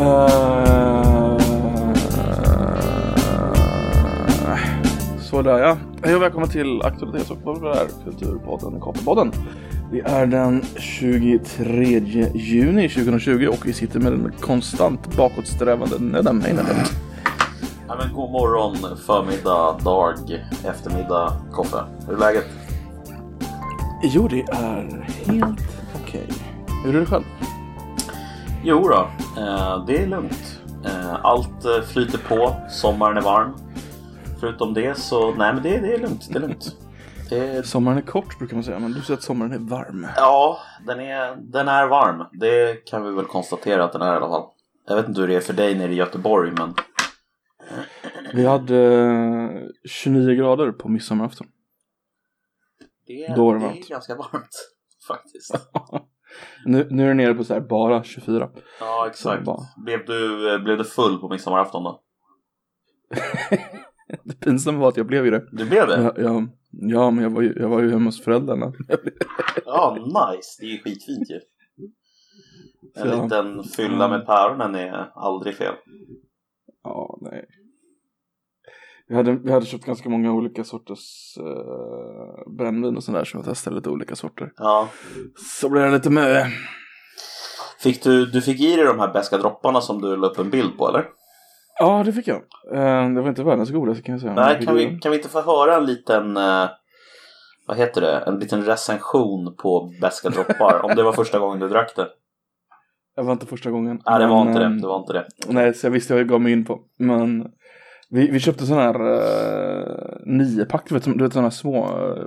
Uh, 0.00 0.06
sådär 5.20 5.58
ja. 5.58 5.76
Hej 6.02 6.16
och 6.16 6.22
välkomna 6.22 6.46
till 6.46 6.82
Aktualitets 6.82 7.30
och 7.30 7.44
populär 7.44 7.86
kulturpodden 8.04 8.80
Kapelpodden. 8.80 9.32
Det 9.92 10.00
är 10.00 10.26
den 10.26 10.64
23 10.76 12.00
juni 12.34 12.88
2020 12.88 13.48
och 13.52 13.66
vi 13.66 13.72
sitter 13.72 14.00
med 14.00 14.12
en 14.12 14.32
konstant 14.40 15.16
bakåtsträvande 15.16 15.98
Nedam. 15.98 16.40
Hej 16.40 16.52
Nedam. 16.52 16.76
Ja, 17.88 17.96
men 17.98 18.14
god 18.14 18.30
morgon, 18.30 18.76
förmiddag, 19.06 19.78
dag, 19.84 20.14
eftermiddag, 20.64 21.32
Koffe. 21.52 21.78
Hur 22.06 22.14
är 22.14 22.18
läget? 22.18 22.46
Jo, 24.02 24.28
det 24.28 24.40
är 24.40 25.06
helt 25.26 25.60
okej. 26.02 26.28
Hur 26.84 26.96
är 26.96 27.00
det 27.00 27.06
själv? 27.06 27.24
Jo 28.64 28.88
då, 28.88 29.10
eh, 29.40 29.84
det 29.86 29.98
är 30.02 30.06
lugnt. 30.06 30.60
Eh, 30.84 31.24
allt 31.24 31.64
eh, 31.64 31.80
flyter 31.82 32.18
på, 32.18 32.56
sommaren 32.70 33.16
är 33.16 33.20
varm. 33.20 33.54
Förutom 34.40 34.74
det 34.74 34.98
så, 34.98 35.34
nej 35.34 35.54
men 35.54 35.62
det, 35.62 35.78
det 35.80 35.94
är 35.94 35.98
lugnt, 35.98 36.28
det 36.32 36.36
är 36.38 36.40
lugnt. 36.40 36.76
Det, 37.30 37.66
Sommaren 37.66 37.98
är 37.98 38.02
kort 38.02 38.38
brukar 38.38 38.54
man 38.56 38.64
säga, 38.64 38.78
men 38.78 38.92
du 38.92 39.00
säger 39.02 39.18
att 39.18 39.22
sommaren 39.24 39.52
är 39.52 39.58
varm. 39.58 40.06
ja, 40.16 40.58
den 40.86 41.00
är, 41.00 41.36
den 41.36 41.68
är 41.68 41.86
varm. 41.86 42.24
Det 42.32 42.84
kan 42.86 43.04
vi 43.04 43.10
väl 43.14 43.24
konstatera 43.24 43.84
att 43.84 43.92
den 43.92 44.02
är 44.02 44.12
i 44.12 44.16
alla 44.16 44.28
fall. 44.28 44.48
Jag 44.88 44.96
vet 44.96 45.08
inte 45.08 45.20
hur 45.20 45.28
det 45.28 45.34
är 45.36 45.40
för 45.40 45.52
dig 45.52 45.74
nere 45.74 45.92
i 45.92 45.96
Göteborg 45.96 46.50
men 46.52 46.74
Vi 48.34 48.46
hade 48.46 48.76
eh, 49.04 49.50
29 49.88 50.34
grader 50.34 50.72
på 50.72 50.88
midsommarafton. 50.88 51.46
det 53.06 53.24
är, 53.24 53.36
Då 53.36 53.44
var 53.46 53.54
det 53.54 53.60
det 53.60 53.64
är 53.66 53.68
varmt. 53.68 53.88
ganska 53.88 54.14
varmt 54.14 54.70
faktiskt. 55.08 55.54
Nu, 56.64 56.86
nu 56.90 57.04
är 57.04 57.08
det 57.08 57.14
nere 57.14 57.34
på 57.34 57.44
så 57.44 57.54
här 57.54 57.60
bara 57.60 58.02
24. 58.02 58.50
Ja, 58.80 59.06
exakt. 59.10 59.44
bara- 59.44 59.66
Blev 59.84 60.04
du, 60.06 60.58
blev 60.58 60.78
du 60.78 60.84
full 60.84 61.18
på 61.18 61.28
midsommarafton 61.28 61.84
då? 61.84 62.00
Det 64.24 64.40
pinsamma 64.40 64.78
var 64.78 64.88
att 64.88 64.96
jag 64.96 65.06
blev 65.06 65.24
ju 65.24 65.30
det. 65.30 65.46
Du 65.52 65.68
blev 65.68 65.86
det? 65.86 66.02
Ja, 66.02 66.12
ja, 66.16 66.46
ja 66.70 67.10
men 67.10 67.24
jag 67.24 67.30
var, 67.30 67.42
ju, 67.42 67.54
jag 67.60 67.68
var 67.68 67.80
ju 67.82 67.90
hemma 67.90 68.04
hos 68.04 68.24
föräldrarna. 68.24 68.72
Ja, 69.64 69.96
nice. 69.96 70.56
Det 70.60 70.66
är 70.66 70.70
ju 70.70 70.78
skitfint 70.78 71.30
ju. 71.30 71.40
En 72.96 73.08
Ja. 73.10 73.22
liten 73.22 73.64
fylla 73.64 74.08
med 74.08 74.26
päronen 74.26 74.74
är 74.74 75.10
aldrig 75.14 75.54
fel. 75.56 75.74
Ja, 76.82 77.18
nej. 77.20 77.46
Vi 79.10 79.16
hade, 79.16 79.32
vi 79.32 79.52
hade 79.52 79.66
köpt 79.66 79.84
ganska 79.84 80.08
många 80.08 80.32
olika 80.32 80.64
sorters 80.64 81.38
uh, 81.40 82.56
brännvin 82.56 82.96
och 82.96 83.04
sådär 83.04 83.24
så 83.24 83.36
jag 83.36 83.44
testade 83.44 83.76
lite 83.76 83.90
olika 83.90 84.16
sorter. 84.16 84.52
Ja. 84.56 84.88
Så 85.60 85.68
blev 85.68 85.84
det 85.84 85.90
lite 85.90 86.10
med. 86.10 86.46
Fick 87.80 88.02
du, 88.02 88.26
du 88.26 88.42
fick 88.42 88.60
i 88.60 88.76
dig 88.76 88.84
de 88.84 88.98
här 88.98 89.12
beska 89.12 89.38
dropparna 89.38 89.80
som 89.80 90.00
du 90.02 90.16
la 90.16 90.26
upp 90.26 90.38
en 90.38 90.50
bild 90.50 90.78
på 90.78 90.88
eller? 90.88 91.04
Ja, 91.78 92.02
det 92.04 92.12
fick 92.12 92.28
jag. 92.28 92.36
Eh, 92.72 93.10
det 93.10 93.20
var 93.20 93.28
inte 93.28 93.42
världens 93.42 93.70
godaste 93.70 94.02
kan 94.02 94.12
jag 94.12 94.20
säga. 94.20 94.34
Nej, 94.34 94.66
kan 94.66 94.74
vi, 94.74 94.98
kan 94.98 95.10
vi 95.10 95.16
inte 95.16 95.28
få 95.28 95.40
höra 95.40 95.76
en 95.76 95.86
liten, 95.86 96.36
eh, 96.36 96.68
vad 97.66 97.76
heter 97.76 98.00
det, 98.00 98.18
en 98.26 98.38
liten 98.38 98.64
recension 98.64 99.56
på 99.56 99.92
beska 100.00 100.28
droppar? 100.28 100.84
om 100.84 100.94
det 100.96 101.02
var 101.02 101.12
första 101.12 101.38
gången 101.38 101.60
du 101.60 101.68
drack 101.68 101.96
det? 101.96 102.08
Det 103.16 103.22
var 103.22 103.32
inte 103.32 103.46
första 103.46 103.70
gången. 103.70 104.02
Nej, 104.06 104.18
det 104.18 104.26
var 104.26 104.44
Men, 104.44 104.48
inte 104.48 104.68
det. 104.68 104.80
Det 104.80 104.86
var 104.86 104.98
inte 104.98 105.12
det. 105.12 105.26
Nej, 105.46 105.74
så 105.74 105.86
jag 105.86 105.90
visste 105.90 106.12
vad 106.12 106.20
jag 106.20 106.28
gav 106.28 106.40
mig 106.40 106.52
in 106.52 106.64
på. 106.64 106.80
Men 106.98 107.52
vi, 108.10 108.30
vi 108.30 108.40
köpte 108.40 108.66
sådana 108.66 108.82
här 108.82 109.00
uh, 109.02 110.16
nio 110.26 110.64
pack, 110.64 110.88
du 110.88 110.94
vet, 110.94 111.04
du 111.04 111.24
vet 111.24 111.32
sådana 111.32 111.46
här 111.46 111.50
små 111.50 111.86
uh, 111.86 112.24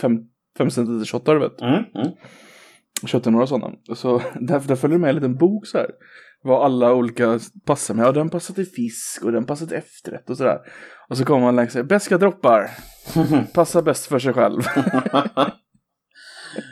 fem, 0.00 0.18
fem 0.58 0.70
shottar, 1.04 1.34
du 1.34 1.40
vet. 1.40 1.60
Mm, 1.60 1.84
mm. 1.94 2.12
Köpte 3.06 3.30
några 3.30 3.46
sådana. 3.46 3.74
Så 3.94 4.18
där, 4.40 4.60
där 4.60 4.76
följer 4.76 4.98
med 4.98 5.08
en 5.08 5.14
liten 5.14 5.36
bok 5.36 5.66
så 5.66 5.78
här. 5.78 5.90
Vad 6.42 6.64
alla 6.64 6.94
olika 6.94 7.38
passar 7.66 7.94
med. 7.94 8.06
Ja, 8.06 8.12
den 8.12 8.30
passar 8.30 8.54
till 8.54 8.66
fisk 8.66 9.24
och 9.24 9.32
den 9.32 9.46
passar 9.46 9.66
till 9.66 9.76
efterrätt 9.76 10.30
och 10.30 10.36
sådär. 10.36 10.58
Och 11.08 11.16
så 11.16 11.24
kommer 11.24 11.40
man 11.40 11.56
längst. 11.56 11.84
Beska 11.84 12.18
droppar. 12.18 12.70
Passar 13.54 13.82
bäst 13.82 14.06
för 14.06 14.18
sig 14.18 14.32
själv. 14.32 14.62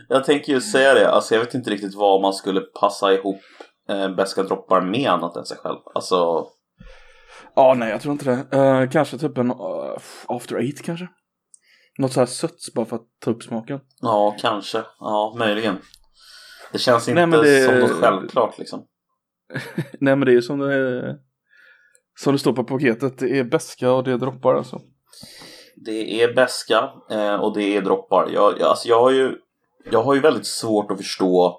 Jag 0.08 0.24
tänker 0.24 0.52
ju 0.52 0.60
säga 0.60 0.94
det, 0.94 1.10
alltså 1.10 1.34
jag 1.34 1.40
vet 1.40 1.54
inte 1.54 1.70
riktigt 1.70 1.94
vad 1.94 2.22
man 2.22 2.32
skulle 2.32 2.60
passa 2.60 3.12
ihop 3.12 3.40
eh, 3.88 4.14
beska 4.14 4.42
droppar 4.42 4.80
med 4.80 5.10
annat 5.10 5.36
än 5.36 5.44
sig 5.44 5.56
själv. 5.56 5.78
Alltså, 5.94 6.46
Ja, 7.54 7.74
nej, 7.74 7.90
jag 7.90 8.00
tror 8.00 8.12
inte 8.12 8.24
det. 8.50 8.58
Eh, 8.58 8.90
kanske 8.90 9.18
typ 9.18 9.38
en 9.38 9.50
uh, 9.50 9.56
after 10.26 10.56
eight 10.56 10.82
kanske. 10.82 11.08
Något 11.98 12.12
så 12.12 12.20
här 12.20 12.26
sött 12.26 12.58
bara 12.74 12.86
för 12.86 12.96
att 12.96 13.06
ta 13.24 13.30
upp 13.30 13.42
smaken. 13.42 13.80
ja 14.00 14.36
kanske, 14.40 14.82
ja 14.98 15.34
möjligen. 15.38 15.78
Det 16.72 16.78
känns 16.78 17.08
inte 17.08 17.26
Nej, 17.26 17.40
det- 17.42 17.64
som 17.66 17.78
något 17.78 17.90
självklart 17.90 18.58
liksom. 18.58 18.86
Nej, 20.00 20.16
men 20.16 20.20
det 20.20 20.30
är 20.32 20.34
ju 20.34 20.42
som 20.42 20.58
det, 20.58 21.16
som 22.20 22.32
det 22.32 22.38
står 22.38 22.52
på 22.52 22.64
paketet. 22.64 23.18
Det 23.18 23.38
är 23.38 23.44
beska 23.44 23.92
och 23.92 24.04
det 24.04 24.12
är 24.12 24.18
droppar 24.18 24.54
alltså. 24.54 24.80
Det 25.76 26.22
är 26.22 26.34
beska 26.34 26.90
eh, 27.10 27.34
och 27.34 27.54
det 27.56 27.76
är 27.76 27.82
droppar. 27.82 28.28
Jag, 28.34 28.52
jag, 28.60 28.68
alltså 28.68 28.88
jag, 28.88 29.00
har 29.00 29.10
ju, 29.10 29.34
jag 29.90 30.02
har 30.02 30.14
ju 30.14 30.20
väldigt 30.20 30.46
svårt 30.46 30.90
att 30.90 30.96
förstå 30.98 31.58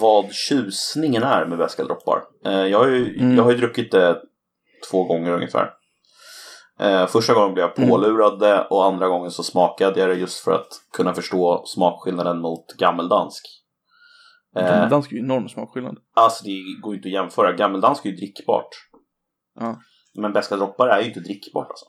vad 0.00 0.32
tjusningen 0.32 1.22
är 1.22 1.46
med 1.46 1.58
beska 1.58 1.84
droppar. 1.84 2.22
Eh, 2.46 2.52
jag, 2.66 2.78
har 2.78 2.86
ju, 2.88 3.18
Mm. 3.20 3.36
jag 3.36 3.44
har 3.44 3.50
ju 3.50 3.56
druckit 3.58 3.92
det 3.92 4.16
två 4.90 5.04
gånger 5.04 5.30
ungefär. 5.32 5.70
Eh, 6.80 7.06
första 7.06 7.34
gången 7.34 7.54
blev 7.54 7.64
jag 7.66 7.78
Mm. 7.78 7.90
pålurad 7.90 8.38
det 8.38 8.64
och 8.70 8.84
andra 8.84 9.08
gången 9.08 9.30
så 9.30 9.42
smakade 9.42 10.00
jag 10.00 10.08
det 10.08 10.14
just 10.14 10.38
för 10.44 10.52
att 10.52 10.68
kunna 10.92 11.14
förstå 11.14 11.62
smakskillnaden 11.66 12.40
mot 12.40 12.72
gammeldansk. 12.78 13.44
Eh, 14.56 14.66
Gammeldansk 14.66 15.12
är 15.12 15.16
ju 15.16 15.20
enorm 15.22 15.48
smakskillnad. 15.48 15.96
alltså 16.16 16.44
det 16.44 16.62
går 16.82 16.92
ju 16.92 16.96
inte 16.98 17.08
att 17.08 17.12
jämföra. 17.12 17.52
Gammeldansk 17.52 18.04
är 18.06 18.10
ju 18.10 18.16
drickbart. 18.16 18.68
Ja. 19.60 19.76
Men 20.14 20.32
beska 20.32 20.56
droppar 20.56 20.88
är 20.88 21.00
ju 21.00 21.08
inte 21.08 21.20
drickbart 21.20 21.68
alltså. 21.70 21.84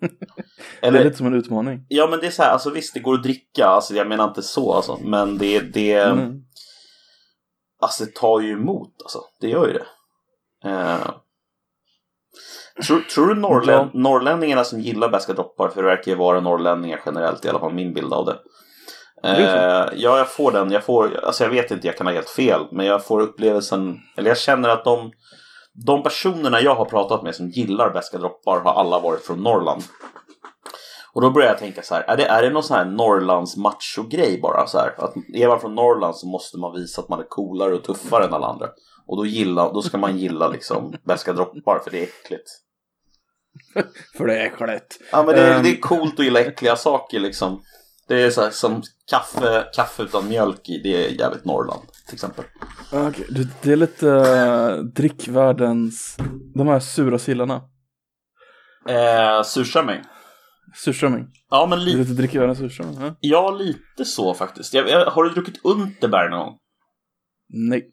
Det 0.80 0.86
är 0.86 0.88
Eller, 0.88 1.04
lite 1.04 1.16
som 1.16 1.26
en 1.26 1.34
utmaning. 1.34 1.86
Ja 1.88 2.06
men 2.10 2.20
det 2.20 2.26
är 2.26 2.30
så 2.30 2.42
här, 2.42 2.50
alltså 2.52 2.70
visst 2.70 2.94
det 2.94 3.00
går 3.00 3.14
att 3.14 3.22
dricka, 3.22 3.66
alltså 3.66 3.94
jag 3.94 4.08
menar 4.08 4.28
inte 4.28 4.42
så 4.42 4.72
alltså. 4.72 4.98
Men 5.02 5.38
det, 5.38 5.60
det, 5.60 5.92
Mm. 5.94 6.42
alltså 7.82 8.04
det 8.04 8.14
tar 8.14 8.40
ju 8.40 8.52
emot 8.52 8.94
alltså. 9.02 9.18
Det 9.40 9.48
gör 9.48 9.66
ju 9.66 9.72
det. 9.72 9.86
Eh, 10.70 11.10
tror, 12.86 13.00
tror 13.00 13.26
du 13.26 13.34
norrlän, 13.34 13.90
norrlänningarna 13.94 14.64
som 14.64 14.80
gillar 14.80 15.08
beska 15.08 15.32
droppar, 15.32 15.68
för 15.68 15.82
det 15.82 15.88
verkar 15.88 16.12
ju 16.12 16.18
vara 16.18 16.40
norrlänningar 16.40 17.00
generellt 17.06 17.44
i 17.44 17.48
alla 17.48 17.58
fall 17.58 17.74
min 17.74 17.94
bild 17.94 18.12
av 18.12 18.26
det. 18.26 18.36
Eh, 19.24 19.40
ja, 19.94 20.18
jag 20.18 20.28
får 20.28 20.52
den. 20.52 20.70
Jag 20.70 20.84
får, 20.84 21.20
alltså 21.24 21.44
jag 21.44 21.50
vet 21.50 21.70
inte, 21.70 21.86
jag 21.86 21.96
kan 21.96 22.06
ha 22.06 22.14
helt 22.14 22.30
fel. 22.30 22.60
Men 22.72 22.86
jag 22.86 23.04
får 23.04 23.20
upplevelsen, 23.20 23.98
eller 24.16 24.30
jag 24.30 24.38
känner 24.38 24.68
att 24.68 24.84
de, 24.84 25.12
de 25.86 26.02
personerna 26.02 26.60
jag 26.60 26.74
har 26.74 26.84
pratat 26.84 27.22
med 27.22 27.34
som 27.34 27.48
gillar 27.48 27.90
beska 27.90 28.18
droppar 28.18 28.60
har 28.60 28.72
alla 28.72 28.98
varit 28.98 29.26
från 29.26 29.42
Norrland. 29.42 29.82
Och 31.12 31.20
då 31.20 31.30
börjar 31.30 31.48
jag 31.48 31.58
tänka 31.58 31.82
så 31.82 31.94
här, 31.94 32.02
är 32.02 32.16
det, 32.16 32.24
är 32.24 32.42
det 32.42 32.50
någon 32.50 32.62
sån 32.62 32.76
här 32.76 32.84
Norrlands 32.84 33.56
macho-grej 33.56 34.40
bara? 34.42 34.66
Så 34.66 34.78
här, 34.78 34.94
att 34.98 35.14
är 35.34 35.48
man 35.48 35.60
från 35.60 35.74
Norrland 35.74 36.16
så 36.16 36.26
måste 36.26 36.58
man 36.58 36.74
visa 36.74 37.00
att 37.00 37.08
man 37.08 37.20
är 37.20 37.28
coolare 37.28 37.74
och 37.74 37.84
tuffare 37.84 38.24
än 38.24 38.34
alla 38.34 38.46
andra. 38.46 38.68
Och 39.06 39.16
då, 39.16 39.26
gilla, 39.26 39.72
då 39.72 39.82
ska 39.82 39.98
man 39.98 40.18
gilla 40.18 40.48
liksom 40.48 40.94
beska 41.04 41.32
droppar 41.32 41.78
för 41.84 41.90
det 41.90 41.98
är 41.98 42.02
äckligt. 42.02 42.50
För 44.16 44.26
det 44.26 44.38
är 44.38 44.46
äckligt. 44.46 44.98
Ja 45.12 45.22
men 45.22 45.34
det 45.34 45.40
är, 45.40 45.56
Ehm. 45.56 45.62
det 45.62 45.68
är 45.70 45.80
coolt 45.80 46.18
att 46.18 46.24
gilla 46.24 46.40
äckliga 46.40 46.76
saker 46.76 47.20
liksom. 47.20 47.62
Det 48.08 48.22
är 48.22 48.30
så 48.30 48.40
här, 48.42 48.50
som 48.50 48.82
kaffe, 49.10 49.64
kaffe 49.74 50.02
utan 50.02 50.28
mjölk 50.28 50.68
i, 50.68 50.78
det 50.82 51.06
är 51.06 51.10
jävligt 51.20 51.44
Norrland 51.44 51.82
till 52.06 52.14
exempel. 52.14 52.44
Okej, 52.92 53.26
det, 53.62 53.72
är 53.72 53.76
lite 53.76 54.06
uh, 54.06 54.84
drickvärldens, 54.84 56.16
de 56.54 56.68
här 56.68 56.80
sura 56.80 57.18
sillarna. 57.18 57.62
Eh, 58.88 59.42
surströmming. 59.44 60.00
Surströmming. 60.74 61.26
Ja 61.50 61.66
men 61.70 61.78
Det 61.78 61.84
är 61.84 61.86
li- 61.86 61.94
lite 61.96 62.12
drickvärldens 62.12 62.58
surströmming. 62.58 62.98
Ja. 63.00 63.14
ja, 63.20 63.50
lite 63.50 64.04
så 64.04 64.34
faktiskt. 64.34 64.74
Jag, 64.74 64.88
jag, 64.88 65.06
har 65.06 65.24
du 65.24 65.30
druckit 65.30 65.60
Unterberg 65.64 66.30
någon 66.30 66.38
gång? 66.46 66.58
Nej, 67.48 67.90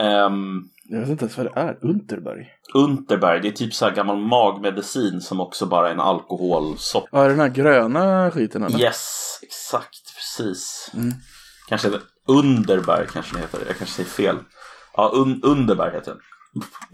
Ehm, 0.00 0.62
jag 0.84 1.00
vet 1.00 1.08
inte 1.08 1.24
ens 1.24 1.36
vad 1.36 1.46
det 1.46 1.60
är. 1.60 1.78
Unterberg. 1.84 2.48
Unterberg, 2.74 3.40
det 3.40 3.48
är 3.48 3.52
typ 3.52 3.74
så 3.74 3.84
här 3.84 3.94
gammal 3.94 4.16
magmedicin 4.16 5.20
som 5.20 5.40
också 5.40 5.66
bara 5.66 5.88
är 5.88 5.92
en 5.92 6.00
alkoholsort. 6.00 7.08
Ja, 7.12 7.28
den 7.28 7.40
här 7.40 7.48
gröna 7.48 8.30
skiten 8.30 8.62
eller? 8.62 8.80
Yes, 8.80 9.38
exakt, 9.42 10.14
precis. 10.16 10.90
Mm. 10.94 11.12
Kanske 11.68 11.90
Underberg 12.28 13.06
kanske 13.12 13.36
det 13.36 13.40
heter. 13.40 13.58
Jag 13.66 13.76
kanske 13.76 13.94
säger 13.96 14.10
fel. 14.10 14.36
Ja, 14.96 15.10
un, 15.14 15.42
Underberg 15.42 15.92
heter 15.94 16.10
den. 16.12 16.20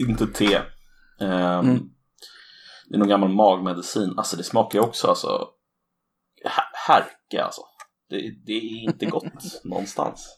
Inte 0.09 0.27
te. 0.27 0.55
Ehm, 1.21 1.59
Mm. 1.59 1.79
Det 2.89 2.95
är 2.95 2.99
någon 2.99 3.07
gammal 3.07 3.29
magmedicin. 3.29 4.13
Alltså 4.17 4.37
det 4.37 4.43
smakar 4.43 4.79
ju 4.79 4.85
också 4.85 5.07
alltså 5.07 5.47
här- 6.45 6.71
härke 6.87 7.43
alltså. 7.43 7.61
Det, 8.09 8.15
det 8.45 8.53
är 8.53 8.83
inte 8.83 9.05
gott 9.05 9.33
någonstans. 9.63 10.37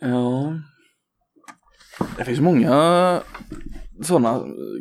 Ja. 0.00 0.52
Det 2.16 2.24
finns 2.24 2.40
många 2.40 3.20
sådana 4.02 4.40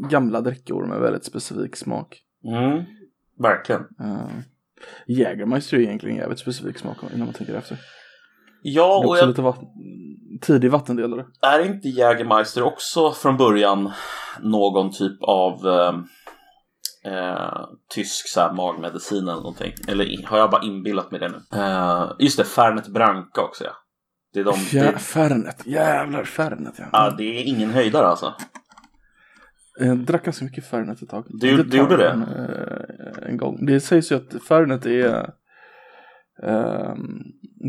gamla 0.09 0.41
drickor 0.41 0.85
med 0.85 0.99
väldigt 0.99 1.25
specifik 1.25 1.75
smak. 1.75 2.19
Mm, 2.45 2.83
verkligen. 3.39 3.81
Uh, 3.81 4.39
Jägermeister 5.07 5.77
är 5.77 5.81
egentligen 5.81 6.17
jävligt 6.17 6.39
specifik 6.39 6.77
smak 6.77 6.97
innan 7.13 7.25
man 7.25 7.33
tänker 7.33 7.55
efter. 7.55 7.77
Ja, 8.61 8.99
Det 8.99 9.05
är 9.05 9.09
och 9.09 9.17
jag, 9.17 9.27
lite 9.27 9.41
vatten, 9.41 9.67
tidig 10.41 10.71
vattendelare. 10.71 11.25
Är 11.41 11.65
inte 11.65 11.89
Jägermeister 11.89 12.63
också 12.63 13.11
från 13.11 13.37
början 13.37 13.91
någon 14.41 14.91
typ 14.91 15.23
av 15.23 15.67
eh, 15.67 15.93
eh, 17.13 17.65
tysk 17.89 18.27
så 18.27 18.39
här, 18.39 18.53
magmedicin 18.53 19.27
eller 19.27 19.33
någonting? 19.33 19.73
Eller 19.87 20.27
har 20.27 20.37
jag 20.37 20.51
bara 20.51 20.63
inbillat 20.63 21.11
mig 21.11 21.19
det 21.19 21.29
nu? 21.29 21.59
Eh, 21.59 22.11
just 22.19 22.37
det, 22.37 22.43
Fernet 22.43 22.87
Branca 22.87 23.41
också 23.41 23.63
ja. 23.63 23.71
Det 24.33 24.39
är 24.39 24.43
de, 24.43 24.53
Ja, 24.71 24.91
det, 24.91 24.97
Fernet, 24.99 25.61
jävlar 25.67 26.23
Fernet 26.23 26.73
ja. 26.77 26.85
ja, 26.91 27.15
det 27.17 27.23
är 27.23 27.43
ingen 27.43 27.69
höjdare 27.69 28.07
alltså. 28.07 28.33
Jag 29.79 29.97
drack 29.97 30.25
ganska 30.25 30.45
mycket 30.45 30.65
Fernet 30.69 31.01
ett 31.01 31.09
tag. 31.09 31.25
Du- 31.29 31.57
Det 31.57 31.63
du 31.63 31.77
gjorde 31.77 31.97
det? 31.97 32.09
En, 32.09 32.21
eh, 32.23 33.29
en 33.29 33.37
gång. 33.37 33.65
Det 33.65 33.79
sägs 33.79 34.11
ju 34.11 34.15
att 34.15 34.43
Fernet 34.47 34.85
är 34.85 35.29
eh, 36.43 36.93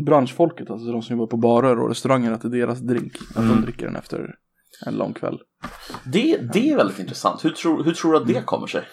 branschfolket, 0.05 0.69
alltså 0.69 0.91
de 0.91 1.01
som 1.01 1.15
jobbar 1.17 1.27
på 1.27 1.37
barer 1.37 1.79
och 1.79 1.89
restauranger, 1.89 2.31
att 2.31 2.41
det 2.41 2.47
är 2.47 2.51
deras 2.51 2.79
drink. 2.79 3.13
Att 3.29 3.37
Mm. 3.37 3.49
de 3.55 3.61
dricker 3.61 3.85
den 3.85 3.95
efter 3.95 4.35
en 4.85 4.95
lång 4.95 5.13
kväll. 5.13 5.39
Det, 6.05 6.37
det 6.53 6.71
är 6.71 6.77
väldigt 6.77 6.99
intressant. 6.99 7.45
Hur 7.45 7.49
tror, 7.49 7.83
hur 7.83 7.91
tror 7.93 8.11
du 8.11 8.17
att 8.17 8.27
det 8.27 8.41
kommer 8.45 8.67
sig? 8.67 8.83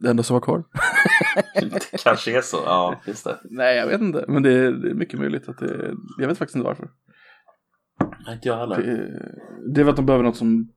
Det 0.00 0.10
enda 0.10 0.22
som 0.22 0.34
var 0.34 0.40
kvar. 0.40 0.64
Det 1.54 2.02
kanske 2.04 2.38
är 2.38 2.40
så, 2.42 2.56
ja 2.56 3.00
just 3.06 3.24
det. 3.24 3.38
Nej, 3.44 3.76
jag 3.76 3.86
vet 3.86 4.00
inte. 4.00 4.24
Men 4.28 4.42
det 4.42 4.52
är, 4.52 4.72
det 4.72 4.90
är 4.90 4.94
mycket 4.94 5.20
möjligt 5.20 5.48
att 5.48 5.58
det 5.58 5.94
Jag 6.18 6.28
vet 6.28 6.38
faktiskt 6.38 6.56
inte 6.56 6.66
varför. 6.66 6.88
Nej, 8.26 8.34
inte 8.34 8.48
jag 8.48 8.56
heller. 8.56 8.76
Det, 8.76 9.74
det 9.74 9.80
är 9.80 9.84
väl 9.84 9.90
att 9.90 9.96
de 9.96 10.06
behöver 10.06 10.24
något 10.24 10.36
som 10.36 10.68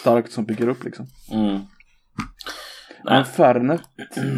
starkt 0.00 0.32
som 0.32 0.44
bygger 0.44 0.68
upp 0.68 0.84
liksom. 0.84 1.06
Mm. 1.32 1.60
Men 3.04 3.24
Fernet, 3.24 3.82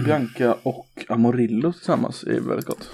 Bianca 0.05 0.57
och 0.63 1.05
Amarillo 1.09 1.73
tillsammans 1.73 2.25
är 2.25 2.41
väldigt 2.41 2.67
gott. 2.67 2.91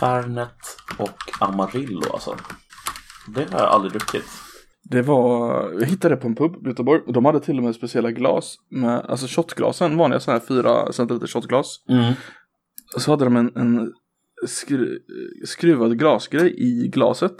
Fernet 0.00 0.76
och 0.98 1.18
Amarillo 1.40 2.12
alltså. 2.12 2.36
Det 3.34 3.52
har 3.52 3.60
jag 3.60 3.68
aldrig 3.68 3.92
druckit. 3.92 4.24
Det 4.90 5.02
var, 5.02 5.62
jag 5.80 5.86
hittade 5.86 6.14
det 6.14 6.20
på 6.20 6.26
en 6.28 6.34
pub 6.36 6.66
i 6.66 6.68
Göteborg 6.68 7.00
och 7.06 7.12
de 7.12 7.24
hade 7.24 7.40
till 7.40 7.58
och 7.58 7.64
med 7.64 7.74
speciella 7.74 8.10
glas 8.10 8.56
med, 8.70 9.00
alltså 9.08 9.26
shotglasen, 9.28 9.96
vanliga 9.96 10.20
sådana 10.20 10.40
här 10.40 10.46
4 10.46 10.92
centiliter 10.92 11.26
shotglas. 11.26 11.76
Mm. 11.88 12.12
Och 12.94 13.02
så 13.02 13.10
hade 13.10 13.24
de 13.24 13.36
en, 13.36 13.52
en 13.56 13.92
skru, 14.46 14.98
skruvad 15.46 15.98
glasgrej 15.98 16.54
i 16.58 16.88
glaset. 16.88 17.34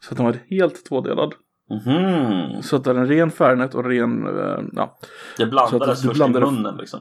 Så 0.00 0.10
att 0.12 0.16
den 0.16 0.26
var 0.26 0.36
helt 0.50 0.84
tvådelad. 0.84 1.34
Mhm. 1.70 2.62
Så 2.62 2.76
att 2.76 2.84
det 2.84 2.90
är 2.90 2.94
en 2.94 3.08
ren 3.08 3.30
Fernet 3.30 3.74
och 3.74 3.84
ren, 3.84 4.26
eh, 4.38 4.64
ja, 4.72 4.98
Det 5.36 5.42
Så 5.44 5.50
blandades 5.50 6.02
först 6.02 6.14
blandade- 6.14 6.46
i 6.46 6.50
munnen 6.50 6.76
liksom. 6.76 7.00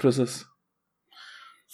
precis. 0.00 0.44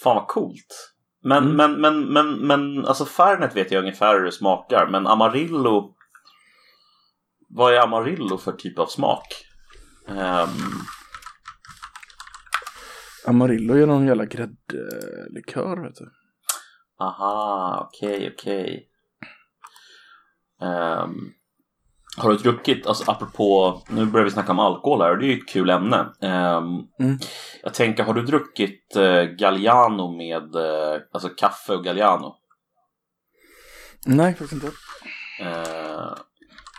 Fan 0.02 0.16
vad 0.16 0.28
coolt. 0.28 0.94
Men, 1.24 1.44
Mm. 1.44 1.56
men, 1.56 1.80
men, 1.80 2.12
men, 2.12 2.46
men, 2.46 2.84
alltså 2.86 3.04
Fernet 3.04 3.56
vet 3.56 3.72
jag 3.72 3.80
ungefär 3.80 4.14
hur 4.18 4.24
det 4.24 4.32
smakar. 4.32 4.88
Men 4.92 5.06
Amarillo. 5.06 5.94
Vad 7.50 7.74
är 7.74 7.80
Amarillo 7.80 8.38
för 8.38 8.52
typ 8.52 8.78
av 8.78 8.86
smak? 8.86 9.26
Ehm, 10.08 10.48
Amarillo 13.26 13.74
är 13.74 13.86
någon 13.86 14.06
jävla 14.06 14.24
gräddlikör 14.24 15.82
vet 15.82 15.94
du. 15.94 16.10
aha, 16.98 17.88
okej, 17.88 18.34
okej. 18.38 18.88
Ehm, 20.62 21.32
har 22.16 22.30
du 22.30 22.36
druckit, 22.36 22.86
alltså 22.86 23.10
apropå, 23.10 23.82
nu 23.88 24.06
börjar 24.06 24.24
vi 24.24 24.30
snacka 24.30 24.52
om 24.52 24.58
alkohol 24.58 25.00
här 25.00 25.10
och 25.10 25.18
det 25.18 25.24
är 25.24 25.28
ju 25.28 25.38
ett 25.38 25.48
kul 25.48 25.70
ämne. 25.70 26.12
Ehm, 26.20 26.64
Mm. 27.00 27.18
Jag 27.62 27.74
tänker, 27.74 28.04
har 28.04 28.14
du 28.14 28.22
druckit 28.22 28.96
eh, 28.96 29.22
Galliano 29.22 30.16
med, 30.16 30.54
eh, 30.54 31.00
alltså 31.12 31.28
kaffe 31.28 31.72
och 31.74 31.84
Galliano? 31.84 32.36
Nej, 34.06 34.34
faktiskt 34.34 34.52
inte. 34.52 34.66
Eh, 35.42 36.14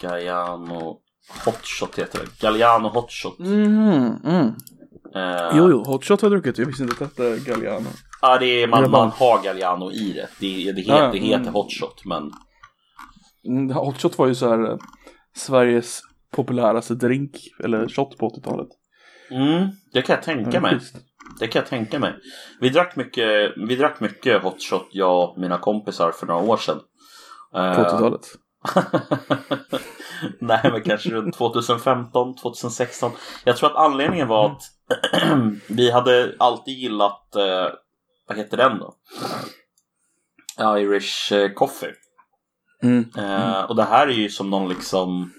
Galliano 0.02 0.98
Hotshot 1.46 2.00
heter 2.00 2.20
det. 2.20 2.42
Galliano 2.42 2.88
Hotshot. 2.90 3.40
Mm, 3.40 4.16
mm. 4.26 4.48
Eh, 5.16 5.58
Jo, 5.58 5.70
jo, 5.72 5.84
hotshot 5.84 6.22
har 6.22 6.30
jag 6.30 6.32
druckit. 6.32 6.58
Jag 6.58 6.66
visste 6.66 6.84
inte 6.84 7.04
att 7.04 7.18
det 7.18 7.30
hette 7.30 7.52
Galliano. 7.52 7.90
Ja, 8.22 8.38
det 8.38 8.46
är, 8.64 8.68
man, 8.68 8.92
man 8.92 9.10
har 9.10 9.44
Galliano 9.44 9.92
i 9.92 10.14
det. 10.14 10.30
Det, 10.40 10.72
det, 10.72 10.82
heter, 10.82 11.04
Ja, 11.04 11.12
det 11.12 11.18
heter 11.18 11.42
mm. 11.42 11.54
Hotshot, 11.54 12.06
men 12.06 12.32
Mm, 13.48 13.72
Hotshot 13.72 14.18
var 14.18 14.28
ju 14.28 14.36
så 14.36 14.50
här 14.50 14.72
eh, 14.72 14.78
Sveriges 15.36 16.02
populäraste 16.32 16.96
drink, 16.96 17.32
eller 17.64 17.88
shot 17.88 18.18
på 18.18 18.30
80-talet. 18.30 18.68
mm, 19.32 19.68
det 19.94 20.02
kan 20.02 20.16
jag 20.16 20.24
tänka 20.24 20.62
mig. 20.62 20.80
Det 21.40 21.48
kan 21.48 21.60
jag 21.60 21.70
tänka 21.70 22.00
mig. 22.00 22.14
Vi 22.60 22.70
drack 22.70 22.96
mycket, 22.96 23.52
vi 23.68 23.76
drack 23.76 24.00
mycket 24.00 24.44
Hotshot, 24.44 24.88
jag 24.92 25.30
och 25.30 25.40
mina 25.40 25.58
kompisar 25.58 26.12
för 26.12 26.28
några 26.28 26.42
år 26.42 26.58
sedan. 26.58 26.80
Eh, 27.56 27.76
På 27.76 27.82
80-talet. 27.82 28.22
Nej, 30.40 30.60
men 30.64 30.82
kanske 30.82 31.10
runt 31.10 31.36
2015, 31.36 32.36
2016. 32.36 33.12
Jag 33.44 33.58
tror 33.58 33.70
att 33.70 33.76
anledningen 33.76 34.28
var 34.28 34.52
att 34.52 34.64
vi 35.70 35.92
hade 35.92 36.36
alltid 36.40 36.74
gillat, 36.74 37.36
eh, 37.36 37.68
vad 38.28 38.38
heter 38.38 38.58
den 38.58 38.80
då? 38.80 38.96
Irish 40.78 41.34
eh, 41.34 41.54
coffee. 41.54 41.94
Mm. 42.84 43.06
Eh, 43.18 43.62
och 43.62 43.76
det 43.76 43.84
här 43.84 44.08
är 44.08 44.12
ju 44.12 44.30
som 44.30 44.50
någon 44.50 44.70
liksom 44.70 45.34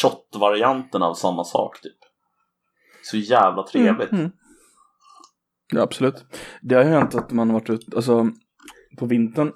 shot-varianten 0.00 1.02
av 1.02 1.14
samma 1.14 1.44
sak 1.44 1.80
typ. 1.80 1.98
Så 3.04 3.16
jävla 3.16 3.62
trevligt. 3.62 4.12
Mm. 4.12 4.24
Mm. 4.24 4.32
Ja, 5.72 5.82
absolut. 5.82 6.24
Det 6.62 6.74
har 6.74 6.84
ju 6.84 6.90
hänt 6.90 7.14
att 7.14 7.30
man 7.30 7.50
har 7.50 7.54
varit 7.60 7.70
ute, 7.70 7.96
alltså 7.96 8.30
på 8.98 9.06
vintern. 9.06 9.52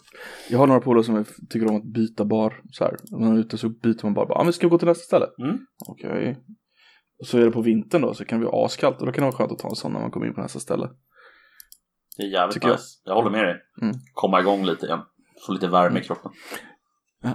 Jag 0.50 0.58
har 0.58 0.66
några 0.66 0.80
polare 0.80 1.04
som 1.04 1.24
tycker 1.50 1.70
om 1.70 1.76
att 1.76 1.84
byta 1.84 2.24
bar 2.24 2.60
så 2.72 2.84
här. 2.84 2.96
Man 3.10 3.36
är 3.36 3.40
ute 3.40 3.58
så 3.58 3.68
byter 3.68 4.02
man 4.04 4.14
bara, 4.14 4.26
ja 4.28 4.34
ah, 4.40 4.44
men 4.44 4.52
ska 4.52 4.66
vi 4.66 4.70
gå 4.70 4.78
till 4.78 4.88
nästa 4.88 5.04
ställe? 5.04 5.26
Mm. 5.38 5.58
Okej. 5.88 6.38
Och 7.20 7.26
så 7.26 7.38
är 7.38 7.44
det 7.44 7.50
på 7.50 7.62
vintern 7.62 8.02
då 8.02 8.14
så 8.14 8.24
kan 8.24 8.40
det 8.40 8.46
bli 8.46 8.58
askallt 8.64 9.00
och 9.00 9.06
då 9.06 9.12
kan 9.12 9.22
det 9.24 9.30
vara 9.30 9.36
skönt 9.38 9.52
att 9.52 9.58
ta 9.58 9.68
en 9.68 9.74
sån 9.76 9.92
när 9.92 10.00
man 10.00 10.10
kommer 10.10 10.26
in 10.26 10.34
på 10.34 10.40
nästa 10.40 10.58
ställe. 10.60 10.88
Det 12.16 12.22
är 12.22 12.26
jävligt 12.26 12.54
Tycker 12.54 12.68
jag. 12.68 12.74
nice. 12.74 13.00
Jag. 13.04 13.14
håller 13.14 13.30
med 13.30 13.44
dig. 13.44 13.56
Mm. 13.82 13.94
Komma 14.14 14.40
igång 14.40 14.64
lite 14.64 14.86
igen. 14.86 15.00
Få 15.46 15.52
lite 15.52 15.68
värme 15.68 16.00
i 16.00 16.02
kroppen. 16.02 16.32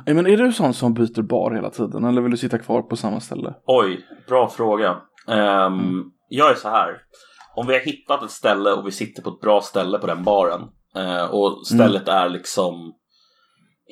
Ja, 0.05 0.13
men 0.13 0.27
är 0.27 0.37
du 0.37 0.51
sån 0.51 0.73
som 0.73 0.93
byter 0.93 1.21
bar 1.21 1.51
hela 1.51 1.69
tiden 1.69 2.03
eller 2.03 2.21
vill 2.21 2.31
du 2.31 2.37
sitta 2.37 2.57
kvar 2.57 2.81
på 2.81 2.95
samma 2.95 3.19
ställe? 3.19 3.53
Oj, 3.65 4.05
bra 4.27 4.49
fråga. 4.49 5.01
Ehm, 5.27 6.03
Jag 6.29 6.51
är 6.51 6.55
så 6.55 6.69
här. 6.69 7.01
Om 7.55 7.67
vi 7.67 7.73
har 7.73 7.79
hittat 7.79 8.23
ett 8.23 8.31
ställe 8.31 8.71
och 8.71 8.87
vi 8.87 8.91
sitter 8.91 9.23
på 9.23 9.29
ett 9.29 9.39
bra 9.41 9.61
ställe 9.61 9.99
på 9.99 10.07
den 10.07 10.23
baren 10.23 10.61
och 11.31 11.67
stället 11.67 12.07
är 12.07 12.29
liksom 12.29 12.93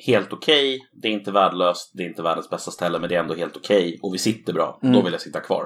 helt 0.06 0.32
okej. 0.32 0.78
Det 1.02 1.08
är 1.08 1.12
inte 1.12 1.30
värdelöst, 1.32 1.90
det 1.94 2.02
är 2.02 2.06
inte 2.08 2.22
världens 2.22 2.50
bästa 2.50 2.70
ställe 2.70 2.98
men 2.98 3.08
det 3.08 3.14
är 3.16 3.20
ändå 3.20 3.34
helt 3.34 3.56
okej 3.56 3.98
och 4.02 4.14
vi 4.14 4.18
sitter 4.18 4.52
bra. 4.52 4.78
Mm. 4.82 4.94
Då 4.94 5.02
vill 5.02 5.12
jag 5.12 5.22
sitta 5.22 5.40
kvar. 5.40 5.64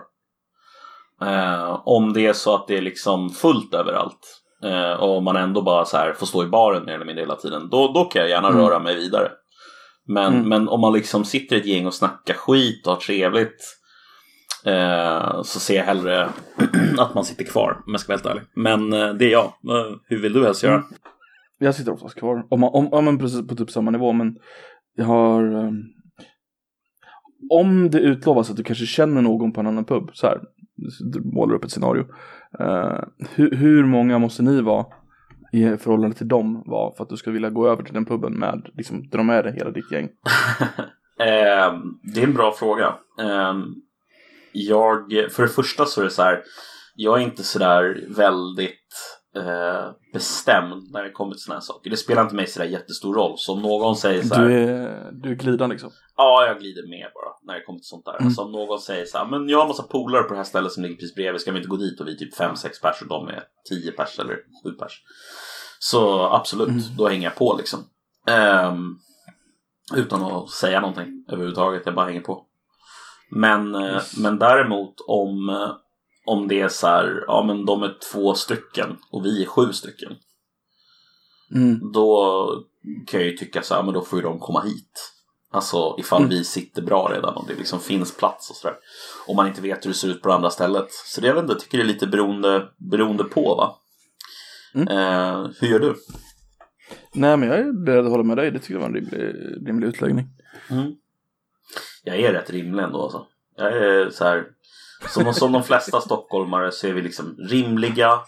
Eh, 1.23 1.81
om 1.85 2.13
det 2.13 2.27
är 2.27 2.33
så 2.33 2.55
att 2.55 2.67
det 2.69 2.77
är 2.79 2.83
liksom 2.83 3.31
fullt 3.31 3.75
överallt 3.75 4.43
eh, 4.65 4.93
och 4.93 5.23
man 5.23 5.37
ändå 5.37 5.63
bara 5.63 5.85
så 5.85 5.97
här 5.97 6.13
får 6.13 6.27
stå 6.27 6.43
i 6.45 6.47
baren 6.47 6.85
mer 6.85 6.95
eller 6.95 7.05
mindre 7.05 7.23
hela 7.23 7.37
tiden. 7.37 7.69
Då, 7.71 7.93
då 7.93 8.05
kan 8.05 8.21
jag 8.23 8.31
gärna 8.31 8.49
Mm. 8.49 8.61
röra 8.61 8.79
mig 8.79 8.95
vidare. 8.95 9.31
Men, 10.07 10.35
Mm. 10.35 10.49
men 10.49 10.69
om 10.69 10.81
man 10.81 10.93
liksom 10.93 11.25
sitter 11.25 11.57
i 11.57 11.61
ett 11.61 11.67
gäng 11.67 11.87
och 11.87 11.95
snackar 11.95 12.35
skit 12.35 12.87
och 12.87 12.93
har 12.93 13.01
trevligt 13.01 13.79
eh, 14.65 15.43
så 15.43 15.61
ser 15.61 15.77
jag 15.77 15.85
hellre 15.85 16.29
att 16.99 17.15
man 17.15 17.25
sitter 17.25 17.45
kvar 17.45 17.83
om 17.87 17.93
jag 17.93 18.01
ska 18.01 18.13
vara 18.13 18.17
helt 18.19 18.27
ärlig. 18.27 18.43
Men 18.55 18.93
eh, 18.93 19.15
det 19.15 19.25
är 19.25 19.31
jag. 19.31 19.45
Eh, 19.45 19.97
hur 20.09 20.19
vill 20.23 20.33
du 20.33 20.45
helst 20.45 20.63
göra? 20.63 20.83
Jag 21.59 21.75
sitter 21.75 21.93
oftast 21.93 22.15
kvar. 22.19 22.47
Om, 22.51 22.61
man- 22.61 22.71
om, 22.73 23.09
om 23.09 23.19
precis 23.19 23.47
på 23.47 23.55
typ 23.55 23.71
samma 23.71 23.91
nivå 23.91 24.13
men 24.13 24.37
jag 24.97 25.05
har 25.05 25.55
um, 25.55 25.83
Om 27.51 27.91
det 27.91 27.99
utlovas 27.99 28.51
att 28.51 28.57
du 28.57 28.63
kanske 28.63 28.87
känner 28.87 29.23
någon 29.23 29.53
på 29.53 29.61
en 29.61 29.67
annan 29.67 29.85
pub 29.85 30.11
så 30.13 30.27
här. 30.27 30.41
Du 31.13 31.21
målar 31.25 31.55
upp 31.55 31.65
ett 31.65 31.71
scenario. 31.71 32.05
Eh, 32.61 32.67
uh, 32.67 33.01
hur, 33.35 33.51
hur 33.51 33.85
många 33.85 34.19
måste 34.19 34.43
ni 34.43 34.61
vara 34.61 34.87
i 35.53 35.77
förhållande 35.77 36.17
till 36.17 36.29
dem 36.29 36.63
var 36.67 36.95
för 36.97 37.03
att 37.05 37.11
du 37.11 37.17
ska 37.17 37.31
vilja 37.31 37.51
gå 37.51 37.69
över 37.69 37.83
till 37.83 37.95
den 37.95 38.05
puben 38.05 38.33
med 38.33 38.71
liksom 38.75 39.09
dra 39.09 39.23
med 39.23 39.45
dig 39.45 39.55
hela 39.57 39.71
ditt 39.71 39.93
gäng? 39.93 40.09
Eh, 41.21 41.73
det 42.15 42.21
är 42.21 42.25
en 42.25 42.35
bra 42.35 42.53
fråga. 42.53 42.95
Eh, 43.21 43.55
jag, 44.53 45.13
för 45.31 45.43
det 45.43 45.49
första 45.49 45.85
så 45.85 46.01
är 46.01 46.05
det 46.05 46.11
så 46.11 46.23
här. 46.23 46.43
Jag 46.95 47.21
är 47.21 47.25
inte 47.25 47.43
sådär 47.43 48.05
väldigt 48.17 49.14
eh, 49.37 49.91
bestämd 50.13 50.91
när 50.93 51.03
det 51.03 51.11
kommer 51.11 51.33
till 51.33 51.41
sådana 51.43 51.57
här 51.57 51.65
saker. 51.65 51.91
Det 51.91 51.97
spelar 51.97 52.23
inte 52.23 52.35
mig 52.35 52.47
sådär 52.47 52.67
jättestor 52.67 53.15
roll. 53.15 53.35
Så 53.39 53.53
om 53.53 53.63
någon 53.63 53.97
säger 53.97 54.23
så 54.23 54.35
här. 54.35 54.49
Du 54.49 54.55
är, 54.55 55.11
du 55.13 55.31
är 55.31 55.35
glidan 55.35 55.71
liksom. 55.71 55.91
Ja, 56.17 56.47
jag 56.47 56.59
glider 56.59 56.89
med 56.89 57.07
bara 57.15 57.33
när 57.43 57.55
det 57.55 57.65
kommer 57.65 57.79
till 57.79 57.89
sånt 57.89 58.05
där. 58.05 58.13
Mm. 58.15 58.27
Alltså 58.27 58.43
om 58.43 58.53
någon 58.53 58.79
säger 58.79 59.05
så 59.05 59.19
här, 59.19 59.25
men 59.27 59.49
jag 59.49 59.59
har 59.59 59.69
massa 59.69 59.83
polare 59.83 60.23
på 60.23 60.29
det 60.29 60.37
här 60.37 60.45
stället 60.45 60.73
som 60.73 60.83
ligger 60.83 60.97
precis 60.97 61.15
bredvid, 61.15 61.41
ska 61.41 61.53
vi 61.53 61.57
inte 61.59 61.69
gå 61.69 61.77
dit 61.77 62.01
och 62.01 62.07
vi 62.07 62.13
är 62.13 62.17
typ 62.17 62.35
5-6 62.39 62.69
pers 62.83 63.03
och 63.03 63.09
de 63.09 63.29
är 63.29 63.43
10 63.69 63.93
pers 63.93 64.19
eller 64.19 64.37
7 64.65 64.71
pers. 64.71 65.03
Så 65.79 66.23
absolut, 66.23 66.69
Mm. 66.69 66.81
då 66.99 67.09
hänger 67.09 67.25
jag 67.25 67.35
på 67.37 67.55
liksom. 67.59 67.81
Ehm, 68.29 68.97
utan 69.97 70.23
att 70.23 70.51
säga 70.51 70.81
någonting 70.81 71.25
överhuvudtaget, 71.29 71.83
jag 71.87 71.95
bara 71.95 72.07
hänger 72.07 72.21
på. 72.21 72.45
Men, 73.31 73.75
eh, 73.75 73.83
Yes. 73.95 74.17
men 74.17 74.39
däremot 74.39 74.95
om, 75.09 75.49
eh, 75.49 75.71
om 76.27 76.49
det 76.49 76.61
är 76.61 76.69
så 76.69 76.87
här, 76.87 77.25
ja 77.27 77.45
men 77.47 77.67
de 77.67 77.83
är 77.83 77.97
två 78.13 78.35
stycken 78.35 78.97
och 79.11 79.25
vi 79.25 79.43
är 79.43 79.47
sju 79.47 79.73
stycken. 79.73 80.17
Mm. 81.55 81.93
Då 81.93 82.47
kan 83.07 83.21
jag 83.21 83.31
ju 83.31 83.37
tycka 83.37 83.63
så 83.63 83.75
här, 83.75 83.83
men 83.83 83.95
då 83.95 84.01
får 84.01 84.19
ju 84.19 84.23
de 84.23 84.39
komma 84.39 84.61
hit. 84.61 85.11
Alltså 85.51 85.97
ifall 85.99 86.29
vi 86.29 86.45
sitter 86.45 86.83
bra 86.83 87.11
redan 87.13 87.35
och 87.35 87.45
det 87.49 87.55
liksom 87.55 87.81
finns 87.81 88.17
plats 88.17 88.51
och 88.51 88.57
sådär. 88.57 88.77
Om 89.27 89.37
man 89.37 89.47
inte 89.47 89.61
vet 89.61 89.85
hur 89.85 89.91
det 89.91 89.97
ser 89.97 90.09
ut 90.09 90.23
på 90.23 90.29
det 90.29 90.35
andra 90.35 90.51
stället. 90.51 90.93
Så 90.93 91.21
det 91.21 91.27
jag 91.27 91.35
vet 91.35 91.43
inte, 91.43 91.55
tycker 91.55 91.79
det 91.79 91.85
är 91.85 91.89
lite 91.89 92.07
beroende, 92.07 92.69
beroende 92.77 93.25
på 93.25 93.55
va. 93.55 93.77
Mm. 94.75 94.89
Eh, 94.89 95.51
hur 95.61 95.69
gör 95.69 95.79
du? 95.79 95.95
Nej 97.13 97.37
men 97.37 97.49
jag 97.49 97.59
är 97.59 97.85
beredd 97.85 98.05
att 98.05 98.11
hålla 98.11 98.25
med 98.25 98.37
dig, 98.37 98.51
det 98.51 98.59
tycker 98.59 98.75
jag 98.75 98.81
var 98.81 98.87
en 98.89 98.95
rimlig, 98.95 99.69
rimlig 99.69 99.87
utläggning. 99.87 100.27
Mm. 100.71 100.93
Jag 102.05 102.17
är 102.17 102.33
rätt 102.33 102.51
rimlig 102.51 102.83
ändå 102.83 103.03
alltså. 103.03 103.27
Jag 103.57 103.77
är 103.77 104.11
så 104.11 104.25
här, 104.25 104.45
som, 105.09 105.35
som 105.35 105.53
de 105.53 105.63
flesta 105.63 106.01
stockholmare 106.01 106.73
så 106.73 106.87
är 106.87 106.93
vi 106.93 107.03
liksom 107.03 107.37
rimliga, 107.39 108.21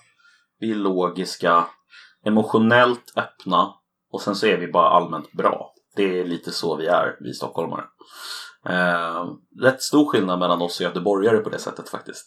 vi 0.60 0.70
är 0.70 0.74
logiska, 0.74 1.66
emotionellt 2.24 3.12
öppna 3.16 3.74
och 4.12 4.22
sen 4.22 4.34
så 4.34 4.46
är 4.46 4.58
vi 4.58 4.72
bara 4.72 4.88
allmänt 4.88 5.32
bra. 5.32 5.74
Det 5.96 6.20
är 6.20 6.24
lite 6.24 6.52
så 6.52 6.76
vi 6.76 6.86
är, 6.86 7.16
vi 7.20 7.32
stockholmare. 7.32 7.84
Eh, 8.68 9.26
rätt 9.62 9.82
stor 9.82 10.06
skillnad 10.06 10.38
mellan 10.38 10.62
oss 10.62 10.80
och 10.80 10.84
göteborgare 10.84 11.38
på 11.38 11.50
det 11.50 11.58
sättet 11.58 11.88
faktiskt. 11.88 12.26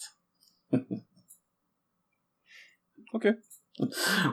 Okej. 3.13 3.41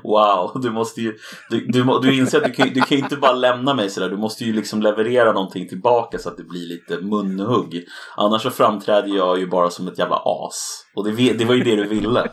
Wow, 0.02 0.60
du 0.62 0.70
måste 0.70 1.00
ju, 1.00 1.16
du, 1.50 1.66
du, 1.66 2.00
du 2.02 2.14
inser 2.18 2.38
att 2.38 2.44
du 2.44 2.52
kan, 2.52 2.68
du 2.68 2.80
kan 2.80 2.98
inte 2.98 3.16
bara 3.16 3.32
lämna 3.32 3.74
mig 3.74 3.90
sådär, 3.90 4.08
du 4.08 4.16
måste 4.16 4.44
ju 4.44 4.52
liksom 4.52 4.82
leverera 4.82 5.32
någonting 5.32 5.68
tillbaka 5.68 6.18
så 6.18 6.28
att 6.28 6.36
det 6.36 6.44
blir 6.44 6.68
lite 6.68 7.00
munhugg. 7.00 7.84
Annars 8.16 8.42
så 8.42 8.50
framträder 8.50 9.16
jag 9.16 9.38
ju 9.38 9.46
bara 9.46 9.70
som 9.70 9.88
ett 9.88 9.98
jävla 9.98 10.22
as. 10.24 10.84
Och 10.96 11.04
det, 11.04 11.32
det 11.32 11.44
var 11.44 11.54
ju 11.54 11.64
det 11.64 11.76
du 11.76 11.88
ville. 11.88 12.32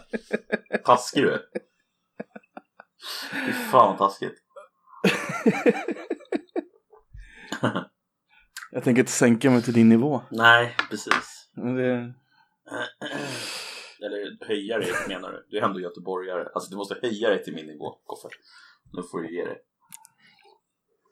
Taskig 0.86 1.24
du 1.24 1.32
är. 1.32 1.42
Fy 3.46 3.52
fan 3.72 3.88
vad 3.88 3.98
taskigt. 3.98 4.40
Jag 8.72 8.84
tänker 8.84 9.00
inte 9.00 9.12
sänka 9.12 9.50
mig 9.50 9.62
till 9.62 9.74
din 9.74 9.90
nivå. 9.90 10.22
Nej, 10.32 10.76
precis. 10.90 11.50
Det, 11.56 12.14
Eller 14.06 14.46
höja 14.48 14.78
dig 14.78 14.92
menar 15.08 15.32
du? 15.32 15.46
Du 15.50 15.58
är 15.58 15.62
ändå 15.62 15.80
göteborgare. 15.80 16.48
Alltså 16.54 16.70
du 16.70 16.78
måste 16.78 16.98
höja 17.02 17.30
dig 17.30 17.44
till 17.44 17.54
min 17.54 17.66
nivå, 17.66 17.96
Koffe. 18.06 18.28
Nu 18.94 19.02
får 19.12 19.20
du 19.22 19.36
ge 19.36 19.46
dig. 19.46 19.58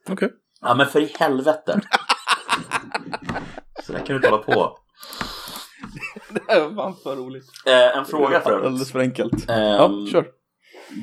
okej. 0.10 0.30
Ja 0.62 0.76
men 0.76 0.86
för 0.86 1.00
i 1.02 1.12
helvete. 1.20 1.82
Så 3.84 3.92
där 3.94 4.00
kan 4.00 4.08
du 4.08 4.16
inte 4.16 4.30
hålla 4.30 4.44
på. 4.44 4.78
Det 6.30 6.42
här 6.48 6.70
var 6.70 6.76
fan 6.76 6.96
för 7.04 7.16
roligt. 7.16 7.46
Eh, 7.66 7.98
en 7.98 8.06
fråga 8.06 8.40
för 8.42 8.52
övrigt. 8.52 8.66
Alldeles 8.68 8.92
för 8.92 9.00
enkelt. 9.00 9.50
Ehm, 9.50 9.62
Ja, 9.62 10.08
kör. 10.12 10.28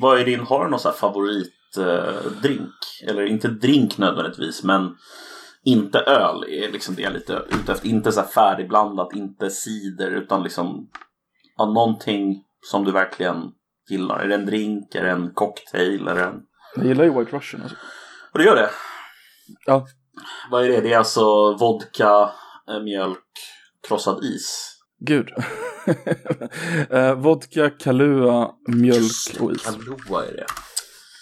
Vad 0.01 0.19
är 0.19 0.25
din, 0.25 0.39
har 0.39 0.63
du 0.65 0.71
någon 0.71 0.79
sån 0.79 0.91
här 0.91 0.97
favoritdrink? 0.99 2.41
drink? 2.41 2.73
Eller 3.07 3.25
inte 3.25 3.47
drink 3.47 3.97
nödvändigtvis, 3.97 4.63
men 4.63 4.97
inte 5.63 5.99
öl 5.99 6.43
är 6.43 6.71
liksom 6.71 6.95
det 6.95 7.01
jag 7.01 7.09
är 7.09 7.13
lite 7.13 7.33
ute 7.49 7.71
efter. 7.71 7.87
Inte 7.87 8.11
så 8.11 8.19
här 8.21 8.27
färdigblandat, 8.27 9.13
inte 9.15 9.49
cider, 9.49 10.11
utan 10.11 10.43
liksom 10.43 10.89
ja, 11.59 11.65
någonting 11.65 12.43
som 12.61 12.83
du 12.83 12.91
verkligen 12.91 13.51
gillar. 13.89 14.19
Är 14.19 14.27
det 14.27 14.35
en 14.35 14.45
drink, 14.45 14.95
är 14.95 15.03
det 15.03 15.09
en 15.09 15.33
cocktail, 15.33 16.07
är 16.07 16.15
det 16.15 16.23
en... 16.23 16.41
Jag 16.75 16.85
gillar 16.85 17.03
ju 17.03 17.19
White 17.19 17.37
Russian 17.37 17.61
alltså. 17.61 17.77
Och 18.31 18.39
det 18.39 18.45
gör 18.45 18.55
det? 18.55 18.69
Ja. 19.65 19.87
Vad 20.51 20.65
är 20.65 20.69
det? 20.69 20.81
Det 20.81 20.93
är 20.93 20.97
alltså 20.97 21.53
vodka, 21.57 22.31
eh, 22.69 22.79
mjölk, 22.79 23.23
krossad 23.87 24.23
is. 24.23 24.75
Gud. 24.99 25.29
eh, 26.89 27.15
vodka, 27.15 27.69
Kahlua, 27.69 28.51
mjölk 28.67 29.41
och 29.41 29.51
is. 29.51 29.63
Kahlua 29.63 30.25
är 30.25 30.33
det. 30.33 30.45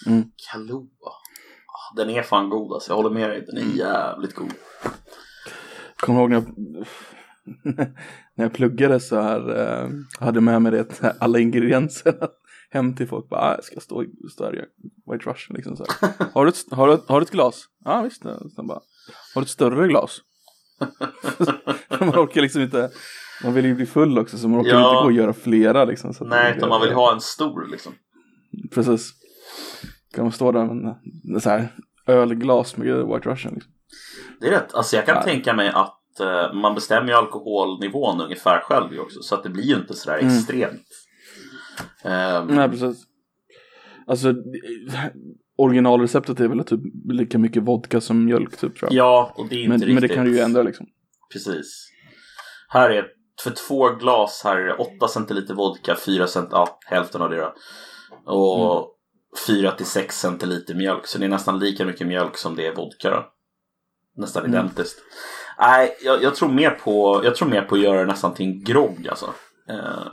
Mm. 0.09 0.31
Kahlua. 0.51 1.09
Ah, 1.67 1.95
Den 1.95 2.09
är 2.09 2.23
fan 2.23 2.49
god 2.49 2.73
alltså, 2.73 2.91
jag 2.91 2.95
håller 2.95 3.09
med 3.09 3.29
dig. 3.29 3.45
Den 3.47 3.57
är 3.57 3.77
jävligt 3.77 4.35
god. 4.35 4.53
Kommer 5.95 6.19
ihåg 6.19 6.29
när 6.29 6.35
jag, 6.37 6.45
när 8.37 8.45
jag 8.45 8.53
pluggade 8.53 8.99
så 8.99 9.21
här, 9.21 9.59
eh, 9.83 9.89
hade 10.19 10.41
med 10.41 10.61
mig 10.61 10.71
det, 10.71 11.15
alla 11.19 11.39
ingredienser 11.39 12.15
hem 12.69 12.95
till 12.95 13.07
folk. 13.07 13.29
Bara, 13.29 13.41
ah, 13.41 13.55
jag 13.55 13.63
ska 13.63 13.79
stå, 13.79 14.05
stå 14.31 14.43
här 14.45 14.55
i 14.55 14.65
White 15.11 15.29
Russian 15.29 15.55
liksom 15.55 15.77
så 15.77 15.85
här. 16.01 16.13
Har 16.33 16.45
du, 16.45 16.49
ett, 16.49 16.65
har, 16.71 16.87
du, 16.87 17.01
har 17.07 17.19
du 17.19 17.23
ett 17.23 17.31
glas? 17.31 17.65
Ja 17.85 18.01
visst. 18.01 18.21
Sen 18.55 18.67
bara, 18.67 18.79
har 19.35 19.41
du 19.41 19.43
ett 19.43 19.49
större 19.49 19.87
glas? 19.87 20.19
man 21.99 22.09
orkar 22.09 22.41
liksom 22.41 22.61
inte, 22.61 22.89
man 23.43 23.53
vill 23.53 23.65
ju 23.65 23.75
bli 23.75 23.85
full 23.85 24.19
också 24.19 24.37
så 24.37 24.47
man 24.47 24.61
orkar 24.61 24.69
Ja. 24.71 24.89
inte 24.91 25.01
gå 25.01 25.05
och 25.05 25.11
göra 25.11 25.33
flera 25.33 25.85
liksom. 25.85 26.13
Så 26.13 26.25
Nej, 26.25 26.53
utan 26.57 26.69
man 26.69 26.81
vill 26.81 26.93
ha 26.93 27.13
en 27.13 27.21
stor 27.21 27.67
liksom. 27.71 27.93
Precis. 28.73 29.11
Kan 30.13 30.23
man 30.25 30.31
stå 30.31 30.51
där 30.51 30.65
med 30.65 30.95
en 31.35 31.41
så 31.41 31.49
här 31.49 31.67
ölglas 32.07 32.77
med 32.77 32.87
White 32.87 33.29
Russian 33.29 33.53
liksom. 33.53 33.71
Det 34.39 34.47
är 34.47 34.51
rätt. 34.51 34.73
Alltså 34.73 34.95
jag 34.95 35.05
kan 35.05 35.15
Ja. 35.15 35.23
tänka 35.23 35.53
mig 35.53 35.69
att 35.69 35.96
eh, 36.19 36.53
man 36.53 36.75
bestämmer 36.75 37.07
ju 37.07 37.13
alkoholnivån 37.13 38.21
ungefär 38.21 38.59
själv 38.59 38.93
ju 38.93 38.99
också. 38.99 39.21
Så 39.21 39.35
att 39.35 39.43
det 39.43 39.49
blir 39.49 39.63
ju 39.63 39.75
inte 39.75 39.93
sådär 39.93 40.17
Mm. 40.19 40.37
extremt. 40.37 40.87
Ehm, 42.03 42.47
Nej, 42.47 42.69
precis. 42.69 43.03
Alltså, 44.07 44.33
originalreceptet 45.57 46.39
är 46.39 46.47
väl 46.47 46.63
typ 46.63 46.79
lika 47.09 47.37
mycket 47.37 47.63
vodka 47.63 48.01
som 48.01 48.25
mjölk 48.25 48.51
typ 48.57 48.59
tror 48.79 48.91
jag. 48.91 48.93
ja, 48.93 49.33
och 49.37 49.47
det 49.49 49.55
är 49.55 49.67
men, 49.69 49.75
inte 49.75 49.85
men 49.87 49.95
riktigt. 49.95 50.09
det 50.09 50.15
kan 50.15 50.25
du 50.25 50.31
ju 50.35 50.39
ändra 50.39 50.63
liksom. 50.63 50.85
Precis. 51.33 51.89
Här 52.69 52.89
är 52.89 53.05
för 53.43 53.51
två 53.51 53.89
glas 53.89 54.41
här 54.43 54.57
är 54.57 54.65
det 54.65 54.73
8 54.73 55.07
centiliter 55.07 55.53
vodka, 55.53 55.95
4 56.05 56.27
cent, 56.27 56.49
ja 56.51 56.79
hälften 56.85 57.21
av 57.21 57.29
det 57.29 57.37
då. 57.37 57.53
Och 58.33 58.93
4 59.47 59.71
till 59.71 59.85
6 59.85 60.19
centiliter 60.19 60.75
mjölk. 60.75 61.07
Så 61.07 61.17
det 61.19 61.25
är 61.25 61.29
nästan 61.29 61.59
lika 61.59 61.85
mycket 61.85 62.07
mjölk 62.07 62.37
som 62.37 62.55
det 62.55 62.67
är 62.67 62.75
vodka 62.75 63.09
då. 63.09 63.25
Nästan 64.17 64.45
Mm. 64.45 64.53
identiskt. 64.55 64.97
Nej, 65.59 65.97
jag, 66.01 66.23
jag, 66.23 66.35
tror 66.35 66.49
mer 66.49 66.71
på, 66.71 67.21
jag 67.23 67.35
tror 67.35 67.49
mer 67.49 67.61
på 67.61 67.75
att 67.75 67.81
göra 67.81 68.05
nästan 68.05 68.33
till 68.33 68.45
en 68.45 68.63
grogg 68.63 69.07
alltså. 69.09 69.33
Eh, 69.69 70.07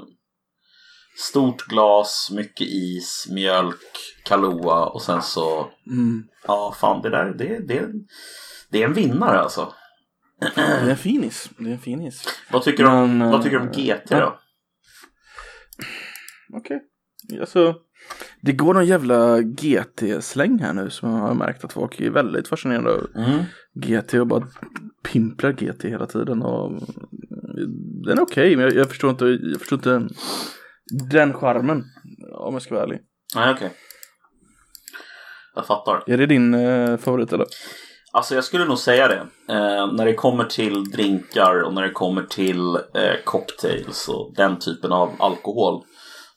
stort 1.18 1.62
glas, 1.66 2.30
mycket 2.32 2.66
is, 2.66 3.26
mjölk, 3.30 3.80
Kahlua 4.24 4.86
och 4.86 5.02
sen 5.02 5.22
så, 5.22 5.70
Mm. 5.86 6.24
ja 6.46 6.74
fan 6.80 7.02
det 7.02 7.10
där, 7.10 7.34
det, 7.38 7.58
det, 7.58 7.88
det 8.70 8.82
är 8.82 8.84
en 8.86 8.94
vinnare 8.94 9.40
alltså. 9.40 9.72
Det 10.54 10.60
är 10.60 10.90
en 10.90 10.96
finis. 10.96 11.50
Det 11.58 11.68
är 11.68 11.72
en 11.72 11.78
finis. 11.78 12.28
Vad 12.50 12.62
tycker, 12.62 12.84
du 12.84 12.90
om, 12.90 13.30
vad 13.30 13.42
tycker 13.42 13.56
du 13.58 13.62
om 13.62 13.68
eh, 13.68 13.96
GT 13.96 14.10
då? 14.10 14.38
Okej. 16.52 16.80
Alltså, 17.40 17.74
det 18.44 18.52
går 18.52 18.74
någon 18.74 18.86
jävla 18.86 19.40
GT-släng 19.40 20.58
här 20.58 20.72
nu 20.72 20.90
som 20.90 21.10
jag 21.10 21.18
har 21.18 21.34
märkt 21.34 21.64
att 21.64 21.72
folk 21.72 22.00
är 22.00 22.10
väldigt 22.10 22.48
fascinerade 22.48 22.90
av 22.90 23.06
Mm. 23.16 23.44
GT 23.74 24.14
och 24.14 24.26
bara 24.26 24.46
pimplar 25.12 25.52
GT 25.52 25.84
hela 25.84 26.06
tiden. 26.06 26.42
Och 26.42 26.72
den 28.06 28.18
är 28.18 28.22
okej, 28.22 28.56
men 28.56 28.64
jag, 28.64 28.74
jag, 28.74 28.88
förstår 28.88 29.10
inte, 29.10 29.24
jag 29.24 29.60
förstår 29.60 29.76
inte 29.78 30.14
den 31.10 31.32
charmen 31.32 31.84
om 32.32 32.52
jag 32.54 32.62
ska 32.62 32.74
vara 32.74 32.84
ärlig. 32.84 33.00
Nej, 33.36 33.54
okej. 33.54 33.70
Jag 35.54 35.66
fattar. 35.66 36.04
Är 36.06 36.18
det 36.18 36.26
din 36.26 36.54
eh, 36.54 36.96
favorit 36.96 37.32
eller? 37.32 37.46
Alltså 38.12 38.34
jag 38.34 38.44
skulle 38.44 38.64
nog 38.64 38.78
säga 38.78 39.08
det. 39.08 39.26
Eh, 39.54 39.92
när 39.92 40.04
det 40.04 40.14
kommer 40.14 40.44
till 40.44 40.84
drinkar 40.84 41.62
och 41.62 41.74
när 41.74 41.82
det 41.82 41.90
kommer 41.90 42.22
till 42.22 42.74
eh, 42.76 43.14
cocktails 43.24 44.08
och 44.08 44.34
den 44.36 44.58
typen 44.58 44.92
av 44.92 45.10
alkohol. 45.18 45.84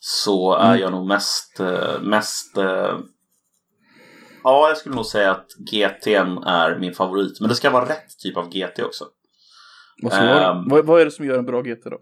Så 0.10 0.54
är 0.56 0.68
Mm. 0.70 0.80
jag 0.82 0.92
nog 0.92 1.08
mest, 1.08 1.60
eh, 1.60 2.02
mest 2.02 2.58
eh, 2.58 2.98
Ja, 4.44 4.68
jag 4.68 4.78
skulle 4.78 4.96
nog 4.96 5.06
säga 5.06 5.32
att 5.32 5.48
GT'n 5.72 6.44
är 6.46 6.80
min 6.80 6.94
favorit. 6.94 7.40
Men 7.40 7.50
det 7.50 7.56
ska 7.56 7.70
vara 7.70 7.90
rätt 7.90 8.20
typ 8.20 8.38
av 8.38 8.50
GT 8.50 8.84
också. 8.84 9.06
Vad? 10.04 10.14
Ehm. 10.14 10.70
vad, 10.70 10.86
vad 10.86 11.02
är 11.02 11.06
det 11.06 11.12
som 11.12 11.26
gör 11.26 11.38
en 11.38 11.46
bra 11.46 11.62
GT 11.62 11.84
då? 11.90 12.00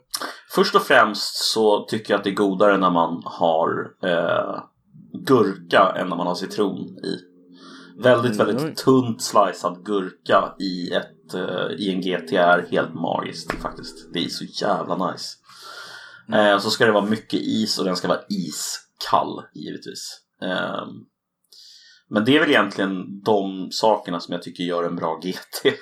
Först 0.52 0.76
och 0.76 0.82
främst 0.82 1.36
så 1.36 1.86
tycker 1.86 2.14
jag 2.14 2.18
att 2.18 2.24
det 2.24 2.30
är 2.30 2.36
godare 2.36 2.78
när 2.78 2.90
man 2.92 3.22
har 3.26 3.92
eh, 4.04 4.60
gurka 5.26 5.94
än 5.98 6.10
när 6.10 6.16
man 6.16 6.28
har 6.28 6.36
citron 6.36 6.78
i. 6.80 7.20
Väldigt, 8.04 8.32
Oj, 8.32 8.38
väldigt 8.38 8.64
oj. 8.66 8.76
tunt 8.76 9.22
slicead 9.22 9.86
gurka 9.86 10.54
i, 10.60 10.92
ett, 10.94 11.34
eh, 11.34 11.68
i 11.78 11.92
en 11.94 12.02
GT 12.02 12.34
är 12.38 12.68
helt 12.72 12.94
magiskt 12.94 13.62
faktiskt. 13.62 14.14
Det 14.14 14.20
är 14.26 14.30
så 14.30 14.44
jävla 14.44 15.12
nice. 15.12 15.28
Eh, 16.34 16.60
så 16.60 16.70
ska 16.70 16.86
det 16.86 16.92
vara 16.92 17.06
mycket 17.06 17.40
is 17.40 17.80
och 17.80 17.86
den 17.86 17.96
ska 17.96 18.08
vara 18.08 18.22
iskall 18.30 19.42
givetvis. 19.54 20.22
Eh, 20.42 20.86
men 22.10 22.26
det 22.26 22.36
är 22.36 22.40
väl 22.40 22.50
egentligen 22.50 23.22
de 23.22 23.68
sakerna 23.72 24.20
som 24.20 24.32
jag 24.32 24.42
tycker 24.44 24.64
gör 24.64 24.84
en 24.84 24.96
bra 24.96 25.20
GT. 25.24 25.64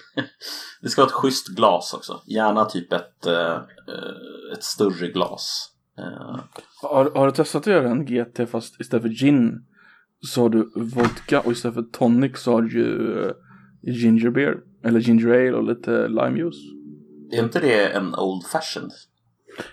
det 0.82 0.90
ska 0.90 1.02
vara 1.02 1.10
ett 1.10 1.14
schysst 1.14 1.48
glas 1.48 1.94
också. 1.94 2.22
Gärna 2.28 2.66
typ 2.66 2.94
ett, 2.94 3.26
eh, 3.26 3.62
ett 4.54 4.64
större 4.64 5.08
glas. 5.08 5.70
Eh, 5.98 6.40
Har, 6.82 7.12
har 7.16 7.26
du 7.26 7.32
testat 7.32 7.62
att 7.62 7.74
göra 7.74 7.90
en 7.90 8.06
GT 8.06 8.46
fast 8.52 8.82
istället 8.82 9.04
för 9.04 9.10
gin 9.10 9.66
så 10.28 10.42
har 10.42 10.50
du 10.50 10.72
vodka 10.76 11.40
och 11.40 11.52
istället 11.52 11.76
för 11.76 11.84
tonic 11.84 12.40
så 12.40 12.52
har 12.52 12.62
du 12.62 13.26
eh, 13.26 13.32
ginger 13.94 14.30
beer 14.30 14.58
eller 14.84 15.00
ginger 15.00 15.28
ale 15.30 15.54
och 15.54 15.64
lite 15.64 16.08
lime 16.08 16.38
juice. 16.40 16.64
är 17.32 17.44
inte 17.44 17.60
det 17.60 17.88
en 17.88 18.16
old 18.16 18.46
fashioned? 18.46 18.92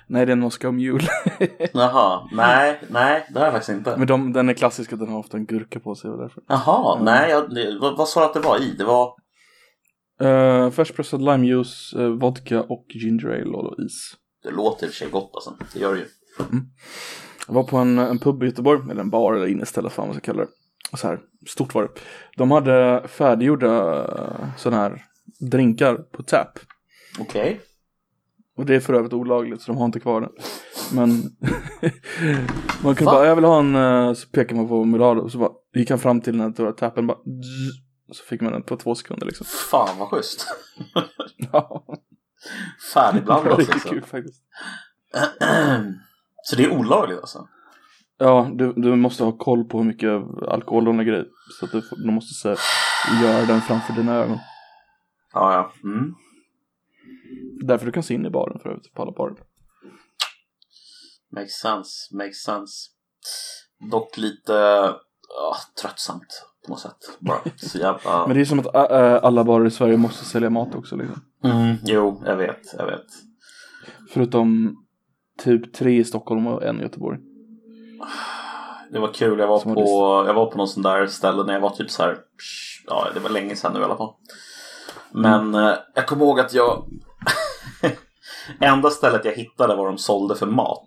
Nej, 0.06 0.26
det 0.26 0.30
är 0.30 0.32
en 0.32 0.40
Moscow 0.40 0.74
Mule. 0.74 1.08
Jaha, 1.72 2.28
nej, 2.32 2.80
nej, 2.88 3.26
det 3.30 3.38
har 3.38 3.46
jag 3.46 3.52
faktiskt 3.52 3.78
inte. 3.78 3.96
Men 3.96 4.06
de, 4.06 4.32
den 4.32 4.48
är 4.48 4.54
klassisk 4.54 4.92
att 4.92 4.98
den 4.98 5.08
har 5.08 5.18
ofta 5.18 5.36
en 5.36 5.46
gurka 5.46 5.80
på 5.80 5.94
sig 5.94 6.10
och 6.10 6.18
därför. 6.18 6.42
Jaha, 6.48 7.02
nej, 7.02 7.30
jag, 7.30 7.54
det, 7.54 7.78
vad, 7.80 7.96
vad 7.96 8.08
sa 8.08 8.20
du 8.20 8.26
att 8.26 8.34
det 8.34 8.40
var 8.40 8.58
i? 8.62 8.74
Det 8.78 8.84
var... 8.84 9.14
Uh, 10.22 10.70
färskpressad 10.70 11.22
limejuice, 11.22 11.94
uh, 11.98 12.08
vodka 12.08 12.62
och 12.62 12.86
ginger 12.88 13.28
ale 13.28 13.56
och 13.56 13.78
is. 13.78 14.16
Det 14.42 14.50
låter 14.50 14.86
i 14.86 14.88
och 14.88 14.92
för 14.92 14.98
sig 14.98 15.10
gott 15.10 15.30
alltså. 15.34 15.56
Det 15.72 15.80
gör 15.80 15.94
det 15.94 16.00
ju. 16.00 16.06
Jag 17.46 17.54
var 17.54 17.62
på 17.62 17.76
en, 17.76 17.98
en 17.98 18.18
pub 18.18 18.42
i 18.42 18.46
Göteborg, 18.46 18.90
eller 18.90 19.00
en 19.00 19.10
bar 19.10 19.34
eller 19.34 19.46
inneställe, 19.46 19.90
fan 19.90 20.02
vad 20.02 20.08
man 20.08 20.22
ska 20.22 20.32
kalla 20.32 20.44
det. 20.44 20.48
Så 20.96 21.06
här, 21.06 21.20
stort 21.48 21.74
var 21.74 21.82
det. 21.82 21.88
De 22.36 22.50
hade 22.50 23.08
färdiggjorda 23.08 24.06
sådana 24.56 24.82
här 24.82 25.02
drinkar 25.40 25.94
på 25.94 26.22
tap. 26.22 26.58
Okej. 27.20 27.60
Och 28.60 28.66
det 28.66 28.74
är 28.76 28.80
för 28.80 28.94
övrigt 28.94 29.12
olagligt 29.12 29.62
så 29.62 29.72
de 29.72 29.78
har 29.78 29.84
inte 29.84 30.00
kvar 30.00 30.20
den. 30.20 30.30
Men 30.92 31.10
man 32.82 32.94
kan 32.94 33.04
Va? 33.04 33.12
bara, 33.12 33.26
jag 33.26 33.36
vill 33.36 33.44
ha 33.44 33.58
en, 33.58 33.74
eh, 33.74 34.12
så 34.12 34.28
pekar 34.28 34.56
man 34.56 34.68
på 34.68 34.84
Murado 34.84 35.20
och 35.20 35.32
så 35.32 35.38
bara 35.38 35.50
gick 35.74 35.90
han 35.90 35.98
fram 35.98 36.20
till 36.20 36.32
den 36.32 36.40
här 36.40 36.52
stora 36.52 36.72
tappen 36.72 37.06
bara 37.06 37.18
så 38.12 38.24
fick 38.24 38.40
man 38.40 38.52
den 38.52 38.62
på 38.62 38.76
två 38.76 38.94
sekunder 38.94 39.26
liksom. 39.26 39.46
Fan 39.70 39.98
vad 39.98 40.08
schysst. 40.08 40.46
Ja, 41.36 41.38
det 41.42 41.48
var 41.52 41.72
Färdigblandat 42.94 43.58
riktigt 43.58 43.74
liksom. 43.74 43.90
kul 43.90 44.02
faktiskt. 44.02 44.42
Så 46.42 46.56
det 46.56 46.64
är 46.64 46.78
olagligt 46.78 47.18
alltså? 47.20 47.48
Ja, 48.18 48.50
du, 48.54 48.72
du 48.72 48.96
måste 48.96 49.24
ha 49.24 49.32
koll 49.32 49.64
på 49.64 49.78
hur 49.78 49.84
mycket 49.84 50.10
alkohol 50.48 50.84
de 50.84 50.96
lägger 50.98 51.20
i. 51.22 51.24
Så 51.58 51.64
att 51.64 51.72
du, 51.72 51.82
du 51.96 52.10
måste 52.10 52.34
så 52.34 52.48
här, 52.48 52.58
göra 53.22 53.46
den 53.46 53.60
framför 53.60 53.92
dina 53.92 54.14
ögon. 54.14 54.38
Ja, 55.32 55.54
ja. 55.54 55.88
Mm. 55.90 56.14
Därför 57.64 57.86
du 57.86 57.92
kan 57.92 58.02
se 58.02 58.14
in 58.14 58.26
i 58.26 58.30
baren 58.30 58.58
för 58.58 58.68
övrigt, 58.68 58.94
på 58.94 59.02
alla 59.02 59.12
barer. 59.12 59.36
Makes 61.32 61.52
sense, 61.52 62.16
makes 62.16 62.42
sense. 62.42 62.90
Dock 63.90 64.16
lite 64.16 64.52
ja, 65.28 65.56
tröttsamt 65.82 66.46
på 66.66 66.70
något 66.70 66.80
sätt. 66.80 67.18
Bara 67.18 67.40
så 67.56 67.78
jävla... 67.78 68.26
Men 68.26 68.36
det 68.36 68.40
är 68.40 68.44
som 68.44 68.58
att 68.58 68.74
ä, 68.74 69.20
alla 69.20 69.44
barer 69.44 69.66
i 69.66 69.70
Sverige 69.70 69.96
måste 69.96 70.24
sälja 70.24 70.50
mat 70.50 70.74
också 70.74 70.96
liksom. 70.96 71.20
mm, 71.44 71.76
jo, 71.84 72.22
jag 72.26 72.36
vet, 72.36 72.74
jag 72.78 72.86
vet. 72.86 73.06
Förutom 74.10 74.76
typ 75.38 75.72
tre 75.72 75.98
i 75.98 76.04
Stockholm 76.04 76.46
och 76.46 76.64
en 76.64 76.80
i 76.80 76.82
Göteborg. 76.82 77.18
Det 78.92 78.98
var 78.98 79.12
kul, 79.12 79.38
jag 79.38 79.46
var, 79.46 79.58
Som 79.58 79.74
på, 79.74 80.24
jag 80.26 80.34
var 80.34 80.50
på 80.50 80.58
någon 80.58 80.68
sån 80.68 80.82
där 80.82 81.06
ställe 81.06 81.44
när 81.44 81.52
jag 81.52 81.60
var 81.60 81.70
typ 81.70 81.90
så 81.90 82.02
här, 82.02 82.18
ja 82.86 83.06
det 83.14 83.20
var 83.20 83.30
länge 83.30 83.56
sedan 83.56 83.72
nu 83.74 83.80
i 83.80 83.84
alla 83.84 83.96
fall. 83.96 84.14
Men 85.10 85.54
eh, 85.54 85.74
jag 85.94 86.06
kommer 86.06 86.24
ihåg 86.24 86.40
att 86.40 86.54
jag, 86.54 86.84
enda 88.60 88.90
stället 88.90 89.24
jag 89.24 89.32
hittade 89.32 89.76
var 89.76 89.86
de 89.86 89.98
sålde 89.98 90.34
för 90.34 90.46
mat 90.46 90.84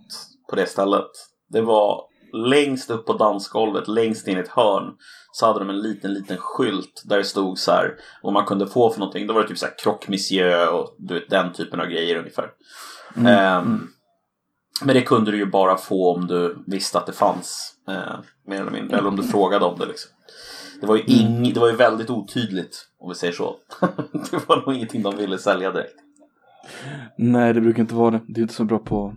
på 0.50 0.56
det 0.56 0.66
stället. 0.66 1.12
Det 1.50 1.62
var 1.62 2.02
längst 2.34 2.90
upp 2.90 3.06
på 3.06 3.14
dansgolvet, 3.14 3.88
längst 3.88 4.28
in 4.28 4.38
i 4.38 4.42
ett 4.42 4.48
hörn, 4.48 4.94
så 5.32 5.46
hade 5.46 5.60
de 5.60 5.70
en 5.70 5.82
liten, 5.82 6.14
liten 6.14 6.38
skylt 6.38 7.04
där 7.06 7.18
det 7.18 7.24
stod 7.24 7.60
så 7.60 7.72
här 7.72 7.96
vad 8.24 8.34
man 8.34 8.46
kunde 8.46 8.68
få 8.68 8.90
för 8.90 9.00
någonting. 9.00 9.28
Då 9.28 9.34
var 9.34 9.42
det 9.42 9.48
typ 9.48 9.58
så 9.58 9.66
här 9.66 9.74
croque 9.78 10.12
monsieur 10.12 10.70
och 10.70 10.96
du 10.98 11.14
vet 11.14 11.30
den 11.30 11.54
typen 11.54 11.80
av 11.80 11.86
grejer 11.86 12.18
ungefär. 12.18 12.52
Ehm, 13.28 13.88
men 14.84 14.96
det 14.96 15.02
kunde 15.02 15.32
du 15.32 15.38
ju 15.38 15.46
bara 15.46 15.78
få 15.78 16.16
om 16.16 16.28
du 16.28 16.64
visste 16.68 16.98
att 16.98 17.06
det 17.06 17.14
fanns. 17.14 17.74
Eh, 17.88 18.20
mer 18.48 18.62
eller 18.62 18.72
mindre. 18.72 18.98
Eller 18.98 19.10
om 19.10 19.16
du 19.16 19.24
frågade 19.24 19.66
om 19.66 19.80
det 19.80 19.86
liksom. 19.86 20.12
Det 20.82 20.88
var 20.88 20.96
ju, 20.96 21.04
ing, 21.04 21.54
det 21.54 21.60
var 21.60 21.70
ju 21.70 21.76
väldigt 21.76 22.10
otydligt 22.10 22.88
om 23.00 23.10
vi 23.10 23.16
säger 23.16 23.34
så. 23.34 23.56
det 24.32 24.48
var 24.48 24.58
nog 24.66 24.76
ingenting 24.76 25.02
de 25.02 25.18
ville 25.18 25.38
sälja 25.38 25.72
direkt. 25.72 25.96
Nej, 27.18 27.54
det 27.54 27.62
brukar 27.62 27.82
inte 27.82 27.96
vara 27.96 28.12
det. 28.12 28.22
Det 28.28 28.40
är 28.40 28.42
inte 28.42 28.54
så 28.54 28.64
bra 28.64 28.80
på 28.80 29.14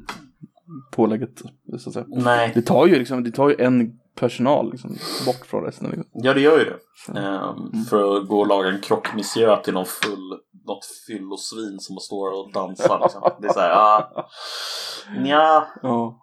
pålägget, 0.93 1.43
så 1.79 1.89
att 1.89 1.95
säga. 1.95 2.07
Nej, 2.09 2.53
Det 2.55 2.63
tar 2.63 2.87
ju 2.87 2.99
liksom, 2.99 3.25
det 3.25 3.31
tar 3.31 3.49
ju 3.49 3.57
en 3.59 3.99
personal 4.15 4.71
liksom, 4.71 4.97
bort 5.27 5.47
från 5.47 5.65
resten. 5.65 5.87
Liksom. 5.91 6.05
ja 6.13 6.35
det 6.35 6.41
gör 6.41 6.59
ju 6.59 6.65
det. 6.65 7.21
Ehm, 7.21 7.85
För 7.85 8.17
att 8.17 8.29
gå 8.29 8.41
och 8.41 8.47
laga 8.47 8.69
en 8.69 8.81
monsieur 9.15 9.57
till 9.57 9.75
någon 9.75 9.87
full, 9.87 10.31
något 10.67 10.85
fyllosvin 11.07 11.79
som 11.81 11.97
står 11.97 12.41
och 12.41 12.53
dansar. 12.53 13.01
Liksom. 13.03 13.31
Det 13.41 13.49
är 13.49 13.53
så 13.53 13.61
här, 13.61 13.73
ah, 13.75 14.29
nja. 15.19 15.67
Ja. 15.83 16.21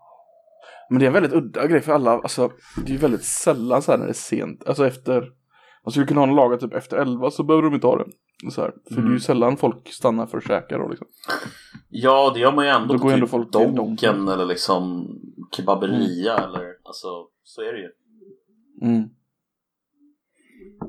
Men 0.89 0.99
det 0.99 1.05
är 1.05 1.07
en 1.07 1.13
väldigt 1.13 1.33
udda 1.33 1.67
grej 1.67 1.81
för 1.81 1.93
alla, 1.93 2.11
alltså 2.11 2.51
det 2.77 2.91
är 2.91 2.93
ju 2.93 2.97
väldigt 2.97 3.25
sällan 3.25 3.81
så 3.81 3.91
här 3.91 3.97
när 3.97 4.05
det 4.05 4.11
är 4.11 4.13
sent, 4.13 4.67
alltså 4.67 4.87
efter, 4.87 5.29
man 5.85 5.91
skulle 5.91 6.05
kunna 6.05 6.21
ha 6.21 6.27
en 6.27 6.35
laga 6.35 6.57
typ 6.57 6.73
efter 6.73 6.97
elva 6.97 7.31
så 7.31 7.43
behöver 7.43 7.63
de 7.63 7.73
inte 7.75 7.87
ha 7.87 7.97
det. 7.97 8.05
Så 8.51 8.61
här, 8.61 8.73
för 8.93 9.01
det 9.01 9.07
är 9.07 9.13
ju 9.13 9.19
sällan 9.19 9.57
folk 9.57 9.89
stannar 9.89 10.25
för 10.25 10.37
att 10.37 10.47
käka 10.47 10.77
då 10.77 10.87
liksom. 10.87 11.07
Ja, 11.89 12.31
det 12.33 12.39
gör 12.39 12.51
man 12.51 12.65
ju 12.65 12.71
ändå 12.71 12.93
Då 12.93 12.99
på 12.99 13.03
går 13.03 13.11
ju 13.11 13.13
ändå 13.13 13.25
typ 13.25 13.31
folk 13.31 13.51
till 13.51 13.75
Donken 13.75 14.27
eller 14.27 14.45
liksom 14.45 15.07
kebaberia 15.55 16.37
eller 16.37 16.73
alltså 16.83 17.07
så 17.43 17.61
är 17.61 17.73
det 17.73 17.79
ju. 17.79 17.89
Mm. 18.81 19.09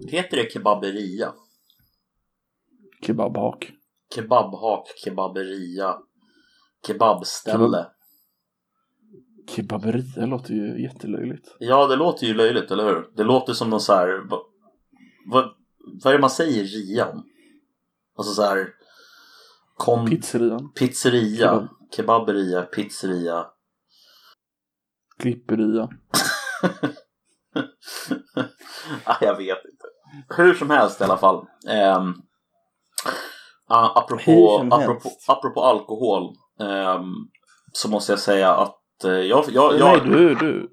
Heter 0.09 0.37
det 0.37 0.53
kebaberia? 0.53 1.33
Kebabhak. 3.07 3.73
Kebabhak, 4.15 4.87
kebaberia, 5.05 5.97
kebabställe. 6.87 7.87
Kebaberia 9.49 10.27
låter 10.27 10.55
ju 10.55 10.83
jättelöjligt. 10.83 11.57
Ja, 11.59 11.87
det 11.87 11.97
låter 11.97 12.27
ju 12.27 12.35
löjligt, 12.35 12.71
eller 12.71 12.85
hur? 12.85 13.11
Det 13.17 13.25
låter 13.25 13.53
som 13.53 13.71
någon 13.71 13.81
så 13.81 13.93
här... 13.93 14.23
Vad, 15.27 15.51
vad, 16.05 16.13
är 16.13 16.17
det 16.17 16.21
man 16.21 16.31
säger 16.31 16.65
ria 16.65 17.11
om? 17.11 17.25
Alltså 18.17 18.35
så 18.35 18.43
här... 18.43 18.69
Kon, 19.77 20.07
Pizzerian. 20.07 20.73
pizzeria, 20.73 21.39
Kebab. 21.39 21.69
kebaberia, 21.97 22.63
pizzeria. 22.63 23.47
Klipperia. 25.19 25.89
ah, 29.05 29.17
jag 29.21 29.37
vet 29.37 29.59
inte. 29.65 29.87
Hur 30.37 30.55
som 30.55 30.71
helst 30.71 31.01
i 31.01 31.05
alla 31.05 31.17
fall. 31.17 31.37
Um, 31.97 32.23
apropå, 33.69 34.69
apropå, 34.71 35.11
apropå 35.29 35.61
alkohol. 35.61 36.35
ehm, 36.61 37.13
så 37.73 37.91
måste 37.91 38.13
jag 38.13 38.19
säga 38.19 38.55
att 38.55 39.05
eh, 39.05 39.11
jag, 39.11 39.45
jag, 39.49 39.79
jag, 39.79 40.07
Nej 40.07 40.19
du, 40.19 40.35
du. 40.35 40.71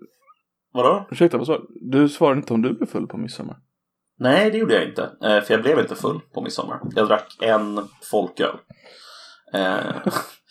Vadå? 0.73 1.07
Ursäkta 1.11 1.37
vad 1.37 1.47
sa 1.47 1.57
du? 1.57 1.67
Du 1.81 2.09
svarade 2.09 2.37
inte 2.37 2.53
om 2.53 2.61
du 2.61 2.73
blev 2.73 2.87
full 2.87 3.07
på 3.07 3.17
midsommar. 3.17 3.57
Nej, 4.21 4.51
det 4.51 4.57
gjorde 4.57 4.73
jag 4.73 4.83
inte. 4.83 5.03
Eh, 5.03 5.41
för 5.41 5.53
jag 5.53 5.61
blev 5.61 5.79
inte 5.79 5.95
full 5.95 6.19
på 6.33 6.41
midsommar. 6.41 6.79
Jag 6.95 7.07
drack 7.07 7.37
en 7.39 7.87
folköl. 8.11 8.55
Eh, 9.53 9.77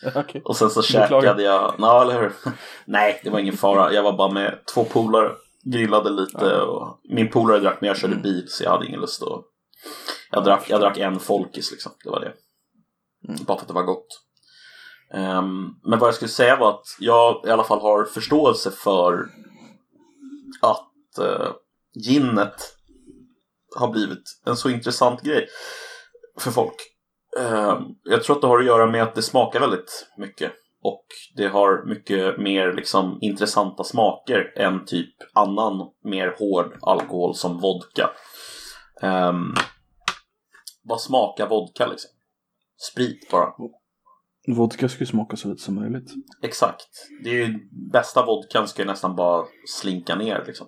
Okej. 0.15 0.41
och 0.45 0.57
sen 0.57 0.69
så 0.69 0.81
käkade 0.81 1.43
jag... 1.43 1.75
Ja, 1.77 2.01
eller 2.01 2.21
hur? 2.21 2.33
Nej, 2.85 3.21
det 3.23 3.29
var 3.29 3.39
ingen 3.39 3.57
fara. 3.57 3.93
Jag 3.93 4.03
var 4.03 4.17
bara 4.17 4.31
med 4.31 4.59
två 4.73 4.83
polare. 4.83 5.31
Grillade 5.63 6.09
lite 6.09 6.61
och 6.61 6.99
min 7.03 7.29
polare 7.29 7.59
drack 7.59 7.77
men 7.81 7.87
jag 7.87 7.97
körde 7.97 8.15
bil 8.15 8.45
så 8.47 8.63
jag 8.63 8.71
hade 8.71 8.87
ingen 8.87 9.01
lust 9.01 9.23
att... 9.23 9.43
Jag 10.31 10.43
drack, 10.43 10.69
jag 10.69 10.81
drack 10.81 10.97
en 10.97 11.19
folkis 11.19 11.71
liksom. 11.71 11.91
Det 12.03 12.09
var 12.09 12.19
det. 12.19 12.33
Bara 13.45 13.57
för 13.57 13.61
att 13.63 13.67
det 13.67 13.73
var 13.73 13.83
gott. 13.83 14.07
Ehm, 15.13 15.69
men 15.83 15.99
vad 15.99 16.07
jag 16.07 16.15
skulle 16.15 16.29
säga 16.29 16.55
var 16.55 16.69
att 16.69 16.85
jag 16.99 17.45
i 17.45 17.49
alla 17.49 17.63
fall 17.63 17.81
har 17.81 18.05
förståelse 18.05 18.71
för 18.71 19.25
att 20.61 21.19
uh, 21.19 21.51
ginnet 21.93 22.80
har 23.75 23.91
blivit 23.91 24.23
en 24.45 24.57
så 24.57 24.69
intressant 24.69 25.21
grej 25.21 25.47
för 26.39 26.51
folk. 26.51 26.75
Ehm, 27.39 27.83
jag 28.03 28.23
tror 28.23 28.35
att 28.35 28.41
det 28.41 28.47
har 28.47 28.59
att 28.59 28.65
göra 28.65 28.91
med 28.91 29.03
att 29.03 29.15
det 29.15 29.21
smakar 29.21 29.59
väldigt 29.59 30.07
mycket 30.17 30.51
och 30.83 31.05
det 31.35 31.47
har 31.47 31.85
mycket 31.85 32.37
mer 32.37 32.73
liksom 32.73 33.17
intressanta 33.21 33.83
smaker 33.83 34.53
än 34.57 34.85
typ 34.85 35.15
annan 35.33 35.89
mer 36.03 36.35
hård 36.39 36.77
alkohol 36.81 37.35
som 37.35 37.59
vodka. 37.59 38.09
Um, 39.01 39.55
vad 40.83 41.01
smakar 41.01 41.47
vodka 41.47 41.87
liksom? 41.87 42.11
Sprit 42.91 43.29
bara. 43.31 43.53
Vodka 44.47 44.89
ska 44.89 44.99
ju 44.99 45.05
smaka 45.05 45.37
så 45.37 45.47
lite 45.47 45.61
som 45.61 45.75
möjligt. 45.75 46.11
Exakt. 46.43 47.07
Det 47.23 47.29
är 47.29 47.33
ju 47.33 47.59
bästa 47.91 48.25
vodkan 48.25 48.67
ska 48.67 48.81
ju 48.81 48.87
nästan 48.87 49.15
bara 49.15 49.45
slinka 49.67 50.15
ner 50.15 50.43
liksom. 50.47 50.67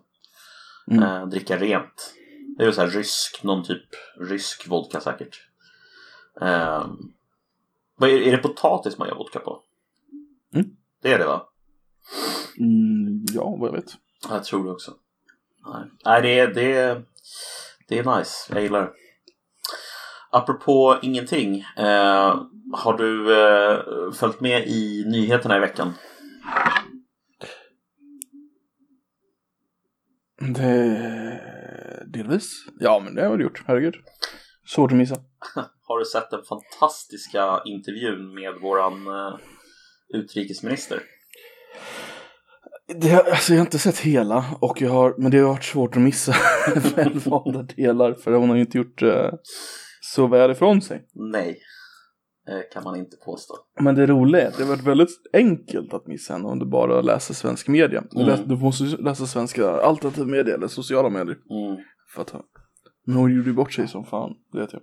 Mm. 0.92 1.04
Eh, 1.04 1.28
dricka 1.28 1.58
rent. 1.58 2.13
Det 2.58 2.63
är 2.63 2.66
väl 2.66 2.74
så 2.74 2.82
här 2.82 2.88
rysk, 2.88 3.44
någon 3.44 3.63
typ 3.63 3.86
rysk 4.20 4.68
vodka 4.68 5.02
säkert. 5.02 5.48
Eh, 6.42 6.88
vad 7.96 8.10
är, 8.10 8.22
är 8.22 8.32
det 8.32 8.38
potatis 8.38 8.98
man 8.98 9.08
gör 9.08 9.16
vodka 9.16 9.39
på? 9.39 9.62
Mm. 10.54 10.68
Det 11.02 11.13
är 11.13 11.20
det 11.20 11.26
va? 11.26 11.48
Mm, 12.60 13.26
ja, 13.34 13.56
vad 13.60 13.68
jag 13.68 13.74
vet. 13.74 13.94
Ja, 14.24 14.36
Jag 14.36 14.44
tror 14.44 14.66
det 14.66 14.72
också. 14.72 14.94
Nej, 15.66 15.84
Nej 16.06 16.22
det, 16.22 16.39
är, 16.39 16.54
det, 16.54 16.74
är, 16.74 17.04
det 17.88 18.00
är 18.00 18.18
nice. 18.18 18.54
Jag 18.54 18.62
gillar 18.62 18.82
det. 18.82 18.92
Apropå 20.32 21.00
ingenting. 21.02 21.60
Eh, 21.78 22.42
har 22.74 22.98
du 22.98 23.42
eh, 23.42 24.12
följt 24.12 24.39
med 24.39 24.68
i 24.68 25.06
nyheterna 25.08 25.58
i 25.58 25.60
veckan? 25.60 25.94
Det... 30.56 31.33
Delvis. 32.13 32.52
Ja, 32.80 33.02
men 33.04 33.15
det 33.15 33.21
har 33.21 33.26
jag 33.26 33.32
väl 33.32 33.41
gjort. 33.41 33.63
Herregud. 33.67 33.95
Svårt 34.67 34.91
att 34.91 34.97
missa. 34.97 35.15
Har 35.88 35.99
du 35.99 36.06
sett 36.06 36.32
den 36.32 36.43
fantastiska 36.43 37.62
intervjun 37.65 38.34
med 38.34 38.54
våran 38.62 39.08
eh, 39.08 39.36
utrikesminister? 40.13 40.99
Det, 43.02 43.13
alltså, 43.13 43.54
jag 43.54 43.60
har 43.60 43.65
inte 43.65 43.80
sett 43.80 43.99
hela, 43.99 44.45
och 44.62 44.82
jag 44.82 44.89
har, 44.89 45.15
men 45.17 45.32
det 45.32 45.38
har 45.38 45.47
varit 45.47 45.63
svårt 45.63 45.95
att 45.95 46.02
missa 46.02 46.36
välvalda 46.95 47.62
delar. 47.63 48.13
För 48.13 48.32
hon 48.32 48.49
har 48.49 48.56
ju 48.56 48.62
inte 48.62 48.78
gjort... 48.78 49.02
eh, 49.02 49.30
så 50.02 50.28
väl 50.28 50.52
ifrån 50.52 50.82
sig. 50.82 51.06
Nej, 51.13 51.60
eh, 52.49 52.60
kan 52.73 52.84
man 52.84 52.95
inte 52.95 53.17
påstå. 53.26 53.54
Men 53.80 53.95
det 53.95 54.06
roliga 54.08 54.41
är 54.41 54.47
att 54.47 54.58
det 54.58 54.63
har 54.63 54.69
varit 54.69 54.84
väldigt 54.88 55.10
enkelt 55.34 55.93
att 55.93 56.08
missa 56.08 56.34
henne 56.34 56.47
om 56.47 56.60
du 56.60 56.65
bara 56.65 57.02
läser 57.02 57.34
svensk 57.34 57.67
media. 57.67 58.04
Du, 58.12 58.21
Mm. 58.21 58.28
läs, 58.28 58.39
du 58.45 58.56
måste 58.56 58.84
läsa 58.84 59.26
svenska 59.26 59.69
alternativ 59.71 60.28
media 60.28 60.56
eller 60.56 60.67
sociala 60.67 61.10
medier. 61.10 61.38
Mm. 61.49 61.84
För 62.08 62.22
att 62.22 62.30
ha. 62.30 62.44
Men 63.06 63.16
hon 63.16 63.36
gjorde 63.36 63.50
ju 63.50 63.54
bort 63.54 63.74
sig 63.74 63.88
som 63.88 64.06
fan, 64.06 64.34
det 64.52 64.60
vet 64.60 64.74
jag. 64.74 64.82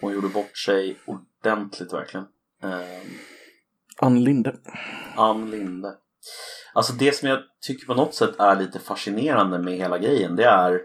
Hon 0.00 0.12
gjorde 0.12 0.28
bort 0.28 0.58
sig 0.58 0.98
ordentligt 1.06 1.92
verkligen. 1.92 2.26
Eh, 2.62 3.02
Ann 4.00 4.24
Linde. 4.24 4.56
Ann 5.16 5.50
Linde. 5.50 5.94
Alltså 6.72 6.92
det 6.92 7.16
som 7.16 7.28
jag 7.28 7.38
tycker 7.66 7.86
på 7.86 7.94
något 7.94 8.14
sätt 8.14 8.40
är 8.40 8.56
lite 8.56 8.78
fascinerande 8.78 9.58
med 9.58 9.74
hela 9.74 9.98
grejen 9.98 10.36
det 10.36 10.44
är 10.44 10.80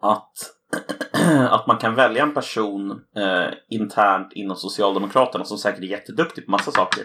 att, 0.00 0.32
att 1.50 1.66
man 1.66 1.78
kan 1.78 1.94
välja 1.94 2.22
en 2.22 2.34
person 2.34 2.90
eh, 3.16 3.54
internt 3.68 4.32
inom 4.32 4.56
Socialdemokraterna 4.56 5.44
som 5.44 5.58
säkert 5.58 5.82
är 5.82 5.86
jätteduktig 5.86 6.44
på 6.44 6.50
massa 6.50 6.70
saker. 6.70 7.04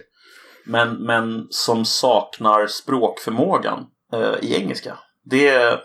Men, 0.65 0.95
men 0.95 1.47
som 1.49 1.85
saknar 1.85 2.67
språkförmågan 2.67 3.85
eh, 4.13 4.35
i 4.41 4.55
engelska. 4.55 4.97
Det, 5.23 5.79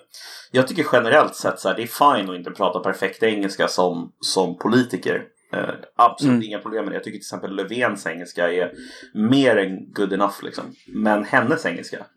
jag 0.53 0.69
tycker 0.69 0.87
generellt 0.93 1.35
sett 1.35 1.61
så 1.61 1.69
här, 1.69 1.77
det 1.77 1.83
är 1.83 1.87
fine 2.17 2.31
att 2.31 2.37
inte 2.37 2.51
prata 2.51 2.81
perfekt 2.81 3.23
engelska 3.23 3.69
som, 3.69 4.13
som 4.21 4.59
politiker. 4.59 5.25
Eh, 5.53 5.75
absolut 5.97 6.33
Mm. 6.33 6.43
inga 6.45 6.59
problem 6.59 6.85
med 6.85 6.93
det. 6.93 6.97
Jag 6.97 7.05
tycker 7.05 7.19
till 7.19 7.37
exempel 7.37 7.57
Löfvens 7.57 8.07
engelska 8.07 8.53
är 8.53 8.73
mer 9.15 9.57
än 9.57 9.93
good 9.93 10.13
enough 10.13 10.35
liksom. 10.43 10.65
Men 10.87 11.25
hennes 11.25 11.67
engelska. 11.67 12.07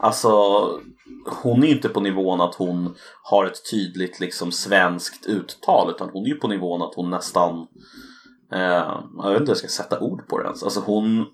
Alltså, 0.00 0.30
hon 1.42 1.62
är 1.62 1.66
ju 1.66 1.72
inte 1.72 1.88
på 1.88 2.00
nivån 2.00 2.40
att 2.40 2.54
hon 2.54 2.94
har 3.22 3.44
ett 3.46 3.70
tydligt 3.70 4.20
liksom 4.20 4.52
svenskt 4.52 5.26
uttal. 5.26 5.90
Utan 5.90 6.10
hon 6.12 6.24
är 6.24 6.28
ju 6.28 6.34
på 6.34 6.48
nivån 6.48 6.82
att 6.82 6.94
hon 6.94 7.10
nästan, 7.10 7.66
eh, 8.52 8.60
jag 9.18 9.30
vet 9.30 9.40
inte 9.40 9.42
hur 9.42 9.48
jag 9.48 9.56
ska 9.56 9.68
sätta 9.68 10.00
ord 10.00 10.28
på 10.28 10.38
det 10.38 10.44
ens. 10.44 10.62
Alltså 10.62 10.80
hon, 10.80 11.26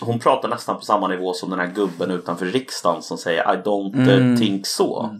hon 0.00 0.18
pratar 0.18 0.48
nästan 0.48 0.76
på 0.76 0.82
samma 0.82 1.08
nivå 1.08 1.32
som 1.34 1.50
den 1.50 1.58
här 1.58 1.72
gubben 1.74 2.10
utanför 2.10 2.46
riksdagen 2.46 3.02
som 3.02 3.18
säger 3.18 3.54
I 3.54 3.56
don't 3.56 4.08
eh, 4.08 4.16
Mm. 4.16 4.36
think 4.36 4.66
so. 4.66 5.10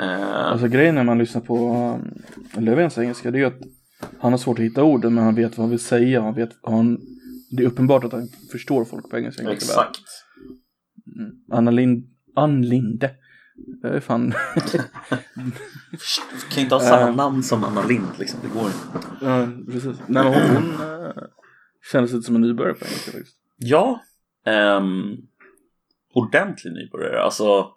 Eh, 0.00 0.46
Alltså 0.46 0.66
grejen 0.68 0.94
när 0.94 1.04
man 1.04 1.18
lyssnar 1.18 1.40
på 1.40 1.56
um, 2.56 2.64
Löfvens 2.64 2.98
engelska 2.98 3.30
det 3.30 3.38
är 3.38 3.40
ju 3.40 3.46
att 3.46 3.60
han 4.20 4.32
har 4.32 4.38
svårt 4.38 4.58
att 4.58 4.64
hitta 4.64 4.82
orden 4.84 5.14
men 5.14 5.24
han 5.24 5.34
vet 5.34 5.56
vad 5.56 5.64
han 5.64 5.70
vill 5.70 5.78
säga. 5.78 6.22
Han 6.22 6.34
vet, 6.34 6.50
han, 6.62 6.98
det 7.50 7.62
är 7.62 7.66
uppenbart 7.66 8.04
att 8.04 8.12
han 8.12 8.28
förstår 8.52 8.84
folk 8.84 9.10
på 9.10 9.18
engelska 9.18 9.50
exakt. 9.52 10.00
Mm. 11.18 11.30
Anna 11.52 11.70
Lind, 11.70 12.04
Ann 12.36 12.62
Linde. 12.62 13.10
Det 13.82 13.88
är 13.88 14.00
fan... 14.00 14.34
Du 14.70 14.78
kan 16.54 16.62
inte 16.62 16.74
ha 16.74 16.80
samma 16.82 17.08
Eh. 17.08 17.14
namn 17.16 17.42
som 17.42 17.64
Anna 17.64 17.82
Lind 17.86 18.06
liksom. 18.18 18.40
Det 18.42 18.48
går 18.60 18.66
inte. 18.66 19.06
ja, 19.20 19.48
precis. 19.72 19.96
Nej 20.06 20.24
men 20.24 20.32
hon, 20.34 20.56
hon 20.56 20.88
uh, 20.88 21.12
kändes 21.92 22.12
lite 22.12 22.26
som 22.26 22.34
en 22.34 22.40
nybörjare 22.40 22.74
på 22.74 22.84
engelska 22.84 23.10
faktiskt. 23.12 23.36
Ja, 23.58 24.00
um, 24.46 25.16
ordentlig 26.14 26.72
nybörjare. 26.72 27.22
Alltså, 27.22 27.70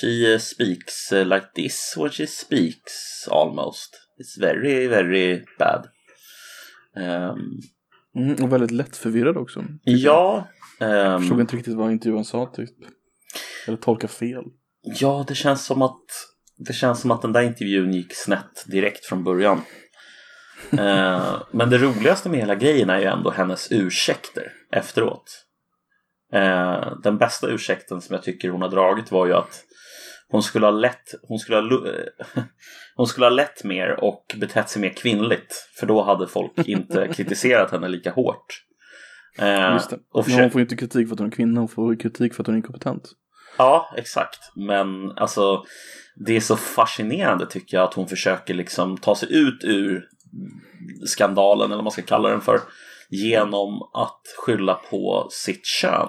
she 0.00 0.38
speaks 0.38 1.12
like 1.12 1.46
this 1.54 1.94
when 1.96 2.10
she 2.10 2.26
speaks 2.26 3.28
almost. 3.30 3.94
It's 4.20 4.40
very, 4.40 4.88
very 4.88 5.44
bad. 5.58 5.88
Um, 6.96 7.60
Mm, 8.16 8.44
och 8.44 8.52
väldigt 8.52 8.70
lätt 8.70 8.96
förvirrad 8.96 9.36
också. 9.36 9.64
ja, 9.82 10.48
Jag 10.78 11.14
ehm, 11.14 11.20
förstod 11.20 11.40
inte 11.40 11.56
riktigt 11.56 11.74
vad 11.74 11.92
intervjun 11.92 12.24
sa 12.24 12.46
typ. 12.46 12.70
Eller 13.66 13.76
tolka 13.76 14.08
fel. 14.08 14.44
ja, 14.82 15.24
det 15.28 15.34
känns 15.34 15.64
som 15.64 15.82
att 15.82 16.04
det 16.56 16.72
känns 16.72 17.00
som 17.00 17.10
att 17.10 17.22
den 17.22 17.32
där 17.32 17.42
intervjun 17.42 17.92
gick 17.92 18.14
snett 18.14 18.64
direkt 18.66 19.04
från 19.06 19.24
början. 19.24 19.60
Eh, 20.72 21.42
men 21.50 21.70
det 21.70 21.78
roligaste 21.78 22.28
med 22.28 22.40
hela 22.40 22.54
grejen 22.54 22.90
är 22.90 22.98
ju 22.98 23.04
ändå 23.04 23.30
hennes 23.30 23.72
ursäkter 23.72 24.52
efteråt. 24.72 25.44
Eh, 26.32 26.92
den 27.02 27.18
bästa 27.18 27.48
ursäkten 27.48 28.00
som 28.00 28.14
jag 28.14 28.22
tycker 28.22 28.50
hon 28.50 28.62
har 28.62 28.68
dragit 28.68 29.10
var 29.12 29.26
ju 29.26 29.34
att 29.34 29.64
hon 30.28 30.42
skulle 30.42 30.66
ha 30.66 30.70
lett, 30.70 31.14
hon 31.22 31.38
skulle 31.38 31.56
ha, 31.58 31.82
hon 32.96 33.06
skulle 33.06 33.26
ha 33.26 33.30
lett 33.30 33.64
mer 33.64 34.04
och 34.04 34.36
betett 34.36 34.68
sig 34.68 34.82
mer 34.82 34.90
kvinnligt. 34.90 35.68
För 35.78 35.86
då 35.86 36.02
hade 36.02 36.26
folk 36.26 36.52
inte 36.66 37.08
kritiserat 37.08 37.70
henne 37.70 37.88
lika 37.88 38.10
hårt. 38.10 38.64
Eh, 39.38 39.72
Just 39.72 39.90
det. 39.90 39.98
och 40.12 40.26
hon 40.26 40.50
får 40.50 40.58
ju 40.58 40.62
inte 40.62 40.76
kritik 40.76 41.08
för 41.08 41.12
att 41.14 41.18
hon 41.18 41.28
är 41.28 41.32
kvinna, 41.32 41.60
hon 41.60 41.68
får 41.68 42.00
kritik 42.00 42.34
för 42.34 42.42
att 42.42 42.46
hon 42.46 42.54
är 42.54 42.58
inkompetent. 42.58 43.02
Ja, 43.58 43.94
exakt. 43.96 44.38
Men 44.56 45.10
alltså, 45.18 45.64
det 46.26 46.36
är 46.36 46.40
så 46.40 46.56
fascinerande 46.56 47.46
tycker 47.46 47.76
jag 47.76 47.84
att 47.84 47.94
hon 47.94 48.08
försöker 48.08 48.54
liksom 48.54 48.96
ta 48.98 49.14
sig 49.14 49.36
ut 49.36 49.64
ur 49.64 50.04
skandalen, 51.06 51.66
eller 51.66 51.76
vad 51.76 51.84
man 51.84 51.90
ska 51.90 52.02
kalla 52.02 52.28
den 52.28 52.40
för, 52.40 52.60
genom 53.08 53.82
att 53.94 54.20
skylla 54.46 54.74
på 54.74 55.28
sitt 55.30 55.66
kön. 55.66 56.08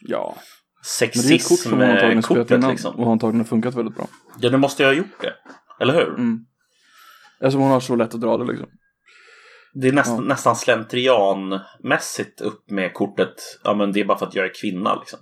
Ja. 0.00 0.36
Sexism-kortet 0.84 2.64
liksom. 2.68 2.94
och 2.96 3.04
har 3.04 3.12
antagligen 3.12 3.44
funkat 3.44 3.74
väldigt 3.74 3.96
bra. 3.96 4.06
Ja, 4.40 4.50
det 4.50 4.58
måste 4.58 4.82
jag 4.82 4.90
ha 4.90 4.94
gjort 4.96 5.20
det. 5.20 5.32
Eller 5.80 5.94
hur? 5.94 6.08
Mm. 6.08 6.38
Eftersom 7.40 7.60
hon 7.60 7.70
har 7.70 7.80
så 7.80 7.96
lätt 7.96 8.14
att 8.14 8.20
dra 8.20 8.36
det 8.36 8.44
liksom. 8.44 8.68
Det 9.74 9.88
är 9.88 9.92
nästan, 9.92 10.16
Ja. 10.16 10.22
nästan 10.22 10.56
slentrianmässigt 10.56 12.40
upp 12.40 12.70
med 12.70 12.94
kortet. 12.94 13.34
Ja, 13.64 13.74
men 13.74 13.92
det 13.92 14.00
är 14.00 14.04
bara 14.04 14.18
för 14.18 14.26
att 14.26 14.34
jag 14.34 14.44
är 14.44 14.52
kvinna 14.60 14.94
liksom. 14.94 15.18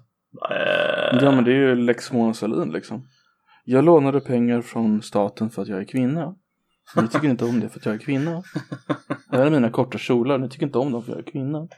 Eh, 0.50 1.18
Ja 1.24 1.30
men 1.30 1.44
det 1.44 1.50
är 1.50 1.56
ju 1.56 1.74
Lex 1.74 2.12
Mona 2.12 2.34
Sahlin 2.34 2.72
liksom. 2.72 3.08
Jag 3.64 3.84
lånade 3.84 4.20
pengar 4.20 4.62
från 4.62 5.02
staten 5.02 5.50
för 5.50 5.62
att 5.62 5.68
jag 5.68 5.80
är 5.80 5.84
kvinna. 5.84 6.34
Ni 6.96 7.08
tycker 7.08 7.28
inte 7.28 7.44
om 7.44 7.60
det 7.60 7.68
för 7.68 7.78
att 7.78 7.86
jag 7.86 7.94
är 7.94 7.98
kvinna. 7.98 8.42
Det 9.30 9.36
här 9.36 9.46
är 9.46 9.50
mina 9.50 9.70
korta 9.70 9.98
kjolar, 9.98 10.38
ni 10.38 10.48
tycker 10.48 10.66
inte 10.66 10.78
om 10.78 10.92
dem 10.92 11.02
för 11.02 11.12
att 11.12 11.18
jag 11.18 11.26
är 11.28 11.32
kvinna. 11.32 11.68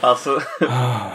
Alltså, 0.00 0.40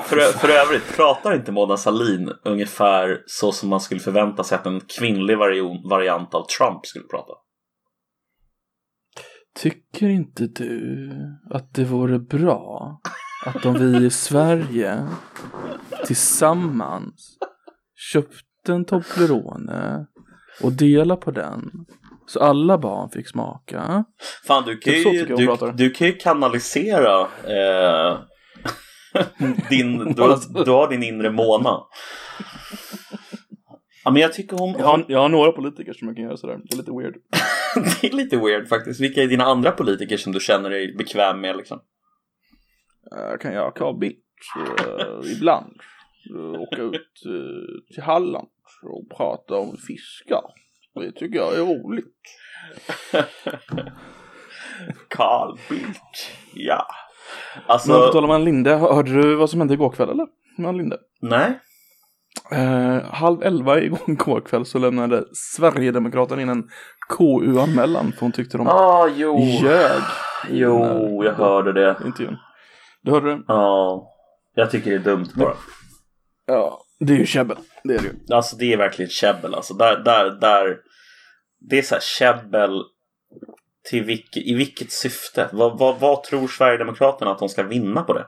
för, 0.06 0.38
för 0.38 0.50
övrigt, 0.50 0.96
pratar 0.96 1.36
inte 1.36 1.52
Mona 1.52 1.78
Sahlin 1.78 2.32
ungefär 2.44 3.24
så 3.26 3.52
som 3.52 3.70
man 3.70 3.82
skulle 3.82 4.00
förvänta 4.00 4.44
sig 4.44 4.56
att 4.56 4.66
en 4.66 4.82
kvinnlig 4.82 5.38
variant 5.90 6.34
av 6.34 6.46
Trump 6.58 6.86
skulle 6.86 7.06
prata? 7.06 7.34
Tycker 9.56 10.08
inte 10.08 10.48
du 10.48 11.12
att 11.50 11.74
det 11.74 11.84
vore 11.84 12.20
bra 12.20 13.00
att 13.46 13.66
om 13.66 13.74
vi 13.74 14.06
i 14.06 14.10
Sverige 14.10 15.08
tillsammans 16.06 17.38
köpte 17.96 18.74
en 18.74 18.86
Toblerone 18.86 20.08
och 20.62 20.72
delade 20.72 21.22
på 21.22 21.32
den 21.32 21.72
så 22.28 22.40
alla 22.40 22.78
barn 22.78 23.10
fick 23.10 23.28
smaka? 23.30 24.06
Fan, 24.48 24.64
du 24.66 24.78
kan 24.78 24.94
ju, 24.94 25.26
du, 25.26 25.58
du 25.76 25.90
kan 25.90 26.08
ju 26.08 26.14
kanalisera 26.14 27.22
eh, 27.44 28.20
din, 29.70 29.98
du, 30.14 30.22
har- 30.22 30.64
du 30.66 30.72
har 30.72 30.90
din 30.90 31.04
inre 31.04 31.32
Mona. 31.32 31.80
Ja, 34.06 34.12
men 34.12 34.22
jag 34.22 34.34
tycker 34.34 34.58
hon, 34.58 34.76
Jag 34.80 34.86
har, 34.86 35.06
jag 35.08 35.20
har 35.20 35.30
några 35.30 35.52
politiker 35.52 35.94
som 35.94 36.08
jag 36.08 36.18
kan 36.18 36.26
göra 36.26 36.38
sådär, 36.38 36.60
det 36.64 36.76
är 36.76 36.78
lite 36.78 36.92
weird. 36.92 37.16
det 38.02 38.08
är 38.08 38.12
lite 38.16 38.38
weird 38.38 38.68
faktiskt. 38.68 39.00
Vilka 39.02 39.24
är 39.24 39.28
dina 39.28 39.44
andra 39.44 39.72
politiker 39.72 40.18
som 40.18 40.32
du 40.34 40.40
känner 40.40 40.70
dig 40.70 40.96
bekväm 40.98 41.42
med 41.42 41.58
liksom? 41.58 41.80
Jag 43.12 43.42
kan 43.42 43.54
göra 43.54 43.72
Carl 43.72 43.98
Bildt 44.00 44.20
eh, 44.86 45.32
ibland. 45.38 45.74
Eh, 46.36 46.62
Åka 46.62 46.82
ut 46.82 46.94
eh, 47.26 47.94
till 47.94 48.04
Halland 48.04 48.48
och 48.86 49.18
prata 49.18 49.56
om 49.56 49.78
fiskar. 49.78 50.42
Det 50.96 51.12
tycker 51.12 51.40
jag 51.40 51.54
är 51.56 51.60
roligt. 51.60 52.22
Carl 55.10 55.58
Bildt, 55.70 56.32
ja. 56.54 56.86
Men 57.56 57.64
Alltså, 57.68 58.08
på 58.08 58.14
tal 58.14 58.24
om 58.24 58.32
Ann 58.32 58.44
Linde, 58.46 58.76
hörde 58.76 59.12
du 59.22 59.36
vad 59.36 59.50
som 59.50 59.60
hände 59.60 59.74
igår 59.74 59.90
kväll 59.90 60.10
eller? 60.10 60.28
Med 60.58 60.70
Ann 60.70 60.78
Linde? 60.78 60.98
nej. 61.22 61.60
Eh, 62.52 63.04
halv 63.12 63.44
elva 63.44 63.80
igår 63.80 64.42
kväll 64.46 64.66
så 64.66 64.80
lämnade 64.80 65.24
Sverigedemokraterna 65.34 66.42
in 66.42 66.50
en 66.50 66.64
KU-anmälan 67.18 68.12
för 68.12 68.20
hon 68.22 68.32
tyckte 68.32 68.58
de 68.58 68.68
Ah, 68.68 69.08
jo. 69.08 69.40
ljög. 69.40 69.72
här 69.72 70.02
Jo, 70.50 71.24
jag 71.24 71.34
hörde 71.34 71.74
det. 71.74 71.98
Intervjun. 72.06 72.38
Du 73.02 73.12
hörde 73.12 73.30
det? 73.36 73.42
Ja, 73.48 74.08
jag 74.56 74.72
tycker 74.72 74.90
det 74.92 74.96
är 74.96 75.00
dumt 75.00 75.26
bara. 75.36 75.54
Ja, 76.46 76.83
det 77.06 77.14
är 77.14 77.18
ju 77.18 77.26
käbbel. 77.26 77.58
Det 77.84 77.94
är 77.94 77.98
det 77.98 78.04
ju. 78.04 78.36
Alltså 78.36 78.56
det 78.56 78.74
är 78.74 78.78
verkligen 78.78 79.10
käbbel. 79.10 79.56
Alltså 79.56 79.74
där, 79.74 80.04
där, 80.04 80.32
där. 80.32 80.78
Det 81.70 81.78
är 81.78 81.82
så 81.82 81.96
här 81.96 82.02
käbbel 82.02 82.82
till 83.90 84.04
vilket, 84.04 84.44
i 84.44 84.54
vilket 84.54 84.92
syfte? 84.92 85.50
Vad, 85.54 85.80
vad, 85.80 86.00
vad 86.00 86.24
tror 86.24 86.48
Sverigedemokraterna 86.48 87.32
att 87.32 87.40
de 87.40 87.50
ska 87.50 87.64
vinna 87.64 88.04
på 88.04 88.14
det? 88.14 88.26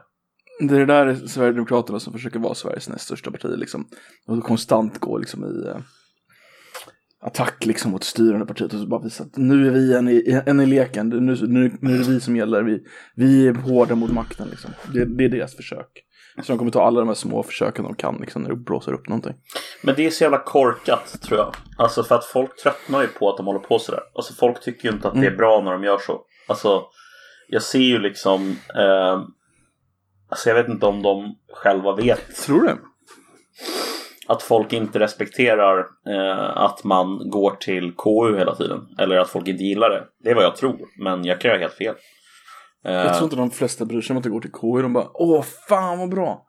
Det 0.60 0.74
är 0.74 0.78
det 0.78 0.86
där 0.86 1.14
Sverigedemokraterna 1.14 2.00
som 2.00 2.12
försöker 2.12 2.38
vara 2.38 2.54
Sveriges 2.54 2.88
näst 2.88 3.04
största 3.04 3.30
parti 3.30 3.50
liksom. 3.56 3.88
Och 4.26 4.44
konstant 4.44 4.98
går 4.98 5.18
liksom 5.18 5.44
i 5.44 5.68
eh, 5.68 5.76
attack 7.20 7.66
liksom 7.66 7.90
mot 7.90 8.04
styrande 8.04 8.46
partiet 8.46 8.74
och 8.74 8.80
så 8.80 8.86
bara 8.86 9.02
visa 9.02 9.24
att 9.24 9.36
nu 9.36 9.66
är 9.66 9.70
vi 9.70 9.94
en 9.94 10.08
i, 10.08 10.42
en 10.46 10.60
i 10.60 10.66
leken, 10.66 11.08
nu, 11.08 11.20
nu, 11.20 11.76
nu 11.80 11.94
är 11.94 11.98
det 11.98 12.08
vi 12.08 12.20
som 12.20 12.36
gäller, 12.36 12.62
vi, 12.62 12.82
vi 13.14 13.46
är 13.46 13.54
hårda 13.54 13.94
mot 13.94 14.12
makten 14.12 14.48
liksom. 14.50 14.70
Det, 14.94 15.04
det 15.04 15.24
är 15.24 15.28
deras 15.28 15.56
försök. 15.56 16.05
Så 16.42 16.52
de 16.52 16.58
kommer 16.58 16.70
ta 16.70 16.82
alla 16.86 17.00
de 17.00 17.08
här 17.08 17.14
små 17.14 17.42
försöken 17.42 17.84
de 17.84 17.94
kan 17.94 18.16
liksom 18.20 18.42
när 18.42 18.50
du 18.50 18.56
blåser 18.56 18.92
upp 18.92 19.08
någonting. 19.08 19.34
Men 19.82 19.94
det 19.94 20.06
är 20.06 20.10
så 20.10 20.24
jävla 20.24 20.38
korkat 20.38 21.22
tror 21.22 21.38
jag. 21.38 21.54
Alltså 21.78 22.02
för 22.02 22.14
att 22.14 22.24
folk 22.24 22.56
tröttnar 22.62 23.00
ju 23.02 23.08
på 23.08 23.30
att 23.30 23.36
de 23.36 23.46
håller 23.46 23.60
på 23.60 23.78
sådär. 23.78 24.00
Alltså 24.14 24.34
folk 24.34 24.60
tycker 24.62 24.88
ju 24.88 24.94
inte 24.94 25.08
att 25.08 25.14
det 25.14 25.20
är 25.20 25.24
Mm. 25.26 25.36
bra 25.36 25.60
när 25.60 25.72
de 25.72 25.84
gör 25.84 25.98
så. 25.98 26.20
Alltså 26.48 26.82
jag 27.48 27.62
ser 27.62 27.78
ju 27.78 27.98
liksom 27.98 28.56
eh, 28.74 29.20
Alltså 30.28 30.48
jag 30.50 30.54
vet 30.56 30.68
inte 30.68 30.86
om 30.86 31.02
de 31.02 31.34
själva 31.52 31.92
vet 31.96 32.36
Tror 32.36 32.60
du 32.60 32.66
det? 32.66 32.76
att 34.28 34.42
folk 34.42 34.72
inte 34.72 34.98
respekterar 34.98 35.78
eh, 36.08 36.56
att 36.56 36.84
man 36.84 37.30
går 37.30 37.50
till 37.50 37.92
KU 37.96 38.38
hela 38.38 38.54
tiden. 38.54 38.80
Eller 38.98 39.16
att 39.16 39.30
folk 39.30 39.48
inte 39.48 39.64
gillar 39.64 39.90
det. 39.90 40.04
Det 40.24 40.30
är 40.30 40.34
vad 40.34 40.44
jag 40.44 40.56
tror. 40.56 40.78
Men 40.98 41.24
jag 41.24 41.40
kan 41.40 41.48
göra 41.50 41.60
helt 41.60 41.74
fel. 41.74 41.94
Eh, 42.86 42.92
Jag 42.92 43.14
tror 43.14 43.24
inte 43.24 43.36
de 43.36 43.50
flesta 43.50 43.84
bryr 43.84 44.00
sig 44.00 44.14
om 44.14 44.18
att 44.18 44.24
det 44.24 44.30
går 44.30 44.40
till 44.40 44.52
KU. 44.52 44.82
De 44.82 44.92
bara 44.92 45.08
åh 45.14 45.42
fan 45.68 45.98
vad 45.98 46.10
bra. 46.10 46.42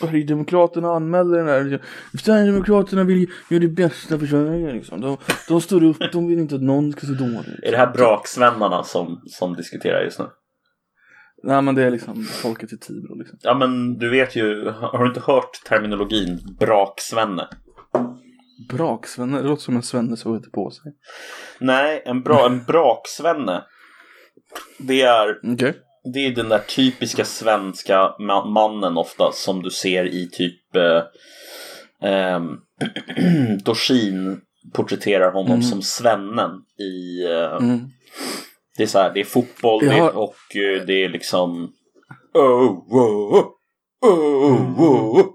Sverigedemokraterna 0.00 0.88
anmäler 0.88 1.38
den 1.38 1.48
här. 1.48 1.82
Sverigedemokraterna 2.22 3.04
vill 3.04 3.30
göra 3.50 3.60
det 3.60 3.68
bästa 3.68 4.18
för 4.18 4.26
Sverige 4.26 4.72
liksom. 4.72 5.00
De, 5.00 5.16
de 5.48 5.60
står 5.60 5.82
upp, 5.84 5.96
de 6.12 6.26
vill 6.26 6.38
inte 6.38 6.54
att 6.54 6.62
någon 6.62 6.92
ska 6.92 7.00
se 7.06 7.12
dåligt. 7.12 7.62
är 7.62 7.70
det 7.70 7.76
här 7.76 7.92
braksvennarna 7.92 8.82
som, 8.84 9.20
som 9.26 9.54
diskuterar 9.54 10.04
just 10.04 10.18
nu? 10.18 10.24
Nej 11.42 11.62
men 11.62 11.74
det 11.74 11.82
är 11.82 11.90
liksom 11.90 12.24
folket 12.24 12.72
i 12.72 12.78
Tibro 12.78 13.14
liksom. 13.18 13.38
Ja 13.42 13.54
men 13.54 13.98
du 13.98 14.10
vet 14.10 14.36
ju, 14.36 14.70
har 14.70 15.02
du 15.02 15.08
inte 15.08 15.20
hört 15.20 15.64
terminologin 15.68 16.56
braksvenne? 16.60 17.48
Braksvenne, 18.68 19.42
det 19.42 19.48
låter 19.48 19.62
som 19.62 19.76
en 19.76 19.82
svenne 19.82 20.16
som 20.16 20.34
heter 20.34 20.50
på 20.50 20.70
sig. 20.70 20.92
Nej, 21.60 22.02
en, 22.06 22.22
bra, 22.22 22.46
en 22.46 22.64
braksvenne. 22.64 23.62
Det 24.78 25.02
är, 25.02 25.40
Okej. 25.52 25.74
det 26.14 26.26
är 26.26 26.30
den 26.34 26.48
där 26.48 26.58
typiska 26.58 27.24
svenska 27.24 28.14
ma- 28.20 28.48
mannen 28.50 28.96
ofta 28.98 29.32
som 29.32 29.62
du 29.62 29.70
ser 29.70 30.04
i 30.04 30.28
typ 30.30 30.76
eh, 30.76 31.02
ehm, 32.10 32.58
Dorsin 33.64 34.40
porträtterar 34.74 35.32
honom 35.32 35.50
Mm. 35.52 35.62
som 35.62 35.82
svennen 35.82 36.50
i 36.80 37.24
eh, 37.24 37.56
Mm. 37.56 37.80
Det 38.76 38.82
är 38.82 38.86
så 38.86 38.98
här, 38.98 39.14
det 39.14 39.20
är 39.20 39.24
fotboll 39.24 39.84
det, 39.84 39.90
har- 40.00 40.16
och 40.16 40.56
eh, 40.56 40.86
det 40.86 41.04
är 41.04 41.08
liksom 41.08 41.72
Oh, 42.34 42.70
oh, 42.90 43.46
oh, 44.06 44.12
oh, 44.12 44.82
oh. 44.82 45.26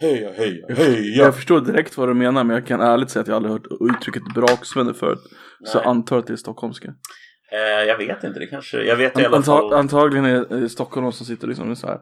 Heja, 0.00 0.32
heja, 0.32 0.66
heja. 0.76 1.24
Jag 1.24 1.34
förstår 1.34 1.60
direkt 1.60 1.96
vad 1.96 2.08
du 2.08 2.14
menar 2.14 2.44
men 2.44 2.54
jag 2.56 2.66
kan 2.66 2.80
ärligt 2.80 3.10
säga 3.10 3.20
att 3.20 3.28
jag 3.28 3.34
aldrig 3.36 3.52
hört 3.52 3.66
uttrycket 3.96 4.22
braksvenne 4.34 4.94
förut. 4.94 5.18
Så 5.64 5.78
Nej. 5.78 5.82
jag 5.84 5.90
antar 5.90 6.18
att 6.18 6.26
det 6.26 6.32
är 6.32 6.36
stockholmska. 6.36 6.94
Eh, 7.54 7.84
jag 7.88 7.98
vet 7.98 8.24
inte, 8.24 8.38
det 8.38 8.46
kanske, 8.46 8.82
jag 8.82 8.96
vet 8.96 9.18
i 9.18 9.24
alla 9.24 9.42
fall 9.42 9.72
antagligen 9.72 10.24
är 10.24 10.68
Stockholm 10.68 11.12
som 11.12 11.26
sitter 11.26 11.46
liksom 11.46 11.68
med 11.68 11.78
så 11.78 11.86
här 11.86 11.98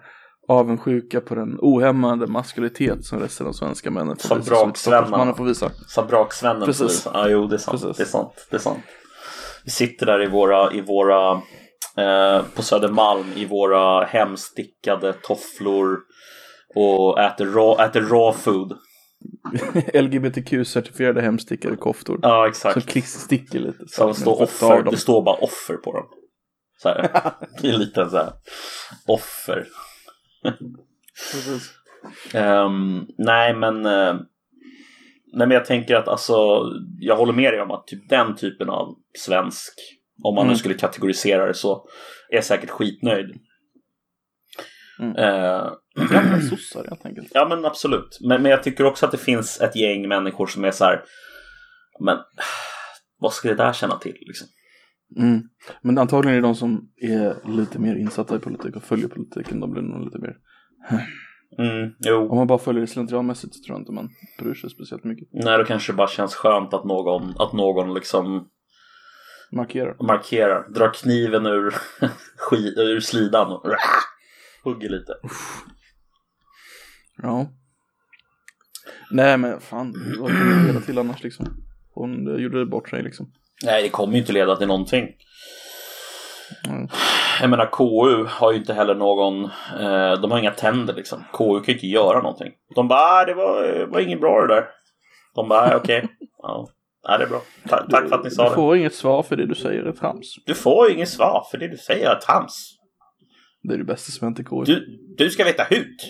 avundsjuka 0.48 1.20
på 1.20 1.34
den 1.34 1.58
ohämmade 1.60 2.26
maskulinitet 2.26 3.04
som 3.04 3.20
resten 3.20 3.46
av 3.46 3.52
svenska 3.52 3.90
männen 3.90 4.16
får 4.16 4.28
Som 4.28 4.38
visa. 4.38 4.54
Som. 4.54 4.74
Stockholmsmannen 4.74 5.34
får 5.34 5.44
visa. 5.44 5.70
Sa 5.88 6.02
braksvännen 6.02 6.66
Precis. 6.66 6.82
precis. 6.82 7.08
Ja, 7.14 7.28
jo, 7.28 7.46
det 7.46 7.56
är 7.56 7.58
sant. 7.58 7.80
Precis. 7.80 7.96
Det 7.96 8.02
är 8.02 8.06
sant. 8.06 8.46
Det 8.50 8.56
är 8.56 8.60
sant. 8.60 8.84
Vi 9.64 9.70
sitter 9.70 10.06
där 10.06 10.22
i 10.22 10.26
våra, 10.26 10.72
i 10.72 10.80
våra 10.80 11.32
eh, 11.96 12.42
på 12.54 12.62
Södermalm 12.62 13.26
i 13.34 13.44
våra 13.44 14.04
hemstickade 14.04 15.12
tofflor 15.12 15.98
och 16.74 17.20
äter 17.20 17.46
raw, 17.46 17.84
äter 17.84 18.00
raw 18.00 18.38
food. 18.38 18.72
LGBTQ-certifierade 19.94 21.20
hemstickade 21.20 21.76
koftor. 21.76 22.18
Ja, 22.22 22.42
Som 22.54 22.70
exakt. 22.70 22.88
kliss 22.88 23.12
sticker 23.12 23.58
lite. 23.60 23.78
så 23.78 23.86
Som 23.88 24.06
här, 24.06 24.14
står 24.14 24.42
offer. 24.42 24.82
Det 24.90 24.96
står 24.96 25.22
bara 25.22 25.36
offer 25.36 25.74
på 25.76 25.92
dem. 25.92 26.06
Så 26.82 26.88
här. 26.88 27.02
Det 27.62 27.68
är 27.68 27.72
en 27.74 27.80
liten 27.80 28.10
så 28.10 28.16
här 28.16 28.32
offer. 29.06 29.66
Ehm, 32.34 33.06
nej, 33.18 33.54
men 33.54 33.86
eh, 33.86 34.14
nej, 35.32 35.48
men 35.48 35.50
jag 35.50 35.64
tänker 35.64 35.94
att 35.96 36.08
alltså, 36.08 36.34
jag 36.98 37.16
håller 37.16 37.32
med 37.32 37.52
dig 37.52 37.60
om 37.60 37.70
att 37.70 37.86
typ 37.86 38.08
den 38.08 38.36
typen 38.36 38.68
av 38.70 38.94
svensk, 39.18 39.72
om 40.22 40.34
man 40.34 40.44
nu 40.46 40.50
Mm. 40.50 40.58
skulle 40.58 40.74
kategorisera 40.74 41.46
det 41.46 41.54
så, 41.54 41.86
är 42.30 42.40
säkert 42.40 42.70
skitnöjd. 42.70 43.34
Mm. 45.00 45.16
Eh, 45.16 45.72
Gamla 45.94 46.40
sossar 46.50 46.84
helt 46.88 47.06
enkelt. 47.06 47.28
ja, 47.34 47.46
men 47.48 47.64
absolut. 47.64 48.18
Men, 48.20 48.42
men 48.42 48.50
jag 48.50 48.62
tycker 48.62 48.84
också 48.84 49.06
att 49.06 49.12
det 49.12 49.18
finns 49.18 49.60
ett 49.60 49.76
gäng 49.76 50.08
människor 50.08 50.46
som 50.46 50.64
är 50.64 50.70
så 50.70 50.84
här, 50.84 51.02
men 52.00 52.18
vad 53.18 53.32
ska 53.32 53.48
det 53.48 53.54
där 53.54 53.72
känna 53.72 53.96
till 53.96 54.16
liksom? 54.20 54.48
Mm. 55.16 55.42
Men 55.82 55.98
antagligen 55.98 56.38
är 56.38 56.40
det 56.42 56.48
de 56.48 56.54
som 56.54 56.88
är 56.96 57.48
lite 57.56 57.78
mer 57.78 57.94
insatta 57.94 58.36
i 58.36 58.38
politik 58.38 58.76
och 58.76 58.82
följer 58.82 59.08
politiken. 59.08 59.60
De 59.60 59.70
blir 59.70 59.82
nog 59.82 60.04
lite 60.04 60.18
mer. 60.18 60.36
Mm. 61.58 62.30
Om 62.30 62.36
man 62.36 62.46
bara 62.46 62.58
följer 62.58 62.80
det 62.80 62.86
slentrianmässigt 62.86 63.54
så 63.54 63.62
tror 63.62 63.74
jag 63.76 63.82
inte 63.82 63.92
man 63.92 64.08
bryr 64.38 64.54
sig 64.54 64.70
speciellt 64.70 65.04
mycket. 65.04 65.28
Nej, 65.32 65.58
då 65.58 65.64
kanske 65.64 65.92
det 65.92 65.96
bara 65.96 66.08
känns 66.08 66.34
skönt 66.34 66.74
att 66.74 66.84
någon, 66.84 67.34
att 67.38 67.52
någon 67.52 67.94
liksom 67.94 68.48
Markerar. 69.52 70.06
markerar, 70.06 70.68
drar 70.68 70.92
kniven 70.94 71.46
ur, 71.46 71.74
ur 72.76 73.00
slidan 73.00 73.52
och 73.52 73.64
hugger 74.64 74.88
lite. 74.88 75.12
Ja. 77.22 77.46
Nej 79.10 79.38
men 79.38 79.60
fan, 79.60 79.94
vad 80.20 80.30
kan 80.30 80.48
det 80.62 80.66
leda 80.66 80.80
till 80.80 80.98
annars 80.98 81.22
liksom? 81.22 81.46
Hon 81.94 82.40
gjorde 82.42 82.66
bort 82.66 82.88
sig 82.88 83.02
liksom. 83.02 83.32
Nej, 83.64 83.82
det 83.82 83.88
kommer 83.88 84.12
ju 84.14 84.20
inte 84.20 84.32
leda 84.32 84.56
till 84.56 84.66
någonting. 84.66 85.08
Mm. 86.68 86.88
Jag 87.40 87.50
menar, 87.50 87.66
KU 87.72 88.24
har 88.28 88.52
ju 88.52 88.58
inte 88.58 88.74
heller 88.74 88.94
någon, 88.94 89.44
eh, 89.80 90.20
de 90.20 90.30
har 90.30 90.38
inga 90.38 90.50
tänder 90.50 90.94
liksom. 90.94 91.24
KU 91.32 91.54
kan 91.60 91.64
ju 91.66 91.72
inte 91.72 91.86
göra 91.86 92.22
någonting. 92.22 92.52
De 92.74 92.88
bara, 92.88 93.00
ah, 93.00 93.24
det 93.24 93.34
var, 93.34 93.62
det 93.62 93.86
var 93.86 94.00
inget 94.00 94.20
bra 94.20 94.40
det 94.46 94.54
där. 94.54 94.64
De 95.34 95.48
bara, 95.48 95.60
ah, 95.60 95.76
okej. 95.76 96.08
Ja, 96.42 96.68
ah, 97.08 97.18
det 97.18 97.24
är 97.24 97.28
bra. 97.28 97.42
Ta- 97.68 97.86
tack 97.90 98.08
för 98.08 98.16
att 98.16 98.24
ni 98.24 98.30
sa 98.30 98.42
Du 98.44 98.48
det. 98.48 98.54
får 98.54 98.76
inget 98.76 98.94
svar 98.94 99.22
för 99.22 99.36
det 99.36 99.46
du 99.46 99.54
säger 99.54 99.82
är 99.82 99.92
trams. 99.92 100.34
Du 100.46 100.54
får 100.54 100.90
inget 100.90 101.08
svar 101.08 101.46
för 101.50 101.58
det 101.58 101.68
du 101.68 101.76
säger 101.76 102.10
är 102.10 102.14
trams. 102.20 102.78
Det 103.62 103.74
är 103.74 103.78
det 103.78 103.84
bästa 103.84 104.12
som 104.12 104.26
hänt 104.26 104.40
i 104.40 104.44
KU. 104.44 104.64
Du, 104.64 104.98
du 105.18 105.30
ska 105.30 105.44
veta 105.44 105.62
hut. 105.64 106.00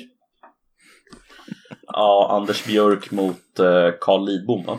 Ja, 1.92 2.28
Anders 2.30 2.64
Björk 2.66 3.10
mot 3.10 3.58
eh, 3.58 3.90
Carl 4.00 4.26
Lidbom 4.26 4.66
va? 4.66 4.78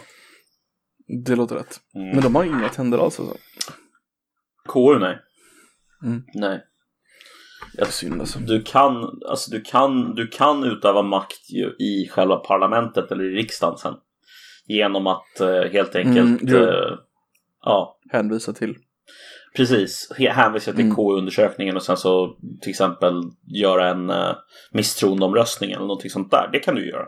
Det 1.26 1.36
låter 1.36 1.56
rätt. 1.56 1.80
Mm. 1.96 2.10
Men 2.10 2.22
de 2.24 2.36
har 2.36 2.44
inga 2.44 2.70
tänder 2.70 2.98
alls 2.98 3.20
alltså. 3.20 3.38
KU 4.68 5.00
nej. 5.00 5.20
Mm. 6.04 6.24
Nej. 6.34 6.64
Är 7.78 7.86
synd 7.86 8.22
alltså. 8.22 8.40
Du 8.40 8.62
kan, 8.62 9.22
alltså 9.30 9.52
du 9.52 9.62
kan, 9.62 10.16
du 10.16 10.28
kan 10.28 10.64
utöva 10.64 11.02
makt 11.02 11.50
i 11.80 12.08
själva 12.12 12.36
parlamentet 12.36 13.12
eller 13.12 13.24
i 13.24 13.36
riksdagen 13.36 13.78
sen. 13.78 13.96
Genom 14.66 15.08
att 15.08 15.40
eh, 15.40 15.62
helt 15.72 15.96
enkelt, 15.96 16.42
Mm, 16.42 16.56
eh, 16.56 16.98
ja, 17.62 17.98
Hänvisa 18.12 18.54
till. 18.54 18.76
Precis, 19.56 20.12
hänvisa 20.18 20.72
till 20.74 20.86
Mm. 20.86 20.96
KU-undersökningen 20.96 21.76
och 21.76 21.84
sen 21.84 21.98
så 21.98 22.38
till 22.62 22.70
exempel 22.70 23.14
göra 23.62 23.90
en 23.90 24.10
uh, 24.10 24.36
misstroendeomröstning 24.72 25.72
eller 25.72 25.82
någonting 25.86 26.10
sånt 26.10 26.32
där. 26.32 26.50
Det 26.52 26.60
kan 26.60 26.76
du 26.76 26.90
göra. 26.90 27.06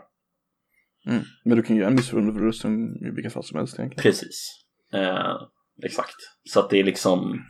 Mm. 1.06 1.22
Men 1.44 1.56
du 1.56 1.62
kan 1.62 1.76
göra 1.76 1.88
en 1.88 1.94
missförstånd 1.94 2.96
i 3.02 3.10
vilka 3.14 3.30
fall 3.30 3.44
som 3.44 3.58
helst 3.58 3.78
egentligen. 3.78 4.02
Precis. 4.02 4.50
Eh, 4.92 5.36
exakt. 5.84 6.16
Så 6.44 6.60
att 6.60 6.70
det 6.70 6.78
är 6.80 6.84
liksom 6.84 7.44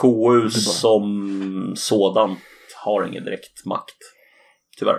KU 0.00 0.40
bara- 0.40 0.50
som 0.50 1.72
sådant 1.76 2.38
har 2.84 3.06
ingen 3.06 3.24
direkt 3.24 3.64
makt. 3.66 3.96
Tyvärr. 4.78 4.98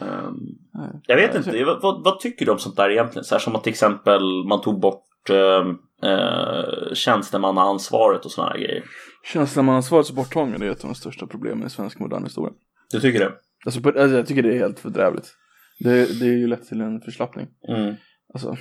Ehm, 0.00 0.34
Nej. 0.74 1.00
jag 1.06 1.16
vet 1.16 1.34
inte, 1.34 1.64
vad, 1.64 2.04
vad, 2.04 2.20
tycker 2.20 2.46
du 2.46 2.52
om 2.52 2.58
sånt 2.58 2.76
där 2.76 2.90
egentligen? 2.90 3.24
Så 3.24 3.34
här 3.34 3.40
som 3.40 3.56
att 3.56 3.62
till 3.64 3.72
exempel 3.72 4.22
man 4.48 4.60
tog 4.60 4.80
bort 4.80 5.30
eh, 5.30 5.64
eh, 6.02 6.94
tjänstemannaansvaret 6.94 8.24
och 8.24 8.30
såna 8.30 8.48
här 8.48 8.58
grejer. 8.58 8.84
Tjänstemannaansvarets 9.24 10.12
borttagande 10.12 10.66
är 10.66 10.70
ett 10.70 10.84
av 10.84 10.90
de 10.90 10.94
största 10.94 11.26
problemen 11.26 11.66
i 11.66 11.70
svensk 11.70 11.98
modern 11.98 12.24
historia. 12.24 12.52
Du 12.92 13.00
tycker 13.00 13.18
det? 13.20 13.32
Alltså, 13.66 13.80
på, 13.80 13.88
alltså 13.88 14.16
jag 14.16 14.26
tycker 14.26 14.42
det 14.42 14.54
är 14.54 14.58
helt 14.58 14.80
fördrävligt. 14.80 15.34
Det, 15.78 16.20
det 16.20 16.26
är 16.26 16.36
ju 16.38 16.46
lätt 16.46 16.68
till 16.68 16.80
en 16.80 17.00
förslappning. 17.00 17.46
Mm. 17.68 17.94
Alltså, 18.34 18.56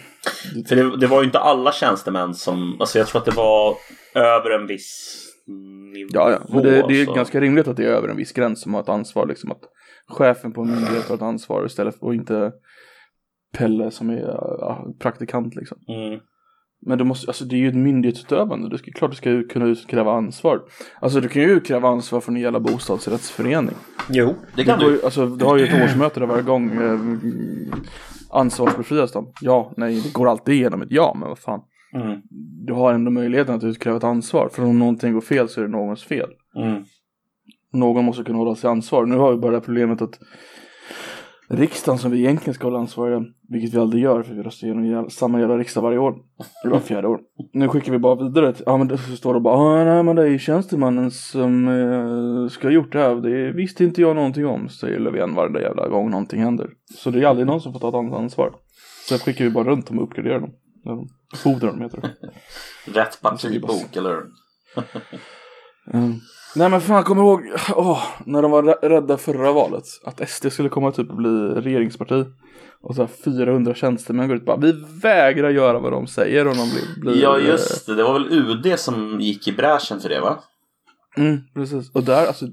det, 0.55 0.69
För 0.69 0.75
det, 0.75 0.97
det 0.97 1.07
var 1.07 1.19
ju 1.21 1.25
inte 1.25 1.39
alla 1.39 1.71
tjänstemän 1.71 2.33
som, 2.33 2.81
alltså 2.81 2.97
jag 2.97 3.07
tror 3.07 3.19
att 3.19 3.25
det 3.25 3.35
var 3.35 3.75
över 4.15 4.49
en 4.59 4.67
viss 4.67 5.21
nivå. 5.93 6.09
ja, 6.13 6.31
ja. 6.31 6.39
Men 6.49 6.63
det, 6.63 6.87
det 6.87 7.01
är 7.01 7.05
så- 7.05 7.13
ganska 7.13 7.41
rimligt 7.41 7.67
att 7.67 7.77
det 7.77 7.83
är 7.85 7.89
över 7.89 8.07
en 8.07 8.17
viss 8.17 8.31
gräns 8.31 8.61
som 8.61 8.73
har 8.73 8.81
ett 8.81 8.89
ansvar. 8.89 9.27
Liksom 9.27 9.51
att 9.51 9.61
chefen 10.07 10.53
på 10.53 10.61
en 10.61 10.71
myndighet 10.71 11.07
har 11.07 11.15
ett 11.15 11.21
ansvar 11.21 11.65
istället 11.65 11.99
för 11.99 12.05
och 12.05 12.15
inte 12.15 12.51
Pelle 13.57 13.91
som 13.91 14.09
är 14.09 14.99
praktikant 14.99 15.55
liksom. 15.55 15.77
Mm. 15.87 16.19
Men 16.85 16.97
det, 16.97 17.03
måste, 17.03 17.27
alltså 17.27 17.45
det 17.45 17.55
är 17.55 17.57
ju 17.57 17.69
ett 17.69 17.75
myndighetsutövande. 17.75 18.69
Du 18.69 18.77
ska, 18.77 18.91
klart 18.91 19.11
du 19.11 19.17
ska 19.17 19.43
kunna 19.53 19.65
utkräva 19.65 20.11
ansvar. 20.13 20.61
Alltså 20.99 21.21
du 21.21 21.27
kan 21.27 21.41
ju 21.41 21.51
utkräva 21.51 21.89
ansvar 21.89 22.21
från 22.21 22.35
en 22.35 22.41
jävla 22.41 22.59
bostadsrättsförening. 22.59 23.75
Jo, 24.09 24.25
det 24.27 24.35
Det 24.55 24.63
kan 24.63 24.79
du. 24.79 24.85
ju, 24.85 25.05
alltså, 25.05 25.25
du 25.25 25.45
har 25.45 25.57
ju 25.57 25.63
ett 25.63 25.83
årsmöte 25.83 26.19
där 26.19 26.27
varje 26.27 26.43
gång 26.43 26.71
eh, 26.71 26.99
ansvarsbefrias 28.29 29.11
de. 29.11 29.31
Ja, 29.41 29.73
nej, 29.77 30.01
det 30.01 30.13
går 30.13 30.29
alltid 30.29 30.55
igenom 30.55 30.81
ett 30.81 30.91
ja, 30.91 31.15
men 31.19 31.29
vad 31.29 31.39
fan. 31.39 31.61
Mm. 31.93 32.21
Du 32.65 32.73
har 32.73 32.93
ändå 32.93 33.11
möjligheten 33.11 33.55
att 33.55 33.63
utkräva 33.63 33.97
ett 33.97 34.03
ansvar. 34.03 34.49
För 34.53 34.63
om 34.63 34.79
någonting 34.79 35.13
går 35.13 35.21
fel 35.21 35.49
så 35.49 35.59
är 35.61 35.65
det 35.65 35.71
någons 35.71 36.03
fel. 36.03 36.29
Mm. 36.55 36.83
någon 37.73 38.05
måste 38.05 38.23
kunna 38.23 38.37
hålla 38.37 38.55
sig 38.55 38.69
ansvar. 38.69 39.05
Nu 39.05 39.17
har 39.17 39.31
vi 39.31 39.37
bara 39.37 39.51
det 39.51 39.57
här 39.57 39.63
problemet 39.65 40.01
att 40.01 40.19
riksdagen 41.47 41.99
som 41.99 42.11
vi 42.11 42.19
egentligen 42.19 42.53
ska 42.53 42.67
hålla 42.67 42.79
ansvariga, 42.79 43.23
vilket 43.49 43.73
vi 43.73 43.77
aldrig 43.79 44.03
gör 44.03 44.23
för 44.23 44.33
vi 44.33 44.43
röstar 44.43 44.67
igenom 44.67 45.09
samma 45.09 45.39
jävla 45.39 45.57
riksdag 45.57 45.81
varje 45.81 45.97
år, 45.97 46.15
eller 46.63 46.73
var 46.73 46.79
fjärde 46.79 47.07
år. 47.07 47.19
Nu 47.53 47.67
skickar 47.67 47.91
vi 47.91 47.99
bara 47.99 48.15
vidare, 48.15 48.53
till, 48.53 48.63
ja 48.65 48.77
men 48.77 48.87
det 48.87 48.97
står 48.97 49.33
det 49.33 49.39
bara, 49.39 49.57
ah, 49.57 49.85
nej 49.85 50.03
men 50.03 50.15
det 50.15 50.29
är 50.29 50.37
tjänstemannen 50.37 51.11
som 51.11 51.67
eh, 51.67 52.49
ska 52.49 52.67
ha 52.67 52.73
gjort 52.73 52.91
det 52.91 52.99
här, 52.99 53.15
det 53.15 53.51
visste 53.51 53.83
inte 53.83 54.01
jag 54.01 54.15
någonting 54.15 54.45
om, 54.45 54.69
säger 54.69 54.99
Löfven 54.99 55.35
varje 55.35 55.61
jävla 55.61 55.87
gång 55.87 56.09
någonting 56.11 56.41
händer. 56.41 56.69
Så 56.95 57.11
det 57.11 57.21
är 57.21 57.27
aldrig 57.27 57.47
någon 57.47 57.61
som 57.61 57.73
får 57.73 57.79
ta 57.79 57.89
ett 57.89 58.13
ansvar. 58.13 58.53
Så 59.09 59.17
skickar 59.17 59.45
vi 59.45 59.51
bara 59.51 59.63
runt 59.63 59.87
dem 59.87 59.97
och 59.97 60.03
uppgraderar 60.03 60.39
dem. 60.39 60.51
Fodrar 61.35 61.67
dem 61.67 61.81
heter 61.81 62.01
det. 62.01 62.11
Rätt 62.99 63.21
partibok, 63.21 63.95
eller 63.95 64.09
hur? 64.09 64.25
Mm. 65.93 66.13
Nej 66.55 66.69
men 66.69 66.81
fan, 66.81 67.03
kommer 67.03 67.21
ihåg 67.23 67.41
åh, 67.75 68.03
när 68.25 68.41
de 68.41 68.51
var 68.51 68.63
rä- 68.63 68.89
rädda 68.89 69.17
förra 69.17 69.51
valet 69.51 69.83
att 70.03 70.29
SD 70.29 70.51
skulle 70.51 70.69
komma 70.69 70.91
typ 70.91 71.07
bli 71.11 71.29
regeringsparti. 71.49 72.25
Och 72.81 72.95
så 72.95 73.01
här 73.01 73.09
400 73.25 73.73
tjänstemän 73.75 74.27
går 74.27 74.35
ut 74.37 74.41
och 74.41 74.45
bara 74.45 74.57
vi 74.57 74.85
vägrar 75.01 75.49
göra 75.49 75.79
vad 75.79 75.91
de 75.91 76.07
säger 76.07 76.47
om 76.47 76.53
de 76.57 76.69
blir, 76.69 77.01
blir 77.13 77.23
Ja, 77.23 77.39
just 77.39 77.85
det. 77.85 77.95
Det 77.95 78.03
var 78.03 78.13
väl 78.13 78.33
UD 78.33 78.79
som 78.79 79.21
gick 79.21 79.47
i 79.47 79.51
bräschen 79.51 79.99
för 79.99 80.09
det, 80.09 80.19
va? 80.19 80.39
Mm, 81.17 81.37
precis. 81.53 81.91
Och 81.95 82.03
där, 82.03 82.27
alltså 82.27 82.45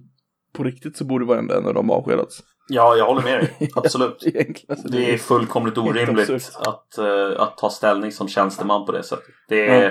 på 0.57 0.62
riktigt 0.64 0.97
så 0.97 1.05
borde 1.05 1.25
varenda 1.25 1.57
en 1.59 1.66
av 1.66 1.75
dem 1.75 1.90
avskedats. 1.90 2.40
Ja, 2.68 2.97
jag 2.97 3.07
håller 3.07 3.23
med 3.23 3.38
dig. 3.40 3.71
Absolut. 3.75 4.25
Alltså, 4.68 4.88
Det 4.88 5.12
är 5.14 5.18
fullkomligt 5.18 5.79
orimligt 5.79 6.31
att, 6.59 6.99
eh, 6.99 7.42
att 7.42 7.59
ta 7.59 7.71
ställning 7.71 8.12
som 8.12 8.29
tjänsteman 8.29 8.87
på 8.87 8.92
det 8.92 9.03
sättet. 9.03 9.25
Det 9.49 9.66
är, 9.68 9.83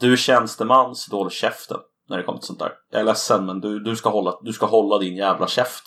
Du 0.00 0.12
är 0.12 0.16
tjänsteman, 0.16 0.94
så 0.94 1.16
håll 1.16 1.30
käften 1.30 1.76
när 2.08 2.16
det 2.16 2.22
kommer 2.22 2.38
till 2.38 2.46
sånt 2.46 2.58
där. 2.58 2.72
Jag 2.90 3.00
är 3.00 3.04
ledsen, 3.04 3.46
men 3.46 3.60
du, 3.60 3.78
du, 3.80 3.96
ska, 3.96 4.08
hålla, 4.10 4.34
du 4.42 4.52
ska 4.52 4.66
hålla 4.66 4.98
din 4.98 5.16
jävla 5.16 5.46
käft. 5.46 5.82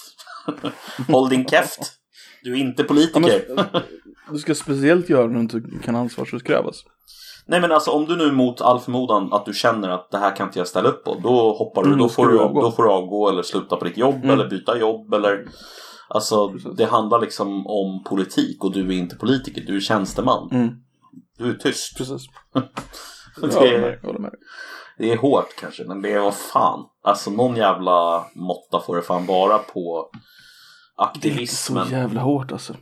Håll 1.08 1.30
din 1.30 1.46
käft. 1.46 1.80
Du 2.44 2.54
är 2.54 2.58
inte 2.58 2.84
politiker. 2.84 3.44
men, 3.56 3.82
du 4.32 4.38
ska 4.40 4.56
speciellt 4.56 5.10
göra 5.10 5.28
när 5.28 5.34
du 5.34 5.40
inte 5.40 5.62
kan 5.86 5.96
ansvarsutkrävas. 5.96 6.84
Nej 7.46 7.62
men 7.62 7.72
alltså 7.72 7.92
om 7.92 8.06
du 8.06 8.16
nu 8.16 8.32
mot 8.32 8.62
all 8.62 8.80
förmodan 8.80 9.34
att 9.34 9.46
du 9.46 9.54
känner 9.54 9.90
att 9.90 10.12
det 10.12 10.18
här 10.18 10.36
kan 10.36 10.48
inte 10.48 10.60
jag 10.60 10.68
ställa 10.68 10.90
upp 10.90 11.04
på. 11.04 11.16
Då 11.24 11.54
hoppar 11.54 11.82
du, 11.84 11.88
Mm, 11.88 12.00
då, 12.00 12.10
får 12.10 12.28
du, 12.28 12.32
du 12.38 12.38
då 12.62 12.72
får 12.72 12.84
du 12.84 12.90
avgå 12.90 13.30
eller 13.30 13.42
sluta 13.44 13.76
på 13.76 13.86
ditt 13.86 13.98
jobb 13.98 14.16
Mm. 14.16 14.30
eller 14.30 14.50
byta 14.50 14.78
jobb 14.78 15.14
eller 15.14 15.46
Alltså 16.10 16.50
Precis. 16.52 16.76
det 16.78 16.86
handlar 16.86 17.22
liksom 17.22 17.68
om 17.68 18.04
politik 18.04 18.64
och 18.64 18.74
du 18.74 18.88
är 18.88 18.92
inte 18.92 19.16
politiker, 19.16 19.62
du 19.62 19.76
är 19.76 19.80
tjänsteman. 19.80 20.50
Mm, 20.52 20.70
Du 21.38 21.50
är 21.50 21.54
tyst. 21.54 21.98
precis. 21.98 22.22
Det 23.42 23.48
Jag 23.48 23.50
håller 23.60 23.80
med, 23.80 24.00
jag 24.02 24.08
håller 24.08 24.20
med. 24.20 24.32
Det 24.98 25.12
är 25.12 25.18
hårt 25.18 25.56
kanske, 25.60 25.84
men 25.84 26.02
det 26.02 26.12
är 26.14 26.20
vad 26.20 26.36
fan. 26.36 26.86
Alltså 27.04 27.32
någon 27.32 27.56
jävla 27.56 28.26
måtta 28.36 28.80
får 28.86 28.96
det 28.96 29.02
fan 29.02 29.26
vara 29.26 29.58
på 29.58 30.10
Det 30.14 30.18
är 30.18 31.16
inte 31.16 31.28
aktivismen. 31.30 31.86
så 31.88 31.92
jävla 31.92 32.22
hårt 32.22 32.52
alltså. 32.52 32.74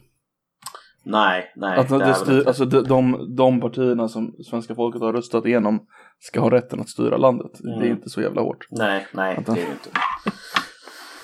Nej, 1.04 1.54
nej. 1.56 1.80
Att 1.80 1.90
det 1.90 1.98
det 1.98 2.14
styr, 2.14 2.48
alltså 2.48 2.66
de, 2.66 2.84
de, 2.84 3.36
de 3.36 3.62
partierna 3.62 4.08
som 4.08 4.36
svenska 4.50 4.76
folket 4.76 5.02
har 5.02 5.14
röstat 5.14 5.46
igenom 5.46 5.80
ska 6.20 6.40
ha 6.40 6.52
rätten 6.52 6.80
att 6.80 6.90
styra 6.90 7.18
landet. 7.18 7.52
Det 7.60 7.70
är 7.70 7.76
Mm. 7.76 7.92
inte 7.92 8.10
så 8.10 8.22
jävla 8.22 8.42
hårt. 8.42 8.68
Nej, 8.72 9.08
nej, 9.14 9.36
Vänta. 9.36 9.54
det 9.54 9.62
är 9.62 9.66
det 9.66 9.72
inte. 9.72 9.90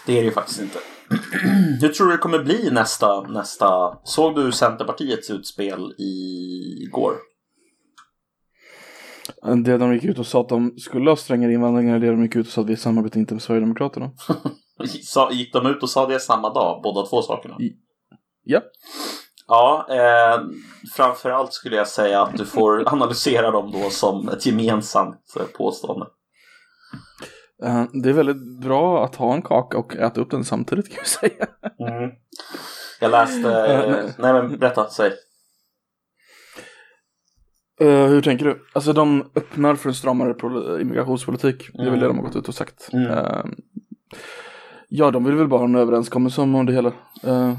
Det 0.06 0.12
är 0.14 0.16
det 0.22 0.26
ju 0.26 0.32
faktiskt 0.32 0.62
inte. 0.62 0.80
Hur 1.82 1.90
tror 1.90 2.06
du 2.08 2.12
det 2.12 2.18
kommer 2.18 2.40
bli 2.44 2.70
nästa, 2.72 3.22
nästa... 3.22 3.98
Såg 4.04 4.36
du 4.36 4.52
Centerpartiets 4.52 5.30
utspel 5.30 5.94
igår? 5.98 7.14
Det 9.64 9.78
de 9.78 9.94
gick 9.94 10.04
ut 10.04 10.20
och 10.20 10.26
sa 10.28 10.42
att 10.42 10.50
de 10.50 10.78
skulle 10.78 11.10
ha 11.12 11.16
strängare 11.16 11.54
invandring 11.54 11.90
är 11.90 12.00
det 12.00 12.08
de 12.12 12.22
gick 12.24 12.36
ut 12.36 12.48
och 12.48 12.52
sa 12.54 12.62
att 12.62 12.68
vi 12.70 12.78
samarbetar 12.78 13.20
inte 13.20 13.34
med 13.34 13.44
Sverigedemokraterna. 13.44 14.12
Gick 15.32 15.54
de 15.54 15.66
ut 15.68 15.84
och 15.84 15.90
sa 15.90 16.08
det 16.08 16.20
samma 16.20 16.54
dag, 16.54 16.82
båda 16.84 17.08
två 17.08 17.22
sakerna? 17.22 17.56
I- 17.60 17.74
Ja. 18.44 18.62
Ja, 19.48 19.86
eh, 19.90 20.42
framförallt 20.96 21.54
skulle 21.54 21.76
jag 21.76 21.88
säga 21.88 22.22
att 22.22 22.38
du 22.38 22.46
får 22.46 22.84
analysera 22.94 23.52
dem 23.52 23.72
då 23.72 23.90
som 23.90 24.30
ett 24.30 24.46
gemensamt 24.46 25.36
eh, 25.40 25.46
påstående. 25.58 26.06
Eh, 27.64 27.84
Det 28.04 28.10
är 28.10 28.14
väldigt 28.14 28.62
bra 28.62 29.06
att 29.06 29.16
ha 29.16 29.34
en 29.34 29.42
kaka 29.42 29.78
och 29.78 29.96
äta 29.96 30.22
upp 30.22 30.32
den 30.32 30.44
samtidigt 30.46 30.88
kan 30.88 30.98
jag 30.98 31.08
säga. 31.08 31.48
Jag 33.00 33.12
läste... 33.12 33.52
Eh, 33.66 33.90
nej. 33.92 34.14
nej 34.18 34.34
men 34.34 34.60
berätta, 34.60 34.90
säg. 34.90 35.12
Eh, 37.82 38.06
hur 38.08 38.22
tänker 38.22 38.46
du? 38.46 38.62
Alltså 38.74 38.94
de 38.94 39.22
öppnar 39.36 39.76
för 39.76 39.90
en 39.90 39.96
stramare 39.96 40.34
pol- 40.34 40.82
immigrationspolitik. 40.82 41.70
Det 41.74 41.80
är 41.82 41.86
väl 41.86 41.88
Mm. 41.94 42.00
det 42.00 42.08
de 42.08 42.18
har 42.18 42.24
gått 42.26 42.36
ut 42.36 42.48
och 42.48 42.56
sagt. 42.56 42.90
Mm. 42.94 43.08
Eh, 43.12 43.44
ja, 44.90 45.12
de 45.12 45.24
vill 45.24 45.36
väl 45.36 45.48
bara 45.48 45.60
ha 45.60 45.66
en 45.68 45.76
överenskommelse 45.76 46.42
om 46.42 46.66
det 46.66 46.74
hela. 46.74 46.92
Eh, 47.24 47.54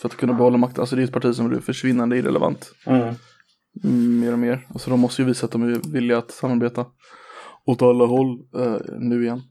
för 0.00 0.08
att 0.08 0.16
kunna 0.16 0.32
behålla 0.32 0.56
makten. 0.56 0.80
Alltså 0.80 0.96
det 0.96 1.02
är 1.02 1.04
ett 1.04 1.12
parti 1.12 1.34
som 1.34 1.48
blir 1.48 1.60
försvinnande 1.60 2.16
irrelevant. 2.16 2.72
Mm. 2.86 3.14
Mm, 3.84 4.20
mer 4.20 4.32
och 4.32 4.38
mer. 4.38 4.66
Alltså 4.68 4.90
de 4.90 5.00
måste 5.00 5.22
ju 5.22 5.28
visa 5.28 5.46
att 5.46 5.52
de 5.52 5.62
är 5.62 5.92
villiga 5.92 6.18
att 6.18 6.30
samarbeta 6.30 6.86
åt 7.66 7.82
alla 7.82 8.04
håll 8.06 8.38
nu 8.98 9.22
igen. 9.24 9.42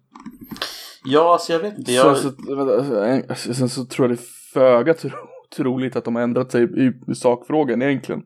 Ja, 1.05 1.33
alltså 1.33 1.53
jag 1.53 1.59
vet 1.59 1.77
inte. 1.77 1.91
Så, 1.91 1.97
Jag... 1.97 2.17
så, 2.17 2.55
vänta, 2.55 2.77
alltså, 2.77 3.03
en- 3.03 3.23
alltså, 3.29 3.53
sen 3.53 3.69
så 3.69 3.85
tror 3.85 4.07
jag 4.09 4.17
det 4.17 4.21
är 4.21 4.53
föga 4.53 4.93
tro, 4.93 5.09
troligt 5.55 5.95
att 5.95 6.05
de 6.05 6.15
har 6.15 6.21
ändrat 6.21 6.51
sig 6.51 6.63
i, 6.63 6.91
i 7.11 7.15
sakfrågan 7.15 7.81
egentligen. 7.81 8.21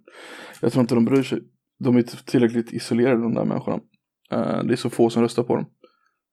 Jag 0.61 0.71
tror 0.71 0.81
inte 0.81 0.95
de 0.95 1.05
bryr 1.05 1.23
sig. 1.23 1.39
De 1.79 1.97
är 1.97 2.01
tillräckligt 2.01 2.73
isolerade 2.73 3.21
de 3.21 3.33
där 3.33 3.45
människorna. 3.45 3.79
Eh, 4.31 4.63
det 4.63 4.73
är 4.73 4.75
så 4.75 4.89
få 4.89 5.09
som 5.09 5.21
röstar 5.21 5.43
på 5.43 5.55
dem. 5.55 5.65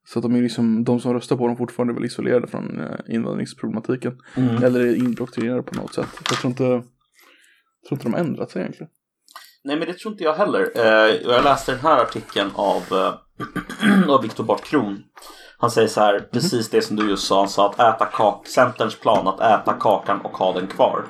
Så 0.07 0.19
att 0.19 0.23
de 0.23 0.35
är 0.35 0.41
liksom, 0.41 0.83
de 0.83 0.99
som 0.99 1.13
röstar 1.13 1.37
på 1.37 1.47
dem 1.47 1.57
fortfarande 1.57 1.93
är 1.93 1.95
väl 1.95 2.05
isolerade 2.05 2.47
från 2.47 2.79
uh, 2.79 2.95
invandringsproblematiken. 3.07 4.17
Mm. 4.35 4.63
Eller 4.63 4.79
är 4.79 4.95
indoktrinerade 4.95 5.63
på 5.63 5.75
något 5.75 5.93
sätt. 5.93 6.07
Jag 6.29 6.37
tror 6.37 6.51
inte, 6.51 6.63
jag 6.63 6.83
tror 7.87 7.91
inte 7.91 8.05
de 8.05 8.13
har 8.13 8.19
ändrat 8.19 8.51
sig 8.51 8.61
egentligen. 8.61 8.89
Nej, 9.63 9.77
men 9.77 9.87
det 9.87 9.93
tror 9.93 10.11
inte 10.11 10.23
jag 10.23 10.33
heller. 10.33 10.71
Eh, 10.75 11.15
jag 11.31 11.43
läste 11.43 11.71
den 11.71 11.81
här 11.81 12.01
artikeln 12.01 12.51
av, 12.55 12.83
eh, 12.91 14.09
av 14.09 14.21
Viktor 14.21 14.43
Bart 14.43 14.63
Kron. 14.63 15.03
Han 15.57 15.71
säger 15.71 15.87
så 15.87 16.01
här, 16.01 16.19
precis 16.19 16.69
det 16.69 16.81
som 16.81 16.95
du 16.95 17.09
just 17.09 17.27
sa. 17.27 17.39
Han 17.39 17.49
sa 17.49 17.69
att 17.69 17.95
äta 17.95 18.05
kak 18.05 18.47
Centerns 18.47 18.99
plan 18.99 19.27
att 19.27 19.39
äta 19.39 19.73
kakan 19.73 20.21
och 20.21 20.37
ha 20.37 20.53
den 20.53 20.67
kvar. 20.67 21.05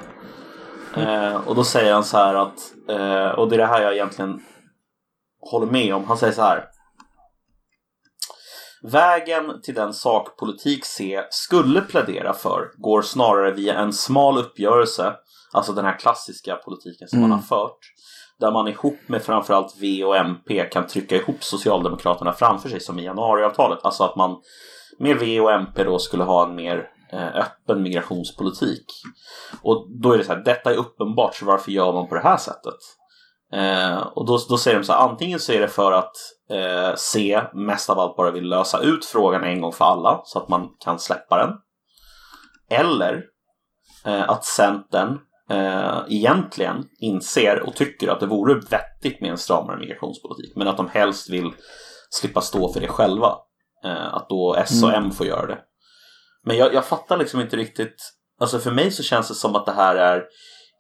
Eh, 0.98 1.48
och 1.48 1.56
då 1.56 1.64
säger 1.64 1.94
han 1.94 2.04
så 2.04 2.18
här 2.18 2.36
att, 2.36 2.58
eh, 2.92 3.30
och 3.30 3.50
det 3.50 3.56
är 3.56 3.58
det 3.58 3.66
här 3.66 3.82
jag 3.82 3.94
egentligen 3.94 4.42
håller 5.52 5.68
med 5.68 5.96
om. 5.96 6.06
Han 6.06 6.18
säger 6.18 6.34
så 6.34 6.42
här. 6.42 6.66
Vägen 8.84 9.62
till 9.64 9.76
den 9.76 9.94
sak 9.94 10.38
politik 10.38 10.86
C 10.86 11.24
skulle 11.30 11.82
plädera 11.82 12.34
för 12.34 12.72
går 12.78 13.02
snarare 13.02 13.52
via 13.52 13.80
en 13.80 13.94
smal 13.94 14.38
uppgörelse, 14.38 15.14
alltså 15.54 15.74
den 15.74 15.86
här 15.86 16.00
klassiska 16.00 16.56
politiken 16.56 17.08
som 17.08 17.20
man 17.20 17.30
Mm. 17.30 17.40
har 17.40 17.46
fört, 17.46 17.80
där 18.40 18.52
man 18.52 18.68
ihop 18.68 18.98
med 19.08 19.24
framförallt 19.24 19.78
V 19.82 20.04
och 20.04 20.18
MP 20.18 20.70
kan 20.72 20.88
trycka 20.88 21.16
ihop 21.16 21.44
Socialdemokraterna 21.44 22.34
framför 22.34 22.70
sig 22.70 22.80
som 22.80 23.00
i 23.00 23.04
januariavtalet. 23.04 23.80
Alltså 23.84 24.04
att 24.04 24.16
man 24.16 24.38
med 25.00 25.18
V 25.18 25.40
och 25.42 25.52
MP 25.52 25.84
då 25.84 26.00
skulle 26.00 26.24
ha 26.24 26.48
en 26.48 26.56
mer 26.56 26.90
öppen 27.14 27.84
migrationspolitik. 27.84 28.86
Och 29.62 29.88
då 30.02 30.14
är 30.14 30.18
det 30.18 30.24
så 30.24 30.34
här, 30.34 30.44
detta 30.44 30.72
är 30.72 30.78
uppenbart, 30.78 31.36
så 31.36 31.46
varför 31.46 31.72
gör 31.72 31.94
man 31.94 32.08
på 32.08 32.16
det 32.16 32.22
här 32.22 32.38
sättet? 32.38 32.80
Eh, 33.54 33.98
och 33.98 34.26
då, 34.26 34.40
då 34.50 34.58
säger 34.58 34.78
de 34.78 34.84
så 34.84 34.94
här, 34.94 35.10
antingen 35.10 35.40
så 35.40 35.52
är 35.52 35.60
det 35.60 35.68
för 35.68 35.92
att 35.92 36.16
eh, 36.50 36.96
C 36.96 37.42
mest 37.54 37.90
av 37.90 38.00
allt 38.00 38.18
bara 38.18 38.32
vill 38.32 38.50
lösa 38.50 38.80
ut 38.80 39.06
frågan 39.06 39.44
en 39.44 39.62
gång 39.62 39.72
för 39.72 39.86
alla 39.86 40.22
så 40.26 40.40
att 40.40 40.50
man 40.50 40.70
kan 40.80 41.00
släppa 41.00 41.38
den. 41.38 41.54
Eller 42.80 43.24
eh, 44.06 44.30
att 44.30 44.46
Centern 44.46 45.20
eh, 45.50 46.00
egentligen 46.08 46.86
inser 47.00 47.60
och 47.68 47.76
tycker 47.76 48.08
att 48.08 48.20
det 48.20 48.26
vore 48.26 48.54
vettigt 48.54 49.22
med 49.22 49.32
en 49.32 49.38
stramare 49.38 49.80
migrationspolitik 49.80 50.56
men 50.56 50.68
att 50.68 50.78
de 50.78 50.90
helst 50.90 51.30
vill 51.30 51.52
slippa 52.10 52.42
stå 52.42 52.74
för 52.74 52.80
det 52.80 52.88
själva. 52.88 53.36
Eh, 53.84 54.14
att 54.14 54.30
då 54.30 54.56
S 54.58 54.84
och 54.84 54.94
M 54.94 55.12
får 55.12 55.28
göra 55.28 55.46
det. 55.46 55.60
Men 56.46 56.58
jag, 56.58 56.74
jag 56.74 56.86
fattar 56.86 57.18
liksom 57.18 57.42
inte 57.42 57.58
riktigt, 57.58 57.96
alltså 58.40 58.60
för 58.60 58.72
mig 58.72 58.92
så 58.92 59.04
känns 59.04 59.28
det 59.28 59.36
som 59.36 59.56
att 59.56 59.66
det 59.66 59.72
här 59.72 59.96
är 59.96 60.24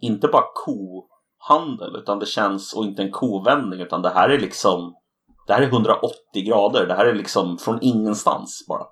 inte 0.01 0.27
bara 0.27 0.43
kohandel 0.53 1.95
utan 1.95 2.19
det 2.19 2.25
känns, 2.25 2.73
och 2.73 2.85
inte 2.85 3.01
en 3.01 3.11
kovändning 3.11 3.81
utan 3.81 4.01
det 4.01 4.09
här 4.09 4.29
är 4.29 4.39
liksom 4.39 4.95
det 5.47 5.53
här 5.53 5.61
är 5.61 5.67
180 5.67 6.15
grader, 6.45 6.85
det 6.85 6.93
här 6.93 7.05
är 7.05 7.15
liksom 7.15 7.57
från 7.57 7.79
ingenstans 7.81 8.65
bara. 8.67 8.85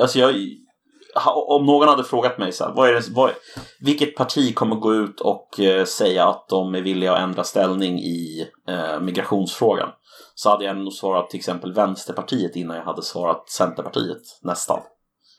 Alltså 0.00 0.18
jag, 0.18 0.34
om 1.48 1.66
någon 1.66 1.88
hade 1.88 2.04
frågat 2.04 2.38
mig 2.38 2.52
så 2.52 2.64
här, 2.64 2.72
vad 2.74 2.88
är 2.88 2.92
det, 2.92 3.02
vad, 3.14 3.30
vilket 3.80 4.16
parti 4.16 4.54
kommer 4.54 4.76
gå 4.76 4.94
ut 4.94 5.20
och 5.20 5.60
eh, 5.60 5.84
säga 5.84 6.28
att 6.28 6.48
de 6.48 6.74
är 6.74 6.80
villiga 6.80 7.12
att 7.12 7.20
ändra 7.20 7.44
ställning 7.44 7.98
i 7.98 8.48
eh, 8.68 9.00
migrationsfrågan? 9.00 9.88
Så 10.34 10.50
hade 10.50 10.64
jag 10.64 10.76
nog 10.76 10.92
svarat 10.92 11.30
till 11.30 11.38
exempel 11.38 11.74
Vänsterpartiet 11.74 12.56
innan 12.56 12.76
jag 12.76 12.84
hade 12.84 13.02
svarat 13.02 13.48
Centerpartiet, 13.48 14.22
nästan. 14.42 14.80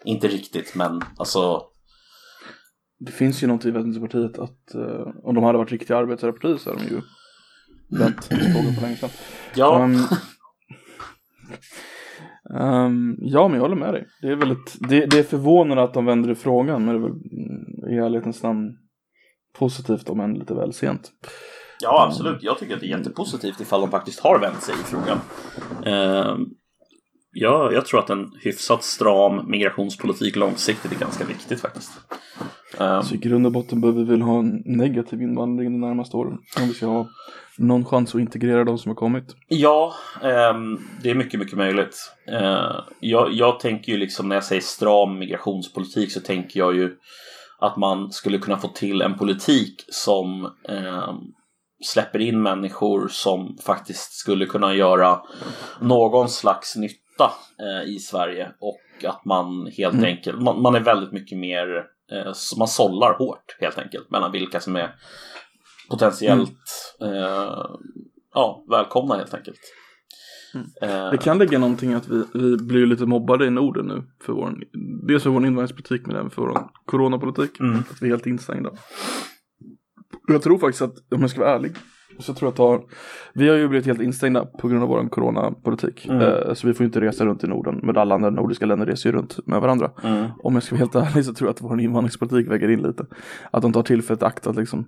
Inte 0.04 0.28
riktigt, 0.28 0.76
men 0.76 1.02
alltså 1.18 1.62
Det 3.00 3.12
finns 3.12 3.44
ju 3.44 3.48
något 3.48 3.66
i 3.66 3.72
Vänsterpartiet 3.72 4.40
att 4.40 4.76
eh, 4.76 5.08
om 5.24 5.36
de 5.36 5.44
hade 5.44 5.58
varit 5.58 5.72
riktiga 5.72 5.98
arbetarpartier 5.98 6.58
så 6.58 6.70
hade 6.70 6.84
de 6.84 6.90
ju 6.90 7.02
vänt 8.00 8.26
frågan 8.26 8.76
på 8.76 8.82
länge 8.82 8.96
sedan. 8.96 9.10
ja. 9.56 9.84
Um, 9.84 10.08
Um, 12.50 13.18
ja, 13.20 13.48
men 13.48 13.56
jag 13.56 13.62
håller 13.62 13.76
med 13.76 13.94
dig. 13.94 14.08
Det 14.22 14.28
är, 14.28 14.36
väldigt, 14.36 14.76
det, 14.90 15.06
det 15.06 15.20
är 15.20 15.24
förvånande 15.24 15.84
att 15.84 15.94
de 15.94 16.06
vänder 16.06 16.32
i 16.32 16.36
frågan, 16.36 16.86
men 16.86 16.96
det 16.96 17.00
är 17.00 17.10
väl 17.10 17.12
mm, 17.12 17.94
i 17.94 18.06
ärlighetens 18.06 18.44
namn 18.44 18.78
positivt 19.58 20.10
om 20.10 20.20
än 20.20 20.34
lite 20.34 20.54
väl 20.54 20.74
sent. 20.74 21.12
Ja, 21.80 22.06
absolut. 22.08 22.44
Jag 22.44 22.60
tycker 22.60 22.74
att 22.74 22.80
det 22.80 22.88
är 22.88 22.98
jättepositivt 22.98 23.62
ifall 23.62 23.82
de 23.82 23.92
faktiskt 23.92 24.20
har 24.20 24.40
vänt 24.40 24.62
sig 24.62 24.76
i 24.76 24.84
frågan. 24.84 25.20
Uh, 25.88 26.38
ja, 27.32 27.72
jag 27.72 27.86
tror 27.86 28.00
att 28.00 28.10
en 28.10 28.32
hyfsat 28.44 28.84
stram 28.84 29.50
migrationspolitik 29.50 30.36
långsiktigt 30.36 30.92
är 30.92 31.00
ganska 31.00 31.26
viktigt 31.26 31.62
faktiskt. 31.62 31.92
Um, 32.78 33.04
så 33.04 33.16
i 33.16 33.18
grund 33.18 33.46
och 33.46 33.52
botten 33.52 33.82
behöver 33.82 34.04
vi 34.04 34.10
väl 34.10 34.22
ha 34.22 34.40
en 34.40 34.64
negativ 34.66 35.22
invandring 35.22 35.72
de 35.72 35.88
närmaste 35.88 36.18
åren. 36.18 36.38
Om 36.62 36.68
vi 36.68 36.74
ska 36.74 36.86
ha 36.86 37.08
någon 37.58 37.86
chans 37.86 38.16
att 38.16 38.22
integrera 38.22 38.64
de 38.64 38.78
som 38.78 38.90
har 38.90 38.96
kommit. 38.96 39.36
Ja, 39.48 39.94
um, 40.22 40.82
det 41.04 41.10
är 41.10 41.16
mycket, 41.16 41.40
mycket 41.40 41.58
möjligt. 41.58 42.12
Uh, 42.32 42.80
jag, 43.00 43.34
jag 43.34 43.60
tänker 43.60 43.92
ju 43.92 43.98
liksom 43.98 44.30
när 44.30 44.36
jag 44.36 44.44
säger 44.44 44.62
stram 44.62 45.20
migrationspolitik 45.20 46.12
så 46.12 46.20
tänker 46.20 46.60
jag 46.60 46.76
ju 46.76 46.96
att 47.60 47.78
man 47.78 48.12
skulle 48.12 48.38
kunna 48.38 48.58
få 48.58 48.68
till 48.68 49.02
en 49.02 49.18
politik 49.18 49.86
som 49.88 50.46
um, 50.70 51.34
släpper 51.86 52.20
in 52.20 52.42
människor 52.42 53.08
som 53.08 53.58
faktiskt 53.66 54.14
skulle 54.14 54.46
kunna 54.46 54.76
göra 54.76 55.22
någon 55.80 56.30
slags 56.30 56.76
nytta 56.76 57.32
eh, 57.60 57.90
i 57.90 58.00
Sverige 58.00 58.52
och 58.60 59.06
att 59.08 59.26
man 59.26 59.72
helt 59.78 59.94
mm. 59.94 60.06
enkelt, 60.06 60.42
man, 60.42 60.62
man, 60.62 60.76
är 60.76 60.80
väldigt 60.80 61.12
mycket 61.12 61.38
mer, 61.38 61.86
eh, 62.12 62.34
man 62.58 62.68
sållar 62.68 63.18
hårt 63.18 63.58
helt 63.60 63.78
enkelt 63.78 64.12
mellan 64.12 64.32
vilka 64.32 64.60
som 64.60 64.76
är 64.76 64.96
potentiellt 65.90 66.96
mm. 67.02 67.16
eh, 67.16 67.66
ja, 68.34 68.66
välkomna 68.70 69.16
helt 69.16 69.34
enkelt. 69.34 69.60
Mm. 70.54 70.68
Eh. 70.82 71.12
Det 71.12 71.18
kan 71.18 71.38
ligga 71.38 71.60
någonting 71.60 71.94
att 71.94 72.08
vi, 72.08 72.24
vi 72.34 72.58
blir 72.58 72.86
lite 72.86 73.06
mobbade 73.06 73.46
i 73.46 73.50
Norden 73.50 73.86
nu 73.86 74.04
för 74.22 74.34
vår, 74.34 74.54
dels 75.08 75.24
för 75.24 75.30
vår 75.30 75.46
invandringspolitik 75.46 76.06
men 76.06 76.16
även 76.16 76.30
för 76.30 76.42
vår 76.42 76.70
coronapolitik. 76.86 77.60
Mm. 77.60 77.80
Att 77.80 78.02
vi 78.02 78.06
är 78.06 78.12
helt 78.12 78.26
instängda. 78.26 78.72
Jag 80.28 80.42
tror 80.42 80.58
faktiskt 80.58 80.82
att, 80.82 80.96
om 81.12 81.22
jag 81.22 81.30
ska 81.30 81.40
vara 81.40 81.56
ärlig, 81.56 81.72
så 82.20 82.30
jag 82.30 82.38
tror 82.38 82.50
att 82.50 82.58
har, 82.58 82.84
vi 83.34 83.50
har 83.50 83.56
ju 83.56 83.68
blivit 83.68 83.86
helt 83.86 84.02
instängda 84.02 84.46
på 84.46 84.68
grund 84.68 84.84
av 84.84 84.90
vår 84.90 85.10
coronapolitik. 85.10 86.06
Mm. 86.06 86.22
Eh, 86.22 86.54
så 86.54 86.68
vi 86.68 86.74
får 86.74 86.86
inte 86.86 87.02
resa 87.02 87.26
runt 87.26 87.44
i 87.44 87.48
Norden, 87.48 87.80
men 87.84 87.98
alla 87.98 88.16
andra 88.16 88.30
nordiska 88.30 88.66
länder 88.66 88.86
reser 88.86 89.10
ju 89.10 89.16
runt 89.16 89.48
med 89.48 89.62
varandra. 89.62 89.92
Mm. 90.04 90.26
Om 90.44 90.54
jag 90.54 90.64
ska 90.64 90.76
vara 90.76 90.80
helt 90.80 90.96
ärlig 90.96 91.26
så 91.26 91.34
tror 91.34 91.48
jag 91.48 91.54
att 91.54 91.62
vår 91.62 91.82
invandringspolitik 91.82 92.52
väger 92.52 92.70
in 92.70 92.82
lite. 92.82 93.06
Att 93.52 93.62
de 93.62 93.74
tar 93.74 93.84
tillfället 93.84 94.22
i 94.22 94.26
akt 94.26 94.48
att 94.48 94.56
liksom 94.56 94.86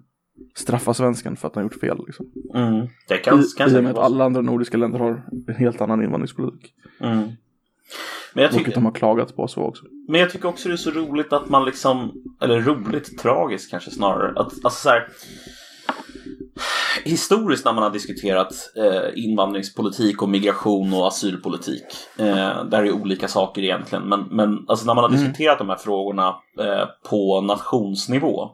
straffa 0.56 0.94
svensken 0.94 1.36
för 1.36 1.48
att 1.48 1.56
han 1.56 1.64
gjort 1.64 1.80
fel. 1.80 1.98
Liksom. 2.08 2.26
Mm. 2.54 2.88
Det 3.08 3.18
kan, 3.18 3.44
kan 3.58 3.70
I 3.70 3.80
och 3.80 3.84
med 3.84 3.92
att 3.92 3.98
alla 3.98 4.26
andra 4.26 4.42
nordiska 4.42 4.78
länder 4.78 5.00
har 5.00 5.24
en 5.48 5.56
helt 5.56 5.82
annan 5.82 6.04
invandringspolitik. 6.04 6.74
Men 8.34 8.44
jag 8.44 8.54
tycker, 8.54 8.74
de 8.74 8.86
har 8.86 8.92
klagat 8.92 9.36
på 9.36 9.48
så 9.48 9.62
också. 9.62 9.84
Men 10.08 10.22
jag 10.22 10.30
tycker 10.30 10.48
också 10.48 10.70
det 10.70 10.76
är 10.76 10.78
så 10.78 10.92
roligt 10.92 11.34
att 11.34 11.50
man 11.50 11.66
liksom, 11.66 12.14
eller 12.42 12.62
roligt, 12.62 13.18
tragiskt 13.18 13.72
kanske 13.72 13.92
snarare, 13.92 14.40
att 14.40 14.54
alltså 14.64 14.70
så 14.70 14.90
här, 14.90 15.08
Historiskt 17.04 17.66
när 17.66 17.74
man 17.74 17.84
har 17.84 17.90
diskuterat 17.90 18.54
eh, 18.76 19.24
invandringspolitik 19.24 20.22
och 20.22 20.30
migration 20.30 20.94
och 20.94 21.08
asylpolitik. 21.08 21.84
Eh, 22.18 22.64
där 22.66 22.84
är 22.84 22.92
olika 22.92 23.28
saker 23.28 23.62
egentligen. 23.62 24.10
Men, 24.10 24.22
men 24.32 24.66
alltså 24.68 24.86
när 24.86 24.94
man 24.94 25.04
har 25.04 25.10
mm. 25.10 25.22
diskuterat 25.22 25.58
de 25.58 25.70
här 25.70 25.76
frågorna 25.76 26.28
eh, 26.60 26.88
på 27.10 27.42
nationsnivå 27.42 28.50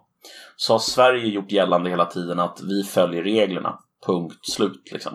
så 0.55 0.73
har 0.73 0.79
Sverige 0.79 1.27
gjort 1.27 1.51
gällande 1.51 1.89
hela 1.89 2.05
tiden 2.05 2.39
att 2.39 2.61
vi 2.63 2.83
följer 2.83 3.23
reglerna. 3.23 3.79
Punkt 4.05 4.45
slut 4.45 4.91
liksom. 4.91 5.13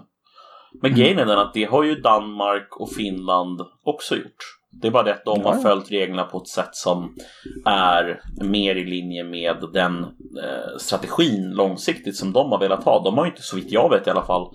Men 0.83 0.91
mm. 0.91 0.99
grejen 0.99 1.18
är 1.18 1.26
den 1.26 1.39
att 1.39 1.55
det 1.55 1.64
har 1.64 1.83
ju 1.83 1.95
Danmark 1.95 2.76
och 2.81 2.93
Finland 2.93 3.61
också 3.83 4.16
gjort. 4.16 4.57
Det 4.70 4.86
är 4.86 4.90
bara 4.90 5.02
det 5.02 5.14
att 5.14 5.24
de 5.24 5.44
har 5.44 5.54
följt 5.54 5.90
reglerna 5.90 6.24
på 6.24 6.38
ett 6.38 6.48
sätt 6.48 6.68
som 6.72 7.14
är 7.64 8.20
mer 8.44 8.76
i 8.76 8.84
linje 8.84 9.24
med 9.24 9.56
den 9.72 10.04
eh, 10.04 10.76
strategin 10.78 11.50
långsiktigt 11.50 12.16
som 12.16 12.32
de 12.32 12.52
har 12.52 12.60
velat 12.60 12.84
ha. 12.84 13.04
De 13.04 13.18
har 13.18 13.24
ju 13.24 13.30
inte 13.30 13.42
så 13.42 13.56
vitt 13.56 13.72
jag 13.72 13.90
vet 13.90 14.06
i 14.06 14.10
alla 14.10 14.24
fall 14.24 14.46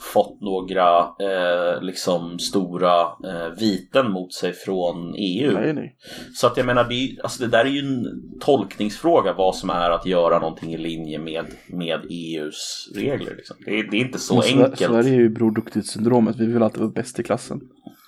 fått 0.00 0.40
några 0.40 0.98
eh, 0.98 1.82
liksom 1.82 2.38
stora 2.38 3.00
eh, 3.00 3.58
viten 3.58 4.12
mot 4.12 4.34
sig 4.34 4.52
från 4.52 5.14
EU. 5.16 5.52
Nej, 5.52 5.72
nej. 5.72 5.96
Så 6.34 6.46
att 6.46 6.56
jag 6.56 6.66
menar, 6.66 6.84
det, 6.84 7.22
alltså 7.22 7.42
det 7.42 7.48
där 7.48 7.64
är 7.64 7.68
ju 7.68 7.78
en 7.78 8.06
tolkningsfråga 8.40 9.32
vad 9.32 9.56
som 9.56 9.70
är 9.70 9.90
att 9.90 10.06
göra 10.06 10.38
någonting 10.38 10.74
i 10.74 10.78
linje 10.78 11.18
med, 11.18 11.46
med 11.66 12.00
EUs 12.10 12.92
regler. 12.94 13.34
Liksom. 13.36 13.56
Det, 13.66 13.82
det, 13.90 13.96
är 13.96 14.00
inte 14.00 14.18
så 14.18 14.42
enkelt. 14.42 14.78
Sverige 14.78 15.14
är 15.14 15.20
ju 15.20 15.28
Bror 15.28 15.50
Duktigt-syndromet, 15.50 16.36
vi 16.38 16.46
vill 16.46 16.62
alltid 16.62 16.80
vara 16.80 16.92
bäst 16.92 17.20
i 17.20 17.22
klassen. 17.22 17.60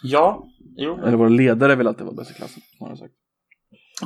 Ja, 0.02 0.46
Jo. 0.77 0.99
Eller 1.05 1.16
våra 1.16 1.29
ledare 1.29 1.77
vill 1.77 1.87
alltid 1.87 2.07
vara 2.07 2.16
bäst 2.16 2.31
i 2.31 2.35
klassen. 2.35 2.62
Sagt. 2.99 3.14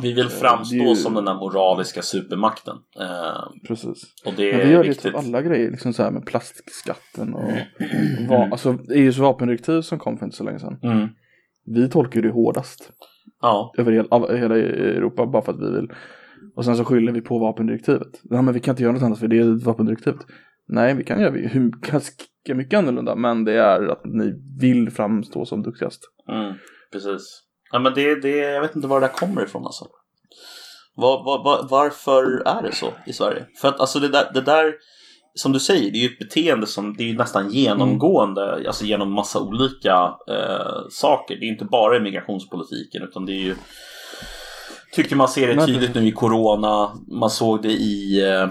Vi 0.02 0.12
vill 0.12 0.28
framstå 0.28 0.76
ju... 0.76 0.94
som 0.94 1.14
den 1.14 1.24
där 1.24 1.34
moraliska 1.34 2.02
supermakten. 2.02 2.76
Eh, 3.00 3.68
Precis. 3.68 4.02
Och 4.26 4.32
det 4.36 4.56
Men 4.56 4.66
vi 4.66 4.72
gör 4.72 4.84
viktigt. 4.84 5.02
det 5.02 5.08
till 5.08 5.18
alla 5.18 5.42
grejer, 5.42 5.70
liksom 5.70 5.92
så 5.92 6.02
här 6.02 6.10
med 6.10 6.26
plastskatten 6.26 7.34
och 7.34 7.50
va, 8.28 8.48
alltså 8.52 8.78
EUs 8.94 9.18
vapendirektiv 9.18 9.80
som 9.80 9.98
kom 9.98 10.18
för 10.18 10.24
inte 10.26 10.36
så 10.36 10.44
länge 10.44 10.58
sedan. 10.58 10.78
Mm. 10.82 11.08
Vi 11.66 11.88
tolkar 11.88 12.22
det 12.22 12.30
hårdast. 12.30 12.92
Ja. 13.40 13.74
Över 13.78 13.92
hela, 13.92 14.36
hela 14.36 14.56
Europa 14.58 15.26
bara 15.26 15.42
för 15.42 15.52
att 15.52 15.60
vi 15.60 15.70
vill. 15.70 15.88
Och 16.56 16.64
sen 16.64 16.76
så 16.76 16.84
skyller 16.84 17.12
vi 17.12 17.20
på 17.20 17.38
vapendirektivet. 17.38 18.20
Nej 18.22 18.42
men 18.42 18.54
vi 18.54 18.60
kan 18.60 18.72
inte 18.72 18.82
göra 18.82 18.92
något 18.92 19.02
annat 19.02 19.18
för 19.18 19.28
det 19.28 19.38
är 19.38 19.64
vapendirektivet. 19.64 20.20
Nej, 20.68 20.94
vi 20.94 21.04
kan 21.04 21.20
göra 21.20 21.32
hur, 21.32 21.72
ganska 22.44 22.54
mycket 22.56 22.78
annorlunda, 22.78 23.14
men 23.14 23.44
det 23.44 23.52
är 23.52 23.88
att 23.88 24.04
ni 24.04 24.32
vill 24.60 24.90
framstå 24.90 25.46
som 25.46 25.62
duktigast. 25.62 26.00
Mm, 26.28 26.54
precis. 26.92 27.42
Ja, 27.72 27.78
men 27.78 27.94
det, 27.94 28.22
det, 28.22 28.36
jag 28.36 28.60
vet 28.60 28.76
inte 28.76 28.88
var 28.88 29.00
det 29.00 29.06
där 29.06 29.14
kommer 29.14 29.44
ifrån 29.44 29.64
alltså. 29.64 29.86
Var, 30.94 31.24
var, 31.24 31.44
var, 31.44 31.66
varför 31.70 32.42
är 32.46 32.62
det 32.62 32.72
så 32.72 32.86
i 33.06 33.12
Sverige? 33.12 33.46
För 33.60 33.68
att 33.68 33.80
alltså 33.80 33.98
det 34.00 34.08
där, 34.08 34.30
det 34.34 34.40
där 34.40 34.74
som 35.34 35.52
du 35.52 35.60
säger, 35.60 35.90
det 35.90 35.98
är 35.98 36.00
ju 36.00 36.12
ett 36.12 36.18
beteende 36.18 36.66
som 36.66 36.96
det 36.96 37.10
är 37.10 37.14
nästan 37.14 37.50
genomgående, 37.50 38.52
mm. 38.52 38.66
alltså 38.66 38.84
genom 38.84 39.12
massa 39.12 39.40
olika 39.40 40.14
eh, 40.28 40.88
saker. 40.90 41.36
Det 41.36 41.46
är 41.46 41.48
inte 41.48 41.64
bara 41.64 41.96
i 41.96 42.00
migrationspolitiken 42.00 43.02
utan 43.02 43.26
det 43.26 43.32
är 43.32 43.42
ju 43.44 43.56
Tycker 44.92 45.16
man 45.16 45.28
ser 45.28 45.54
det 45.54 45.66
tydligt 45.66 45.94
nu 45.94 46.06
i 46.06 46.12
Corona, 46.12 46.92
man 47.08 47.30
såg 47.30 47.62
det 47.62 47.72
i 47.72 48.26
eh, 48.28 48.48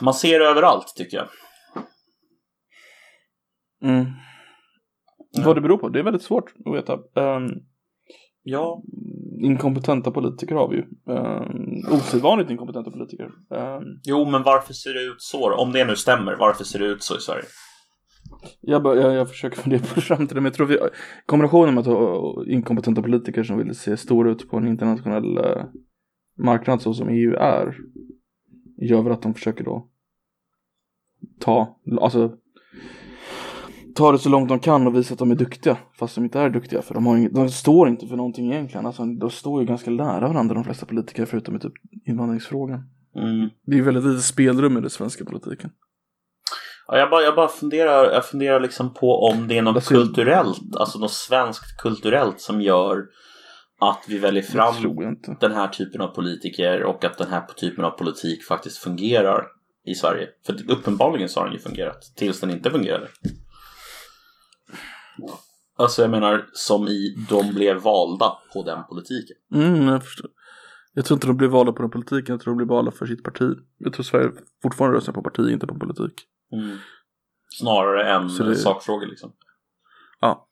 Man 0.00 0.14
ser 0.14 0.38
det 0.38 0.46
överallt 0.46 0.92
tycker 0.96 1.16
jag. 1.16 1.26
Mm. 3.82 4.06
Vad 5.44 5.56
det 5.56 5.60
beror 5.60 5.78
på, 5.78 5.88
det 5.88 5.98
är 5.98 6.02
väldigt 6.02 6.22
svårt 6.22 6.54
att 6.64 6.74
veta. 6.74 6.94
Um, 6.94 7.48
ja. 8.42 8.82
Inkompetenta 9.40 10.10
politiker 10.10 10.54
har 10.54 10.68
vi 10.68 10.76
ju. 10.76 10.82
Um, 11.06 11.94
osedvanligt 11.96 12.50
inkompetenta 12.50 12.90
politiker. 12.90 13.24
Um, 13.24 14.00
jo, 14.04 14.24
men 14.24 14.42
varför 14.42 14.72
ser 14.72 14.94
det 14.94 15.02
ut 15.02 15.22
så? 15.22 15.54
Om 15.54 15.72
det 15.72 15.84
nu 15.84 15.96
stämmer, 15.96 16.36
varför 16.36 16.64
ser 16.64 16.78
det 16.78 16.86
ut 16.86 17.02
så 17.02 17.16
i 17.16 17.20
Sverige? 17.20 17.44
Jag, 18.60 18.82
bara, 18.82 18.96
jag, 18.96 19.14
jag 19.14 19.28
försöker 19.28 19.56
fundera 19.56 19.80
på 19.80 20.00
framtiden, 20.00 20.42
men 20.42 20.44
jag 20.44 20.54
tror 20.54 20.66
vi, 20.66 20.78
kombinationen 21.26 21.74
med 21.74 21.80
att 21.80 21.86
ha 21.86 22.44
inkompetenta 22.46 23.02
politiker 23.02 23.42
som 23.42 23.58
vill 23.58 23.74
se 23.74 23.96
stora 23.96 24.30
ut 24.30 24.50
på 24.50 24.56
en 24.56 24.68
internationell 24.68 25.38
uh, 25.38 25.64
marknad 26.38 26.82
så 26.82 26.94
som 26.94 27.08
EU 27.08 27.34
är, 27.34 27.76
gör 28.76 29.02
väl 29.02 29.12
att 29.12 29.22
de 29.22 29.34
försöker 29.34 29.64
då 29.64 29.88
ta, 31.38 31.80
alltså 32.00 32.32
ta 33.94 34.12
det 34.12 34.18
så 34.18 34.28
långt 34.28 34.48
de 34.48 34.60
kan 34.60 34.86
och 34.86 34.96
visa 34.96 35.12
att 35.12 35.18
de 35.18 35.30
är 35.30 35.34
duktiga 35.34 35.76
fast 35.98 36.14
de 36.14 36.24
inte 36.24 36.40
är 36.40 36.50
duktiga 36.50 36.82
för 36.82 36.94
de, 36.94 37.06
har 37.06 37.16
inget, 37.16 37.34
de 37.34 37.48
står 37.48 37.88
inte 37.88 38.06
för 38.06 38.16
någonting 38.16 38.52
egentligen. 38.52 38.86
Alltså, 38.86 39.04
de 39.04 39.30
står 39.30 39.60
ju 39.60 39.66
ganska 39.66 39.90
nära 39.90 40.28
varandra 40.28 40.54
de 40.54 40.64
flesta 40.64 40.86
politiker 40.86 41.26
förutom 41.26 41.56
i 41.56 41.60
typ 41.60 41.72
invandringsfrågan. 42.06 42.84
Mm. 43.16 43.50
Det 43.66 43.78
är 43.78 43.82
väldigt 43.82 44.04
lite 44.04 44.22
spelrum 44.22 44.78
i 44.78 44.80
den 44.80 44.90
svenska 44.90 45.24
politiken. 45.24 45.70
Ja, 46.86 46.98
jag, 46.98 47.10
bara, 47.10 47.22
jag 47.22 47.34
bara 47.34 47.48
funderar, 47.48 48.12
jag 48.12 48.26
funderar 48.26 48.60
liksom 48.60 48.94
på 48.94 49.30
om 49.32 49.48
det 49.48 49.58
är 49.58 49.62
något 49.62 49.76
alltså, 49.76 49.94
kulturellt, 49.94 50.76
alltså 50.76 50.98
något 50.98 51.12
svenskt 51.12 51.76
kulturellt 51.76 52.40
som 52.40 52.60
gör 52.60 53.04
att 53.80 54.04
vi 54.08 54.18
väljer 54.18 54.42
fram 54.42 54.74
den 55.40 55.52
här 55.52 55.68
typen 55.68 56.00
av 56.00 56.08
politiker 56.08 56.82
och 56.82 57.04
att 57.04 57.18
den 57.18 57.28
här 57.28 57.46
typen 57.56 57.84
av 57.84 57.90
politik 57.90 58.44
faktiskt 58.44 58.78
fungerar 58.78 59.46
i 59.86 59.94
Sverige. 59.94 60.28
För 60.46 60.70
uppenbarligen 60.70 61.28
så 61.28 61.40
har 61.40 61.44
den 61.44 61.54
ju 61.54 61.60
fungerat 61.60 62.12
tills 62.16 62.40
den 62.40 62.50
inte 62.50 62.70
fungerade. 62.70 63.08
Alltså 65.76 66.02
jag 66.02 66.10
menar 66.10 66.46
som 66.52 66.88
i 66.88 67.26
de 67.28 67.54
blev 67.54 67.76
valda 67.76 68.38
på 68.52 68.62
den 68.62 68.84
politiken. 68.84 69.36
Mm, 69.54 69.88
jag 69.88 70.04
förstår. 70.04 70.30
Jag 70.94 71.04
tror 71.04 71.16
inte 71.16 71.26
de 71.26 71.36
blev 71.36 71.50
valda 71.50 71.72
på 71.72 71.82
den 71.82 71.90
politiken, 71.90 72.32
jag 72.34 72.40
tror 72.40 72.54
de 72.54 72.56
blev 72.56 72.68
valda 72.68 72.90
för 72.90 73.06
sitt 73.06 73.24
parti. 73.24 73.50
Jag 73.78 73.92
tror 73.92 74.04
Sverige 74.04 74.30
fortfarande 74.62 74.98
röstar 74.98 75.12
på 75.12 75.22
parti, 75.22 75.50
inte 75.50 75.66
på 75.66 75.74
politik. 75.74 76.14
Mm. 76.52 76.76
Snarare 77.58 78.12
än 78.14 78.36
det... 78.36 78.56
sakfrågor 78.56 79.06
liksom. 79.06 79.32
Ja. 80.20 80.46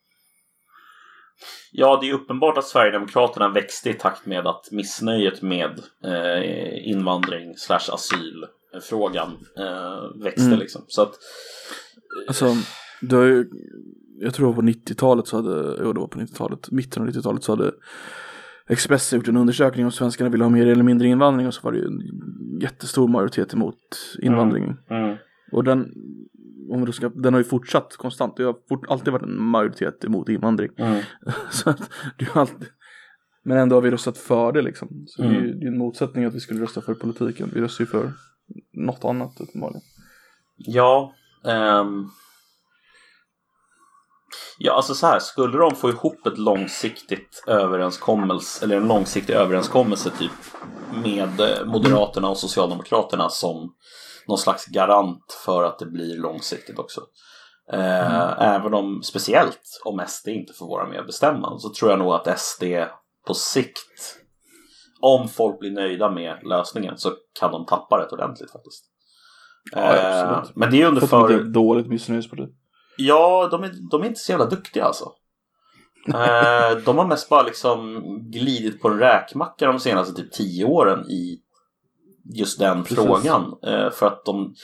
Ja, 1.73 1.99
det 2.01 2.09
är 2.09 2.15
uppenbart 2.15 2.59
att 2.59 2.67
Sverigedemokraterna 2.67 3.49
växte 3.49 3.91
i 3.91 3.95
takt 3.95 4.27
med 4.27 4.47
att 4.47 4.71
missnöjet 4.71 5.43
med 5.43 5.81
eh, 6.05 6.89
invandring 6.89 7.57
slash 7.57 7.93
asylfrågan 7.93 9.47
eh, 9.59 10.23
växte 10.23 10.47
mm. 10.47 10.59
liksom. 10.59 10.85
Så 10.89 11.03
att... 11.03 11.13
Alltså, 12.29 12.55
Det 13.01 13.17
har 13.17 13.25
ju, 13.25 13.47
jag 14.21 14.35
tror 14.35 14.55
på 14.55 14.63
90-talet 14.63 15.27
så 15.27 15.37
hade, 15.37 15.77
jo 15.83 15.93
det 15.93 16.01
var 16.01 16.07
på 16.09 16.19
90-talet, 16.19 16.71
mitten 16.71 17.03
av 17.03 17.09
90-talet 17.09 17.45
så 17.45 17.53
hade 17.53 17.73
Expressen 18.71 19.19
gjort 19.19 19.29
en 19.29 19.37
undersökning 19.37 19.85
om 19.85 19.93
svenskarna 19.93 20.31
ville 20.31 20.45
ha 20.45 20.51
mer 20.51 20.67
eller 20.67 20.83
mindre 20.83 21.09
invandring 21.09 21.47
och 21.47 21.55
så 21.55 21.61
var 21.63 21.73
det 21.73 21.79
ju 21.79 21.87
en 21.87 22.01
jättestor 22.61 23.09
majoritet 23.09 23.55
emot 23.55 23.77
invandringen. 24.23 24.77
Mm. 24.91 25.17
Och 25.53 25.65
den, 25.65 25.93
om 26.71 26.85
du 26.85 26.93
ska, 26.93 27.09
den 27.09 27.35
har 27.35 27.41
ju 27.41 27.45
fortsatt 27.45 27.97
konstant. 27.97 28.37
Det 28.37 28.43
har 28.45 28.57
fort, 28.69 28.87
alltid 28.89 29.13
varit 29.13 29.23
en 29.23 29.43
majoritet 29.43 30.05
emot 30.05 30.29
invandring. 30.29 30.71
Mm. 30.77 31.03
så 31.51 31.71
att 31.71 31.91
det 32.19 32.25
är 32.25 32.39
alltid, 32.39 32.69
men 33.45 33.59
ändå 33.59 33.77
har 33.77 33.81
vi 33.81 33.91
röstat 33.91 34.19
för 34.19 34.53
det 34.53 34.63
liksom. 34.63 34.89
Så 35.07 35.23
det 35.23 35.29
är 35.29 35.33
Mm. 35.33 35.45
ju 35.45 35.55
det 35.55 35.67
är 35.67 35.71
en 35.71 35.79
motsättning 35.79 36.25
att 36.25 36.35
vi 36.35 36.41
skulle 36.41 36.63
rösta 36.63 36.81
för 36.81 36.95
politiken. 36.95 37.51
Vi 37.55 37.61
röstar 37.61 37.85
ju 37.85 37.87
för 37.87 38.13
något 38.73 39.05
annat 39.05 39.41
uppenbarligen. 39.41 39.83
Ja. 40.57 41.15
ehm. 41.45 42.07
Ja, 44.59 44.73
alltså 44.73 44.95
så 44.95 45.07
här. 45.07 45.19
Skulle 45.19 45.59
de 45.59 45.75
få 45.77 45.89
ihop 45.89 46.27
ett 46.27 46.39
långsiktigt 46.39 47.45
överenskommelse, 47.47 48.65
eller 48.65 48.77
en 48.77 48.89
långsiktig 48.89 49.33
överenskommelse 49.33 50.11
typ 50.19 50.33
med 51.05 51.41
eh, 51.41 51.65
Moderaterna 51.65 52.29
och 52.29 52.37
Socialdemokraterna 52.39 53.29
som 53.29 53.75
någon 54.29 54.39
slags 54.39 54.67
garant 54.67 55.41
för 55.45 55.63
att 55.63 55.79
det 55.79 55.87
blir 55.87 56.17
långsiktigt 56.17 56.79
också. 56.79 57.01
Eh, 57.73 58.43
Även 58.43 58.75
om, 58.75 59.03
speciellt 59.03 59.81
om 59.85 60.05
SD 60.09 60.29
inte 60.29 60.53
får 60.53 60.67
vara 60.69 60.89
med 60.89 61.01
och 61.01 61.07
bestämma, 61.07 61.59
så 61.59 61.73
tror 61.75 61.91
jag 61.91 61.99
nog 61.99 62.13
att 62.13 62.41
SD 62.41 62.65
på 63.27 63.35
sikt, 63.35 64.19
om 65.01 65.29
folk 65.29 65.59
blir 65.59 65.71
nöjda 65.71 66.11
med 66.11 66.39
lösningen, 66.43 66.99
så 66.99 67.13
kan 67.41 67.53
de 67.53 67.67
tappa 67.67 67.99
rätt 67.99 68.13
ordentligt 68.13 68.51
faktiskt. 68.53 68.85
Ja, 69.73 69.97
Eh, 69.97 70.33
absolut. 70.33 70.57
Men 70.57 70.71
det 70.71 70.83
är 70.83 70.87
under 70.87 71.07
För 71.07 71.45
dåligt 71.45 71.87
missnöjesparti. 71.87 72.43
Ja, 72.99 73.49
de 73.51 73.65
är, 73.65 73.73
de 73.91 74.03
är 74.03 74.07
inte 74.07 74.21
så 74.21 74.33
jävla 74.33 74.47
duktiga 74.47 74.85
alltså. 74.85 75.13
Eh, 76.09 76.79
de 76.85 76.99
har 76.99 77.07
mest 77.07 77.29
bara 77.29 77.43
liksom 77.43 78.03
glidit 78.31 78.81
på 78.83 78.89
en 78.89 78.99
räkmacka 78.99 79.67
de 79.67 79.79
senaste 79.81 80.15
typ 80.15 80.33
tio 80.33 80.65
åren 80.65 81.11
i 81.11 81.39
just 82.35 82.59
den 82.59 82.83
Precis. 82.85 82.99
frågan. 83.05 83.55
Eh, 83.67 83.91
för 83.91 84.07
att 84.07 84.25
de, 84.25 84.55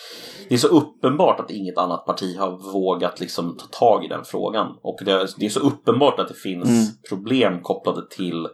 det 0.49 0.55
är 0.55 0.59
så 0.59 0.69
uppenbart 0.69 1.41
att 1.41 1.51
inget 1.51 1.79
annat 1.79 2.07
parti 2.07 2.37
har 2.39 2.73
vågat 2.73 3.21
liksom 3.21 3.57
ta 3.57 3.67
tag 3.67 4.05
i 4.05 4.09
den 4.09 4.25
frågan. 4.25 4.67
Och 4.83 4.99
det, 5.05 5.13
är- 5.13 5.29
det 5.37 5.47
är 5.47 5.51
så 5.51 5.61
uppenbart 5.61 6.19
att 6.21 6.29
det 6.29 6.35
finns 6.35 6.69
Mm. 6.69 6.85
problem 7.09 7.63
kopplade 7.63 8.09
till 8.11 8.49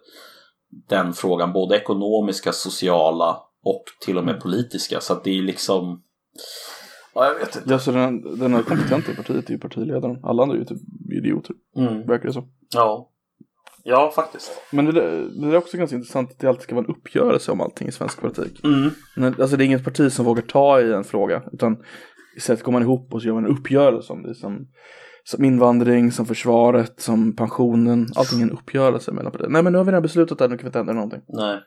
den 0.89 1.13
frågan. 1.13 1.53
Både 1.53 1.77
ekonomiska, 1.77 2.53
sociala 2.53 3.41
och 3.65 3.85
till 4.01 4.19
och 4.19 4.25
med 4.25 4.41
politiska. 4.41 5.01
Så 5.01 5.13
att 5.13 5.25
det 5.25 5.39
är 5.39 5.43
liksom... 5.43 6.03
Ja, 7.15 7.25
jag 7.27 7.35
vet 7.35 7.57
inte. 7.57 7.71
Ja, 7.71 7.79
så 7.79 7.93
den, 7.93 8.39
den 8.39 8.55
här 8.55 8.63
kompetenta 8.63 9.13
i 9.13 9.17
partiet 9.17 9.49
är 9.49 9.53
ju 9.53 9.59
partiledaren. 9.59 10.19
Alla 10.23 10.43
andra 10.43 10.57
är 10.57 10.59
ju 10.59 10.65
typ 10.65 10.79
idioter, 11.19 11.55
Mm. 11.77 12.07
verkar 12.07 12.27
det 12.27 12.33
som. 12.33 12.53
Ja. 12.75 13.11
Ja, 13.85 14.13
faktiskt. 14.15 14.51
Men 14.73 14.85
det, 14.85 14.93
det 15.41 15.47
är 15.47 15.57
också 15.57 15.77
ganska 15.77 15.97
intressant 15.97 16.31
att 16.31 16.39
det 16.39 16.49
alltid 16.49 16.63
ska 16.63 16.75
vara 16.75 16.85
en 16.85 16.91
uppgörelse 16.91 17.53
om 17.53 17.61
allting 17.61 17.89
i 17.89 17.93
svensk 17.93 18.21
politik. 18.21 18.65
Mm. 18.65 18.91
Men, 19.17 19.35
alltså 19.41 19.57
det 19.57 19.65
är 19.65 19.67
inget 19.67 19.85
parti 19.85 20.13
som 20.13 20.25
vågar 20.25 20.43
ta 20.43 20.81
i 20.81 20.93
en 20.93 21.05
fråga, 21.05 21.43
utan 21.53 21.77
istället 22.37 22.63
går 22.63 22.73
man 22.73 22.83
ihop 22.83 23.15
och 23.15 23.23
så 23.23 23.27
gör 23.29 23.35
man 23.35 23.45
en 23.45 23.51
uppgörelse 23.51 24.13
om 24.13 24.23
det. 24.23 24.35
Som, 24.35 24.69
som 25.25 25.45
invandring, 25.45 26.13
som 26.13 26.27
försvaret, 26.27 27.01
som 27.01 27.37
pensionen. 27.37 28.07
Allting 28.17 28.39
är 28.41 28.43
en 28.45 28.51
uppgörelse 28.51 29.13
mellan 29.13 29.33
partier. 29.33 29.49
Nej 29.49 29.63
men 29.63 29.73
nu 29.73 29.79
har 29.79 29.85
vi 29.85 29.91
redan 29.91 30.03
beslutat 30.03 30.39
det 30.39 30.45
här, 30.45 30.49
nu 30.49 30.57
kan 30.57 30.65
vi 30.65 30.69
inte 30.69 30.79
ändra 30.79 30.95
någonting. 30.95 31.21
Nej. 31.29 31.59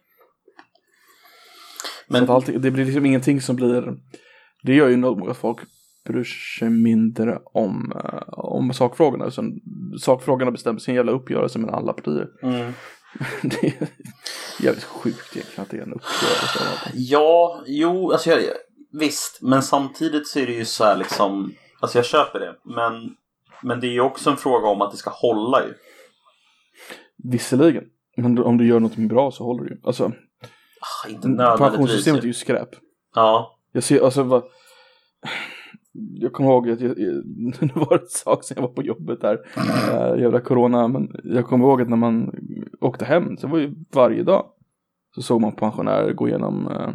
Men 2.08 2.28
så 2.28 2.34
allting, 2.34 2.62
det 2.62 2.72
blir 2.72 2.86
liksom 2.86 3.06
ingenting 3.06 3.42
som 3.42 3.56
blir, 3.56 3.98
det 4.64 4.76
gör 4.76 4.90
ju 4.90 4.98
nog 4.98 5.30
att 5.30 5.38
folk 5.38 5.60
bryr 6.06 6.24
sig 6.60 6.70
mindre 6.70 7.40
om, 7.46 7.94
eh, 7.96 8.22
om 8.28 8.74
sakfrågorna. 8.74 9.26
Utan 9.26 9.60
sakfrågorna 10.00 10.52
bestäms 10.52 10.88
i 10.88 10.92
en 10.92 10.96
jävla 10.96 11.12
uppgörelse 11.12 11.60
mellan 11.60 11.76
alla 11.76 11.94
partier. 11.94 12.28
mm. 12.44 12.74
det 13.42 13.68
är 13.68 13.88
jävligt 14.60 14.84
sjukt 14.84 15.36
egentligen 15.36 15.64
att 15.64 15.70
det 15.70 15.78
är 15.78 15.82
en 15.82 15.94
uppgörelse 15.94 16.92
ja, 16.94 17.64
jo, 17.68 18.12
alltså 18.12 18.30
jag, 18.30 18.40
visst, 18.92 19.40
men 19.42 19.64
samtidigt 19.64 20.28
så 20.28 20.40
är 20.40 20.46
det 20.46 20.54
ju 20.54 20.66
så 20.66 20.84
här 20.84 20.98
liksom, 20.98 21.54
alltså 21.80 21.98
jag 21.98 22.06
köper 22.06 22.40
det, 22.40 22.56
men, 22.64 23.16
men 23.62 23.80
det 23.80 23.88
är 23.88 23.92
ju 23.92 24.02
också 24.02 24.30
en 24.30 24.38
fråga 24.38 24.68
om 24.68 24.82
att 24.82 24.92
det 24.92 24.98
ska 24.98 25.10
hålla 25.10 25.62
ju. 25.64 25.74
Visserligen. 27.32 27.84
Men 28.18 28.40
om 28.40 28.58
du 28.58 28.68
gör 28.68 28.80
något 28.80 28.96
bra 28.96 29.32
så 29.32 29.44
håller 29.44 29.64
det 29.64 29.70
ju. 29.70 29.82
Alltså, 29.84 30.12
Ah, 30.84 31.10
inte 31.10 31.28
pensionssystemet 31.58 32.24
är 32.24 32.28
ju 32.28 32.34
skräp. 32.34 32.70
Ja, 33.16 33.60
Jag 33.74 33.84
ser, 33.84 34.04
alltså 34.06 34.24
vad... 34.24 34.44
Jag 35.96 36.34
kommer 36.34 36.50
ihåg 36.50 36.70
att 36.70 36.82
jag, 36.82 36.96
det 37.60 37.76
var 37.76 37.96
ett 37.96 38.12
sak 38.12 38.44
sedan 38.44 38.56
jag 38.62 38.68
var 38.68 38.74
på 38.76 38.84
jobbet 38.84 39.22
där, 39.22 39.40
äh, 39.94 40.22
jävla 40.22 40.40
corona, 40.42 40.88
men 40.88 41.16
jag 41.24 41.46
kommer 41.48 41.66
ihåg 41.66 41.82
att 41.82 41.90
när 41.90 41.98
man 41.98 42.32
åkte 42.82 43.06
hem, 43.06 43.38
så 43.38 43.48
var 43.48 43.58
ju 43.58 43.76
varje 43.94 44.24
dag, 44.24 44.46
så 45.16 45.22
såg 45.22 45.42
man 45.42 45.56
pensionärer 45.56 46.14
gå 46.14 46.28
igenom 46.28 46.68
äh, 46.68 46.90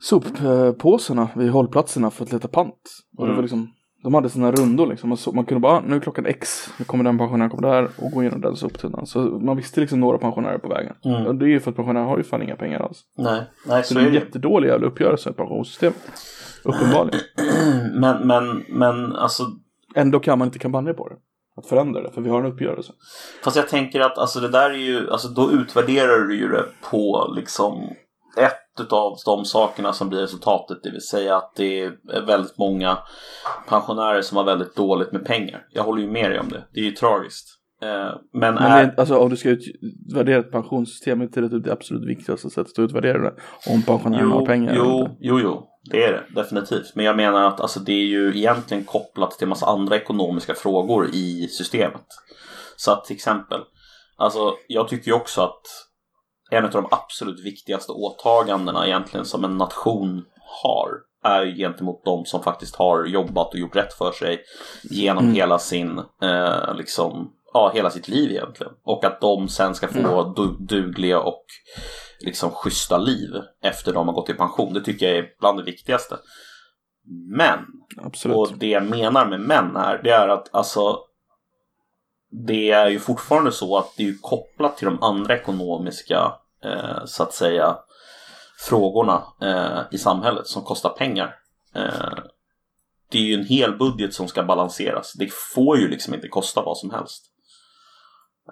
soppåsarna 0.00 1.28
vid 1.36 1.50
hållplatserna 1.50 2.10
för 2.10 2.24
att 2.24 2.32
leta 2.32 2.48
pant. 2.48 2.90
Och 3.16 3.24
det 3.26 3.30
Mm. 3.32 3.36
var 3.36 3.42
liksom, 3.42 3.68
de 4.02 4.14
hade 4.14 4.30
sina 4.30 4.52
rundor 4.52 4.86
liksom, 4.86 5.08
man, 5.08 5.18
så, 5.18 5.32
man 5.32 5.44
kunde 5.44 5.60
bara, 5.60 5.72
ah, 5.72 5.82
nu 5.86 5.96
är 5.96 6.00
klockan 6.00 6.26
X, 6.26 6.70
nu 6.78 6.84
kommer 6.84 7.04
den 7.04 7.18
pensionären 7.18 7.50
kommer 7.50 7.68
där 7.68 7.88
och 7.98 8.10
gå 8.10 8.22
igenom 8.22 8.40
den 8.40 8.56
soptunnan. 8.56 9.06
Så 9.06 9.18
man 9.18 9.56
visste 9.56 9.80
liksom 9.80 10.00
några 10.00 10.18
pensionärer 10.18 10.58
på 10.58 10.68
vägen. 10.68 10.94
Mm. 11.04 11.26
Och 11.26 11.34
det 11.34 11.44
är 11.44 11.48
ju 11.48 11.60
för 11.60 11.70
att 11.70 11.76
pensionärer 11.76 12.04
har 12.04 12.18
ju 12.18 12.24
fan 12.24 12.42
inga 12.42 12.56
pengar 12.56 12.80
alls. 12.80 13.02
nej, 13.18 13.42
nej 13.66 13.82
Så 13.82 13.88
så 13.88 13.98
det 13.98 14.04
är 14.04 14.08
en 14.08 14.14
jättedålig 14.14 14.68
jävla 14.68 14.86
uppgörelse 14.86 15.28
med 15.28 15.36
pensionssystemet. 15.36 15.96
Uppenbarligen. 16.64 17.20
Men, 18.00 18.26
men, 18.26 18.64
men 18.68 19.12
alltså, 19.16 19.42
Ändå 19.94 20.20
kan 20.20 20.38
man 20.38 20.48
inte 20.48 20.58
kampanja 20.58 20.94
på 20.94 21.08
det. 21.08 21.14
Att 21.56 21.66
förändra 21.66 22.02
det, 22.02 22.10
för 22.10 22.20
vi 22.20 22.30
har 22.30 22.40
en 22.40 22.52
uppgörelse. 22.52 22.92
fast 23.44 23.56
jag 23.56 23.68
tänker 23.68 24.00
att 24.00 24.18
alltså 24.18 24.40
det 24.40 24.48
där 24.48 24.70
är 24.70 24.74
ju, 24.74 25.10
alltså 25.10 25.28
då 25.28 25.52
utvärderar 25.52 26.18
du 26.18 26.36
ju 26.36 26.48
det 26.48 26.64
på 26.90 27.32
liksom 27.36 27.90
ett 28.36 28.92
av 28.92 29.16
de 29.24 29.44
sakerna 29.44 29.92
som 29.92 30.08
blir 30.08 30.20
resultatet, 30.20 30.82
det 30.82 30.90
vill 30.90 31.00
säga 31.00 31.36
att 31.36 31.52
det 31.56 31.80
är 31.80 31.92
väldigt 32.26 32.58
många 32.58 32.98
pensionärer 33.68 34.22
som 34.22 34.36
har 34.36 34.44
väldigt 34.44 34.76
dåligt 34.76 35.12
med 35.12 35.24
pengar. 35.24 35.66
Jag 35.70 35.84
håller 35.84 36.02
ju 36.02 36.10
med 36.10 36.30
dig 36.30 36.40
om 36.40 36.48
det, 36.48 36.64
det 36.72 36.80
är 36.80 36.84
ju 36.84 36.90
tragiskt. 36.92 37.58
Eh, 37.82 37.88
Men, 38.32 38.54
Men 38.54 38.56
är, 38.56 38.86
det, 38.86 38.94
alltså 38.96 39.18
om 39.18 39.30
du 39.30 39.36
ska 39.36 39.48
utvärdera 39.48 40.38
ett 40.38 40.52
pensionssystem 40.52 41.20
är 41.20 41.26
det 41.26 41.48
typ 41.48 41.64
det 41.64 41.72
absolut 41.72 42.08
viktigaste 42.08 42.50
sättet 42.50 42.78
att 42.78 42.84
utvärdera 42.84 43.18
det. 43.18 43.34
Om 43.70 43.82
pensionärerna 43.82 44.34
har 44.34 44.46
pengar 44.46 44.72
eller 44.72 44.84
jo, 44.84 44.98
inte. 44.98 45.16
jo, 45.20 45.40
jo, 45.40 45.68
det 45.90 46.04
är 46.04 46.12
det 46.12 46.40
definitivt. 46.40 46.92
Men 46.94 47.04
jag 47.04 47.16
menar 47.16 47.44
att 47.44 47.60
alltså, 47.60 47.80
det 47.80 47.92
är 47.92 48.06
ju 48.06 48.36
egentligen 48.36 48.84
kopplat 48.84 49.30
till 49.30 49.44
en 49.44 49.48
massa 49.48 49.66
andra 49.66 49.96
ekonomiska 49.96 50.54
frågor 50.54 51.08
i 51.12 51.48
systemet. 51.48 52.06
Så 52.76 52.92
att 52.92 53.04
till 53.04 53.16
exempel, 53.16 53.60
alltså 54.16 54.54
jag 54.68 54.88
tycker 54.88 55.06
ju 55.06 55.16
också 55.16 55.40
att 55.40 55.62
en 56.52 56.64
av 56.64 56.70
de 56.70 56.86
absolut 56.90 57.40
viktigaste 57.46 57.92
åtagandena 57.92 58.86
egentligen 58.86 59.26
som 59.26 59.44
en 59.44 59.56
nation 59.58 60.24
har 60.62 60.88
är 61.24 61.46
gentemot 61.56 62.04
de 62.04 62.24
som 62.24 62.42
faktiskt 62.42 62.76
har 62.76 63.04
jobbat 63.06 63.52
och 63.52 63.58
gjort 63.58 63.76
rätt 63.76 63.92
för 63.94 64.12
sig 64.12 64.40
genom 64.82 65.24
Mm. 65.24 65.34
hela 65.36 65.58
sin, 65.58 65.98
eh, 66.22 66.74
liksom, 66.74 67.32
ja, 67.52 67.70
hela 67.74 67.90
sitt 67.90 68.08
liv 68.08 68.30
egentligen. 68.30 68.72
Och 68.84 69.04
att 69.04 69.20
de 69.20 69.48
sen 69.48 69.74
ska 69.74 69.88
få 69.88 70.32
du- 70.36 70.56
dugliga 70.66 71.20
och 71.20 71.44
liksom 72.20 72.50
schyssta 72.50 72.98
liv 72.98 73.30
efter 73.62 73.92
de 73.92 74.08
har 74.08 74.14
gått 74.14 74.28
i 74.30 74.34
pension. 74.34 74.72
Det 74.72 74.80
tycker 74.80 75.06
jag 75.08 75.18
är 75.18 75.26
bland 75.40 75.58
det 75.58 75.64
viktigaste. 75.64 76.16
Men, 77.36 77.58
Absolut. 78.02 78.36
och 78.36 78.48
det 78.56 78.66
jag 78.68 78.84
menar 78.84 79.26
med 79.26 79.40
men 79.40 79.76
här, 79.76 80.00
det 80.04 80.10
är 80.10 80.28
att 80.28 80.54
alltså 80.54 80.98
det 82.46 82.70
är 82.70 82.88
ju 82.88 82.98
fortfarande 82.98 83.52
så 83.52 83.76
att 83.78 83.92
det 83.96 84.08
är 84.08 84.14
kopplat 84.22 84.76
till 84.76 84.84
de 84.86 85.02
andra 85.02 85.34
ekonomiska, 85.36 86.32
eh, 86.64 87.04
så 87.04 87.22
att 87.22 87.32
säga, 87.34 87.76
frågorna 88.58 89.22
eh, 89.40 89.80
i 89.90 89.98
samhället 89.98 90.46
som 90.46 90.62
kostar 90.62 90.90
pengar. 90.90 91.36
Eh, 91.74 92.18
det 93.10 93.18
är 93.18 93.22
ju 93.22 93.34
en 93.34 93.46
hel 93.46 93.78
budget 93.78 94.14
som 94.14 94.28
ska 94.28 94.42
balanseras. 94.42 95.12
Det 95.12 95.32
får 95.54 95.78
ju 95.78 95.88
liksom 95.88 96.14
inte 96.14 96.28
kosta 96.28 96.62
vad 96.62 96.78
som 96.78 96.90
helst. 96.90 97.24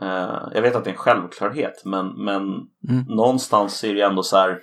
Eh, 0.00 0.48
jag 0.54 0.62
vet 0.62 0.76
att 0.76 0.84
det 0.84 0.90
är 0.90 0.94
en 0.94 0.98
självklarhet, 0.98 1.82
men, 1.84 2.24
men 2.24 2.42
Mm. 2.88 3.04
någonstans 3.08 3.84
är 3.84 3.94
det 3.94 4.02
ändå 4.02 4.22
så 4.22 4.36
här. 4.36 4.60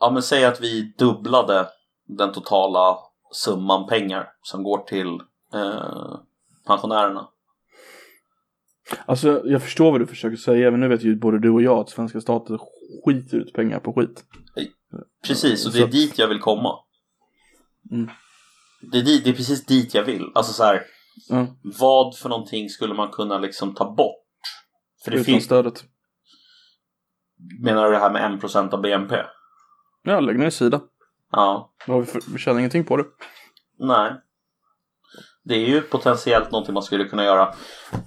Ja, 0.00 0.10
men 0.10 0.22
säg 0.22 0.44
att 0.44 0.60
vi 0.60 0.94
dubblade 0.98 1.68
den 2.06 2.32
totala 2.32 2.98
summan 3.32 3.86
pengar 3.86 4.28
som 4.42 4.62
går 4.62 4.78
till 4.78 5.20
eh, 5.54 6.14
pensionärerna. 6.66 7.28
Alltså 9.06 9.42
jag 9.44 9.62
förstår 9.62 9.90
vad 9.92 10.00
du 10.00 10.06
försöker 10.06 10.36
säga, 10.36 10.70
men 10.70 10.80
nu 10.80 10.88
vet 10.88 11.02
ju 11.02 11.16
både 11.16 11.38
du 11.38 11.50
och 11.50 11.62
jag 11.62 11.78
att 11.78 11.90
svenska 11.90 12.20
staten 12.20 12.58
skiter 13.04 13.36
ut 13.36 13.52
pengar 13.52 13.80
på 13.80 13.92
skit. 13.92 14.24
Precis, 15.26 15.66
och 15.66 15.72
det 15.72 15.78
är 15.78 15.82
Så- 15.82 15.86
dit 15.92 16.18
jag 16.18 16.28
vill 16.28 16.40
komma. 16.40 16.78
Mm. 17.90 18.10
Det, 18.92 18.98
är 18.98 19.02
dit, 19.02 19.24
det 19.24 19.30
är 19.30 19.34
precis 19.34 19.66
dit 19.66 19.94
jag 19.94 20.04
vill. 20.04 20.24
Alltså 20.34 20.52
så 20.52 20.64
här, 20.64 20.82
Ja, 21.28 21.46
vad 21.80 22.16
för 22.18 22.28
någonting 22.28 22.68
skulle 22.68 22.94
man 22.94 23.10
kunna 23.10 23.38
liksom 23.38 23.74
ta 23.74 23.94
bort? 23.94 24.16
För 25.04 25.10
det 25.10 25.16
utan 25.16 25.24
finns, 25.24 25.44
stödet. 25.44 25.84
menar 27.62 27.84
du 27.84 27.90
det 27.92 27.98
här 27.98 28.12
med 28.12 28.22
1% 28.40 28.72
av 28.74 28.80
BNP? 28.82 29.16
Ja, 30.02 30.20
lägg 30.20 30.38
ner 30.38 30.50
sida. 30.50 30.80
Ja. 31.30 31.74
Då 31.86 31.92
har 31.92 32.00
vi, 32.00 32.06
för, 32.06 32.20
vi 32.32 32.38
tjänar 32.38 32.58
ingenting 32.58 32.84
på 32.84 32.96
det. 32.96 33.04
Nej. 33.78 34.12
Det 35.44 35.54
är 35.54 35.66
ju 35.68 35.80
potentiellt 35.80 36.50
någonting 36.50 36.74
man 36.74 36.82
skulle 36.82 37.04
kunna 37.04 37.24
göra. 37.24 37.54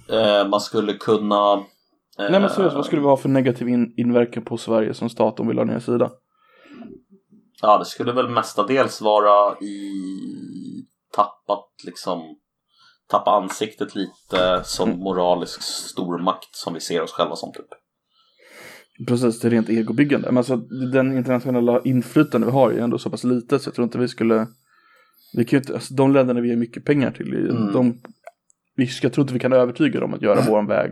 Eh, 0.09 0.47
man 0.47 0.61
skulle 0.61 0.93
kunna... 0.93 1.53
Eh, 1.53 2.29
Nej 2.29 2.39
men 2.41 2.49
seriöst, 2.49 2.75
vad 2.75 2.85
skulle 2.85 3.01
vi 3.01 3.07
ha 3.07 3.17
för 3.17 3.29
negativ 3.29 3.67
in 3.69 3.93
inverkan 3.97 4.43
på 4.45 4.57
Sverige 4.57 4.93
som 4.93 5.09
stat 5.09 5.39
om 5.39 5.47
vi 5.47 5.53
la 5.53 5.63
ner 5.63 5.79
sida? 5.79 6.11
Ja, 7.61 7.77
det 7.77 7.85
skulle 7.85 8.11
väl 8.11 8.29
mestadels 8.29 9.01
vara 9.01 9.59
i 9.59 9.91
tappat 11.15 11.65
liksom 11.85 12.21
tappa 13.07 13.31
ansiktet 13.31 13.95
lite 13.95 14.61
som 14.63 14.89
Mm. 14.89 15.01
moralisk 15.01 15.61
stormakt 15.61 16.55
som 16.55 16.73
vi 16.73 16.79
ser 16.79 17.01
oss 17.01 17.11
själva 17.11 17.35
som 17.35 17.51
typ. 17.51 17.65
Precis, 19.07 19.39
det 19.39 19.47
är 19.47 19.49
rent 19.49 19.69
egobyggande. 19.69 20.27
Men 20.27 20.37
alltså 20.37 20.55
den 20.93 21.17
internationella 21.17 21.81
inflytande 21.81 22.47
vi 22.47 22.53
har 22.53 22.71
är 22.71 22.79
ändå 22.79 22.97
så 22.97 23.09
pass 23.09 23.23
litet 23.23 23.61
så 23.61 23.67
jag 23.67 23.75
tror 23.75 23.83
inte 23.85 23.97
vi 23.97 24.07
skulle 24.07 24.47
vi 25.33 25.45
kan 25.45 25.57
inte, 25.59 25.73
alltså, 25.73 25.93
de 25.93 26.13
länderna 26.13 26.41
vi 26.41 26.49
ger 26.49 26.55
mycket 26.55 26.85
pengar 26.85 27.11
till, 27.11 27.33
Mm. 27.33 27.73
de, 27.73 28.01
vi 28.75 28.87
ska 28.87 29.09
tro 29.09 29.21
inte 29.21 29.33
vi 29.33 29.39
kan 29.39 29.53
övertyga 29.53 29.99
dem 29.99 30.13
att 30.13 30.21
göra 30.21 30.41
våran 30.49 30.67
väg 30.67 30.91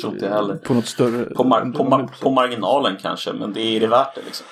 Tror 0.00 0.12
inte 0.12 0.24
jag 0.24 0.32
heller. 0.32 0.56
på 0.56 0.74
något 0.74 0.86
större. 0.86 1.24
På, 1.24 1.44
mar- 1.44 1.72
på, 1.72 1.84
under 1.84 1.96
mar- 1.96 2.22
på 2.22 2.30
marginalen 2.30 2.96
kanske, 3.02 3.32
men 3.32 3.52
det 3.52 3.60
är 3.60 3.80
det 3.80 3.86
värt 3.86 4.14
det 4.14 4.22
liksom. 4.24 4.46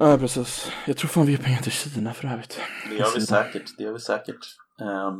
Ja, 0.00 0.18
precis. 0.18 0.70
Jag 0.86 0.96
tror 0.96 1.08
fan 1.08 1.26
vi 1.26 1.32
ger 1.32 1.38
pengar 1.38 1.58
till 1.58 1.72
Kina 1.72 2.12
för 2.14 2.28
övrigt. 2.28 2.60
Det 2.90 2.96
gör 2.96 3.06
vi 3.14 3.20
säkert. 3.20 3.62
Det 3.78 3.84
gör 3.84 3.92
vi 3.92 4.00
säkert. 4.00 4.38
Ehm, 4.80 5.14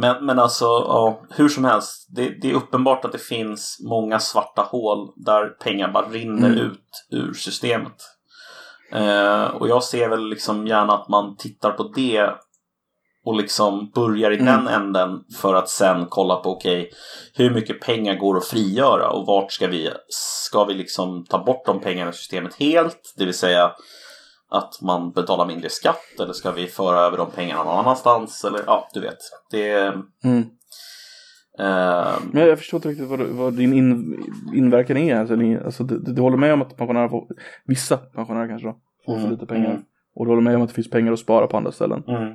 men, 0.00 0.26
men 0.26 0.38
alltså, 0.38 0.64
ja, 0.64 1.26
hur 1.30 1.48
som 1.48 1.64
helst. 1.64 2.06
Det, 2.16 2.28
det 2.42 2.50
är 2.50 2.54
uppenbart 2.54 3.04
att 3.04 3.12
det 3.12 3.18
finns 3.18 3.78
många 3.88 4.18
svarta 4.20 4.62
hål 4.62 5.12
där 5.16 5.46
pengar 5.48 5.92
bara 5.92 6.08
rinner 6.08 6.48
Mm. 6.50 6.58
ut 6.66 7.06
ur 7.10 7.32
systemet. 7.32 7.94
Eh, 8.92 9.44
och 9.44 9.68
jag 9.68 9.84
ser 9.84 10.08
väl 10.08 10.28
liksom 10.28 10.66
gärna 10.66 10.92
att 10.94 11.08
man 11.08 11.36
tittar 11.36 11.70
på 11.70 11.82
det 11.96 12.30
och 13.26 13.36
liksom 13.36 13.90
börjar 13.90 14.30
i 14.30 14.38
Mm. 14.38 14.46
den 14.46 14.68
änden 14.68 15.20
för 15.40 15.54
att 15.54 15.68
sen 15.68 16.06
kolla 16.08 16.36
på 16.36 16.50
okej, 16.50 16.90
hur 17.34 17.50
mycket 17.50 17.80
pengar 17.80 18.14
går 18.14 18.36
att 18.36 18.46
frigöra 18.46 19.10
och 19.10 19.26
vart 19.26 19.52
ska 19.52 19.66
vi, 19.66 19.90
ska 20.08 20.64
vi 20.64 20.74
liksom 20.74 21.24
ta 21.24 21.44
bort 21.44 21.66
de 21.66 21.80
pengarna 21.80 22.10
i 22.10 22.14
systemet 22.14 22.54
helt, 22.54 23.14
det 23.16 23.24
vill 23.24 23.34
säga 23.34 23.72
att 24.50 24.80
man 24.82 25.12
betalar 25.12 25.46
mindre 25.46 25.70
skatt 25.70 26.20
eller 26.20 26.32
ska 26.32 26.50
vi 26.50 26.66
föra 26.66 27.00
över 27.00 27.16
de 27.18 27.30
pengarna 27.30 27.64
någon 27.64 27.78
annanstans 27.78 28.44
eller 28.44 28.62
ja, 28.66 28.88
du 28.92 29.00
vet. 29.00 29.18
Det 29.50 29.72
Mm. 30.24 30.44
Eh, 31.58 32.14
Men 32.32 32.46
jag 32.46 32.58
förstår 32.58 32.78
inte 32.78 32.88
riktigt 32.88 33.08
vad, 33.08 33.20
vad 33.20 33.52
din 33.54 33.72
in, 33.72 34.22
inverkan 34.54 34.96
är. 34.96 35.16
Alltså, 35.16 35.34
ni, 35.36 35.56
alltså, 35.58 35.84
du, 35.84 35.98
du 35.98 36.20
håller 36.22 36.36
med 36.36 36.52
om 36.52 36.62
att 36.62 36.76
pensionärer 36.76 37.08
får, 37.08 37.26
vissa 37.64 37.96
pensionärer 37.96 38.48
kanske 38.48 38.68
då, 38.68 38.76
får 39.06 39.12
för 39.14 39.20
Mm, 39.20 39.30
lite 39.32 39.46
pengar. 39.46 39.70
mm. 39.70 39.82
Och 40.14 40.24
du 40.26 40.30
håller 40.30 40.42
med 40.42 40.56
om 40.56 40.62
att 40.62 40.68
det 40.68 40.74
finns 40.74 40.90
pengar 40.90 41.12
att 41.12 41.18
spara 41.18 41.46
på 41.46 41.56
andra 41.56 41.72
ställen. 41.72 42.02
mm. 42.08 42.34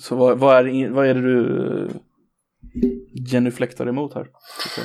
Så 0.00 0.16
vad, 0.16 0.38
vad, 0.38 0.56
är, 0.56 0.64
det- 0.64 0.88
vad 0.88 1.06
är 1.06 1.14
det 1.14 1.20
du 1.22 1.88
genuflektar 3.30 3.86
emot 3.86 4.14
här? 4.14 4.26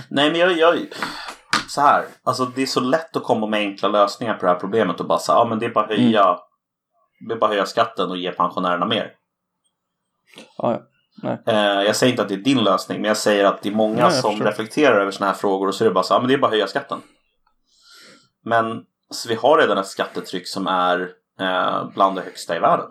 Nej 0.09 0.31
men 0.31 0.39
jag, 0.39 0.57
jag 0.57 0.75
så 1.69 1.81
här, 1.81 2.03
alltså 2.23 2.45
det 2.45 2.61
är 2.61 2.65
så 2.65 2.79
lätt 2.79 3.15
att 3.15 3.23
komma 3.23 3.47
med 3.47 3.59
enkla 3.59 3.87
lösningar 3.89 4.33
på 4.33 4.45
det 4.45 4.51
här 4.51 4.59
problemet 4.59 4.99
och 4.99 5.07
bara 5.07 5.19
säga, 5.19 5.35
ja 5.35 5.45
men 5.49 5.59
det 5.59 5.65
är 5.65 5.69
bara 5.69 5.85
att 5.85 5.89
höja, 5.91 6.39
det 7.27 7.33
är 7.33 7.37
bara 7.39 7.49
höja 7.51 7.65
skatten 7.65 8.09
och 8.09 8.17
ge 8.17 8.31
pensionärerna 8.31 8.85
mer. 8.85 9.11
Ah, 10.57 10.71
ja. 10.71 10.81
Eh, 11.23 11.81
jag 11.83 11.95
säger 11.95 12.11
inte 12.13 12.23
att 12.23 12.29
det 12.29 12.35
är 12.35 12.37
din 12.37 12.63
lösning, 12.63 13.01
men 13.01 13.07
jag 13.07 13.17
säger 13.17 13.45
att 13.45 13.61
det 13.61 13.69
är 13.69 13.73
många 13.73 14.03
Nej, 14.03 14.21
som 14.21 14.31
förstår. 14.31 14.45
reflekterar 14.45 15.01
över 15.01 15.11
sådana 15.11 15.31
här 15.31 15.39
frågor 15.39 15.67
och 15.67 15.75
så 15.75 15.83
är 15.83 15.87
det 15.87 15.93
bara 15.93 16.03
så 16.03 16.19
men 16.19 16.27
det 16.27 16.33
är 16.33 16.37
bara 16.37 16.47
att 16.47 16.53
höja 16.53 16.67
skatten. 16.67 17.01
Men 18.43 18.85
vi 19.27 19.35
har 19.35 19.57
redan 19.57 19.77
ett 19.77 19.87
skattetryck 19.87 20.47
som 20.47 20.67
är 20.67 21.09
eh, 21.39 21.89
bland 21.93 22.15
det 22.15 22.21
högsta 22.21 22.55
i 22.55 22.59
världen. 22.59 22.87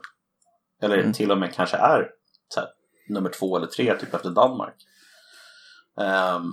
Eller 0.82 0.98
Mm. 0.98 1.12
till 1.12 1.32
och 1.32 1.38
med 1.38 1.54
kanske 1.54 1.76
är 1.76 2.12
här, 2.56 2.68
nummer 3.08 3.30
två 3.30 3.56
eller 3.56 3.66
tre, 3.66 3.96
typ 3.96 4.14
efter 4.14 4.30
Danmark. 4.30 4.74
Ehm, 6.00 6.50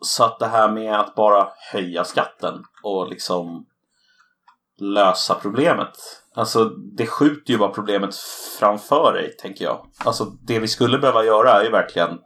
så 0.00 0.24
att 0.24 0.38
det 0.38 0.46
här 0.46 0.68
med 0.68 1.00
att 1.00 1.14
bara 1.14 1.48
höja 1.72 2.04
skatten 2.04 2.64
och 2.82 3.08
liksom 3.08 3.66
lösa 4.80 5.34
problemet. 5.34 5.92
Alltså 6.34 6.64
det 6.64 7.06
skjuter 7.06 7.52
ju 7.52 7.58
bara 7.58 7.72
problemet 7.72 8.16
framför 8.58 9.12
dig, 9.12 9.36
tänker 9.38 9.64
jag. 9.64 9.86
Alltså 10.04 10.24
det 10.24 10.58
vi 10.58 10.68
skulle 10.68 10.98
behöva 10.98 11.24
göra 11.24 11.52
är 11.52 11.64
ju 11.64 11.70
verkligen 11.70 12.18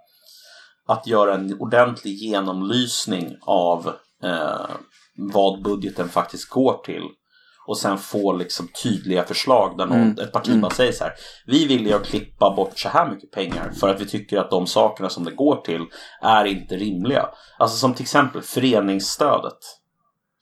att 0.88 1.07
göra 1.07 1.34
en 1.34 1.61
ordentlig 1.61 2.12
genomlysning 2.14 3.36
av 3.46 3.92
eh, 4.24 4.66
vad 5.16 5.62
budgeten 5.62 6.09
faktiskt 6.09 6.48
går 6.48 6.82
till. 6.84 7.03
Och 7.66 7.78
sen 7.78 7.98
få 7.98 8.32
liksom 8.32 8.68
tydliga 8.82 9.24
förslag 9.24 9.78
där 9.78 9.86
någon, 9.86 9.96
Mm. 10.03 10.18
ett 10.18 10.32
parti 10.32 10.48
Mm. 10.48 10.61
bara 10.61 10.70
säger 10.74 10.92
så 10.92 11.05
här. 11.05 11.12
Vi 11.46 11.66
vill 11.66 11.86
ju 11.86 11.98
klippa 11.98 12.55
bort 12.57 12.78
så 12.78 12.88
här 12.88 13.11
mycket 13.11 13.30
pengar 13.30 13.72
för 13.80 13.88
att 13.88 14.00
vi 14.00 14.07
tycker 14.07 14.38
att 14.38 14.50
de 14.50 14.66
sakerna 14.66 15.09
som 15.09 15.24
det 15.24 15.30
går 15.30 15.57
till 15.57 15.80
är 16.22 16.44
inte 16.44 16.76
rimliga. 16.76 17.28
Alltså 17.59 17.76
som 17.76 17.94
till 17.94 18.03
exempel 18.03 18.42
föreningsstödet. 18.42 19.59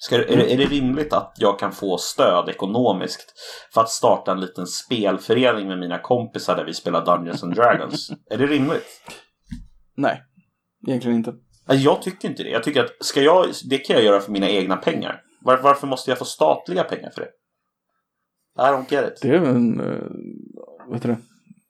Ska, 0.03 0.17
är, 0.17 0.37
det, 0.37 0.53
är 0.53 0.57
det 0.57 0.65
rimligt 0.65 1.13
att 1.13 1.35
jag 1.39 1.59
kan 1.59 1.73
få 1.73 1.99
stöd 1.99 2.49
ekonomiskt 2.49 3.33
för 3.75 3.81
att 3.81 3.89
starta 3.89 4.33
en 4.33 4.41
liten 4.41 4.67
spelförening 4.67 5.69
med 5.69 5.79
mina 5.79 5.99
kompisar 5.99 6.57
där 6.57 6.65
vi 6.65 6.75
spelar 6.75 7.05
Dungeons 7.05 7.43
and 7.43 7.55
Dragons? 7.55 8.11
är 8.31 8.39
det 8.39 8.47
rimligt? 8.47 8.87
Nej, 9.97 10.23
egentligen 10.89 11.17
inte. 11.17 11.35
Jag 11.67 12.03
tycker 12.03 12.29
inte 12.29 12.43
det. 12.43 12.51
Jag 12.51 12.63
tycker 12.63 12.85
att 12.85 12.91
ska 13.01 13.21
jag, 13.21 13.47
det 13.71 13.79
kan 13.79 13.97
jag 13.97 14.05
göra 14.05 14.21
för 14.21 14.33
mina 14.33 14.49
egna 14.51 14.77
pengar. 14.77 15.23
Var, 15.41 15.57
varför 15.57 15.87
måste 15.87 16.11
jag 16.11 16.19
få 16.19 16.25
statliga 16.25 16.85
pengar 16.85 17.11
för 17.11 17.21
det? 17.21 17.31
I 18.63 18.67
don't 18.67 18.93
get 18.95 19.13
it. 19.13 19.19
Det 19.23 19.29
är 19.29 19.35
en, 19.35 19.79
vad 20.87 20.97
heter 20.97 21.09
det, 21.09 21.19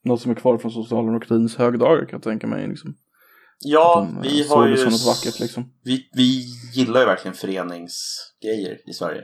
något 0.05 0.21
som 0.21 0.31
är 0.31 0.35
kvar 0.35 0.59
från 0.59 0.71
socialdemokratins 0.71 1.57
högdagar 1.57 2.01
kan 2.05 2.17
jag 2.17 2.23
tänka 2.23 2.47
mig. 2.47 2.69
Liksom. 2.69 2.95
Ja, 3.65 3.95
De, 4.13 4.17
eh, 4.17 4.23
vi 4.23 4.49
har 4.49 4.65
det 4.65 4.71
ju... 4.71 4.77
som 4.77 4.91
något 4.91 5.07
vackert 5.07 5.41
liksom. 5.41 5.73
Vi, 5.85 6.11
vi 6.13 6.45
gillar 6.75 7.01
ju 7.01 7.07
verkligen 7.07 7.35
föreningsgrejer 7.35 8.91
i 8.91 8.93
Sverige. 8.93 9.23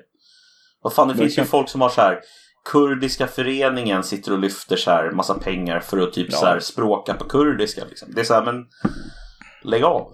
Vad 0.82 0.92
fan, 0.92 1.08
det 1.08 1.14
finns 1.14 1.22
ju 1.24 1.26
Verkligen. 1.26 1.46
folk 1.48 1.68
som 1.68 1.80
har 1.80 1.88
så 1.88 2.00
här 2.00 2.20
Kurdiska 2.72 3.26
föreningen 3.26 4.04
sitter 4.04 4.32
och 4.32 4.38
lyfter 4.38 4.76
så 4.76 4.90
här 4.90 5.10
massa 5.10 5.34
pengar 5.34 5.80
för 5.80 5.98
att 5.98 6.12
typ 6.12 6.26
Ja. 6.30 6.36
så 6.38 6.46
här 6.46 6.60
språka 6.60 7.14
på 7.14 7.24
kurdiska. 7.24 7.84
Liksom. 7.84 8.08
Det 8.14 8.20
är 8.20 8.24
så 8.24 8.34
här, 8.34 8.44
men 8.44 8.66
lägg 9.64 9.84
av. 9.84 10.12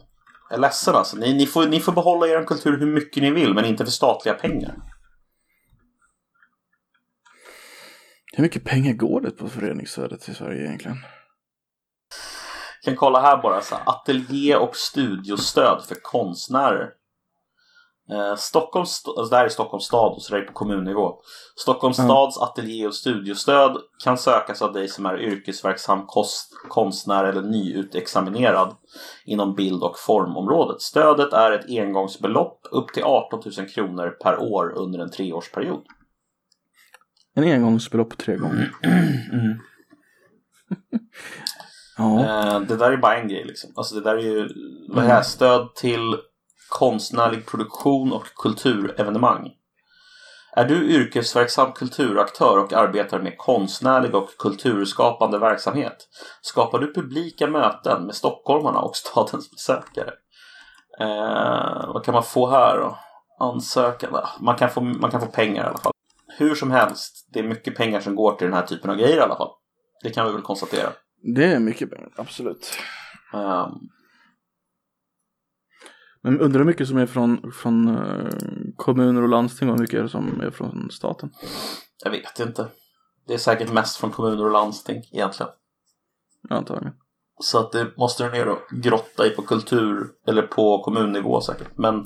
Jag 0.51 0.57
är 0.57 0.61
ledsen 0.61 0.95
alltså. 0.95 1.16
Ni, 1.16 1.35
ni, 1.35 1.47
får, 1.47 1.66
ni 1.66 1.81
får 1.81 1.93
behålla 1.93 2.27
er 2.27 2.45
kultur 2.45 2.79
hur 2.79 2.87
mycket 2.95 3.23
ni 3.23 3.31
vill, 3.31 3.55
men 3.55 3.64
inte 3.64 3.85
för 3.85 3.93
statliga 3.93 4.35
pengar. 4.35 4.75
Hur 8.33 8.43
mycket 8.43 8.64
pengar 8.64 8.93
går 8.93 9.20
det 9.20 9.31
på 9.31 9.49
föreningsstödet 9.49 10.29
i 10.29 10.35
Sverige 10.35 10.64
egentligen? 10.66 10.97
Kan 12.85 12.97
kolla 12.97 13.20
här 13.20 13.43
bara. 13.43 13.61
Så 13.61 13.74
här, 13.74 13.83
ateljé 13.87 14.57
och 14.57 14.76
studiostöd 14.76 15.85
för 15.89 15.95
konstnärer. 16.03 16.91
Eh, 18.11 18.37
Stockholms, 18.37 18.91
st- 18.91 19.11
alltså 19.18 19.30
det 19.30 19.37
här 19.37 19.45
är 19.45 19.49
Stockholms 19.49 19.85
stad, 19.85 20.22
så 20.22 20.35
det 20.35 20.41
är 20.41 20.45
på 20.47 20.53
kommunnivå. 20.53 21.14
Stockholms 21.57 21.99
Mm. 21.99 22.09
stads 22.09 22.39
ateljé 22.39 22.87
och 22.87 22.95
studiostöd 22.95 23.76
kan 24.05 24.18
sökas 24.18 24.62
av 24.62 24.72
dig 24.72 24.89
som 24.89 25.07
är 25.07 25.20
yrkesverksam 25.20 26.07
kost, 26.07 26.49
konstnär 26.68 27.24
eller 27.24 27.43
nyutexaminerad 27.43 28.76
inom 29.24 29.55
bild 29.55 29.83
och 29.83 29.99
formområdet. 29.99 30.80
Stödet 30.83 31.33
är 31.33 31.53
ett 31.53 31.64
engångsbelopp 31.68 32.61
upp 32.70 32.93
till 32.95 33.05
18 33.05 33.43
000 33.59 33.68
kronor 33.68 34.11
per 34.22 34.39
år 34.39 34.72
under 34.76 34.99
en 34.99 35.11
treårsperiod. 35.11 35.83
En 37.35 37.45
engångsbelopp 37.45 38.18
tre 38.18 38.37
gånger. 38.37 38.70
Ja, 42.03 42.53
Eh, 42.55 42.61
det 42.61 42.76
där 42.76 42.92
är 42.92 42.96
bara 42.96 43.16
en 43.16 43.28
grej 43.28 43.44
liksom. 43.44 43.70
Alltså 43.76 43.94
det 43.94 44.00
där 44.00 44.14
är 44.14 44.22
ju 44.22 44.48
vad 44.88 45.05
är 45.05 45.09
här? 45.09 45.22
stöd 45.22 45.74
till 45.74 46.16
konstnärlig 46.68 47.46
produktion 47.46 48.12
och 48.12 48.26
kulturevenemang. 48.36 49.50
Är 50.57 50.64
du 50.64 50.90
yrkesverksam 50.90 51.72
kulturaktör 51.72 52.59
och 52.59 52.72
arbetar 52.72 53.20
med 53.20 53.38
konstnärlig 53.38 54.14
och 54.14 54.28
kulturskapande 54.38 55.38
verksamhet? 55.38 56.09
Skapar 56.42 56.78
du 56.78 56.94
publika 56.94 57.46
möten 57.46 58.07
med 58.07 58.14
stockholmarna 58.14 58.80
och 58.80 58.96
stadens 58.96 59.50
besökare? 59.50 60.11
Eh, 61.00 61.92
vad 61.92 62.05
kan 62.05 62.14
man 62.14 62.22
få 62.22 62.50
här 62.50 62.78
då? 62.78 62.98
Ansökan? 63.38 64.26
Man 64.40 64.57
kan, 64.57 64.70
få, 64.70 64.80
man 64.80 65.11
kan 65.11 65.20
få 65.20 65.26
pengar 65.26 65.64
i 65.64 65.66
alla 65.66 65.78
fall. 65.78 65.92
Hur 66.38 66.55
som 66.55 66.70
helst, 66.70 67.28
det 67.32 67.38
är 67.38 67.42
mycket 67.42 67.76
pengar 67.76 68.00
som 68.00 68.16
går 68.16 68.32
till 68.32 68.46
den 68.46 68.57
här 68.57 68.66
typen 68.66 68.90
av 68.90 68.96
grejer 68.96 69.16
i 69.16 69.20
alla 69.20 69.36
fall. 69.36 69.50
Det 70.03 70.11
kan 70.11 70.26
vi 70.26 70.32
väl 70.32 70.42
konstatera. 70.42 70.90
Det 71.23 71.45
är 71.45 71.59
mycket 71.61 71.91
pengar, 71.91 72.12
absolut. 72.16 72.79
Ehm, 73.33 73.79
Men 76.25 76.41
undrar 76.41 76.59
hur 76.59 76.66
mycket 76.66 76.89
som 76.89 76.97
är 76.99 77.07
från, 77.07 77.53
från 77.53 77.89
eh, 77.89 78.33
kommuner 78.77 79.23
och 79.23 79.29
landsting 79.29 79.68
och 79.68 79.75
hur 79.75 79.81
mycket 79.81 79.99
är 79.99 80.03
det 80.03 80.09
som 80.09 80.41
är 80.41 80.51
från 80.51 80.89
staten? 80.91 81.31
Jag 82.05 82.11
vet 82.11 82.41
inte. 82.41 82.68
Det 83.27 83.35
är 83.35 83.39
säkert 83.39 83.73
mest 83.73 83.97
från 83.97 84.11
kommuner 84.11 84.45
och 84.45 84.51
landsting 84.51 85.03
egentligen. 85.12 85.53
Antagligen. 86.51 86.95
Så 87.41 87.59
att 87.59 87.73
det 87.73 87.97
måste 87.97 88.25
du 88.25 88.31
ner 88.31 88.49
och 88.49 88.59
grotta 88.70 89.27
i 89.27 89.31
på 89.31 89.43
kultur 89.43 90.11
eller 90.27 90.43
på 90.43 90.83
kommunnivå 90.83 91.41
säkert. 91.41 91.68
Men 91.77 92.05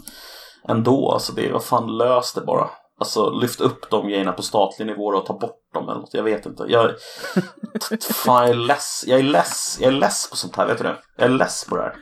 ändå, 0.68 1.12
alltså 1.12 1.32
det 1.32 1.48
är 1.48 1.52
vad 1.52 1.64
fan 1.64 1.96
lös 1.96 2.34
det 2.34 2.40
bara. 2.40 2.70
Alltså 2.98 3.30
lyft 3.30 3.60
upp 3.60 3.90
de 3.90 4.08
grejerna 4.08 4.32
på 4.32 4.42
statlig 4.42 4.86
nivå 4.86 5.04
och 5.06 5.26
ta 5.26 5.38
bort 5.38 5.60
dem 5.74 5.84
eller 5.88 6.00
något. 6.00 6.14
Jag 6.14 6.22
vet 6.22 6.46
inte. 6.46 6.64
Jag, 6.68 6.90
fan, 8.14 8.42
jag 8.42 8.50
är 8.50 8.54
less. 8.54 9.04
Jag 9.06 9.18
är 9.18 9.22
less. 9.22 9.78
Jag 9.80 9.88
är 9.92 9.96
less 9.98 10.30
på 10.30 10.36
sånt 10.36 10.56
här. 10.56 10.66
Vet 10.66 10.78
du 10.78 10.84
det? 10.84 10.96
Jag 11.16 11.24
är 11.26 11.30
less 11.30 11.64
på 11.68 11.76
det 11.76 11.82
här. 11.82 11.94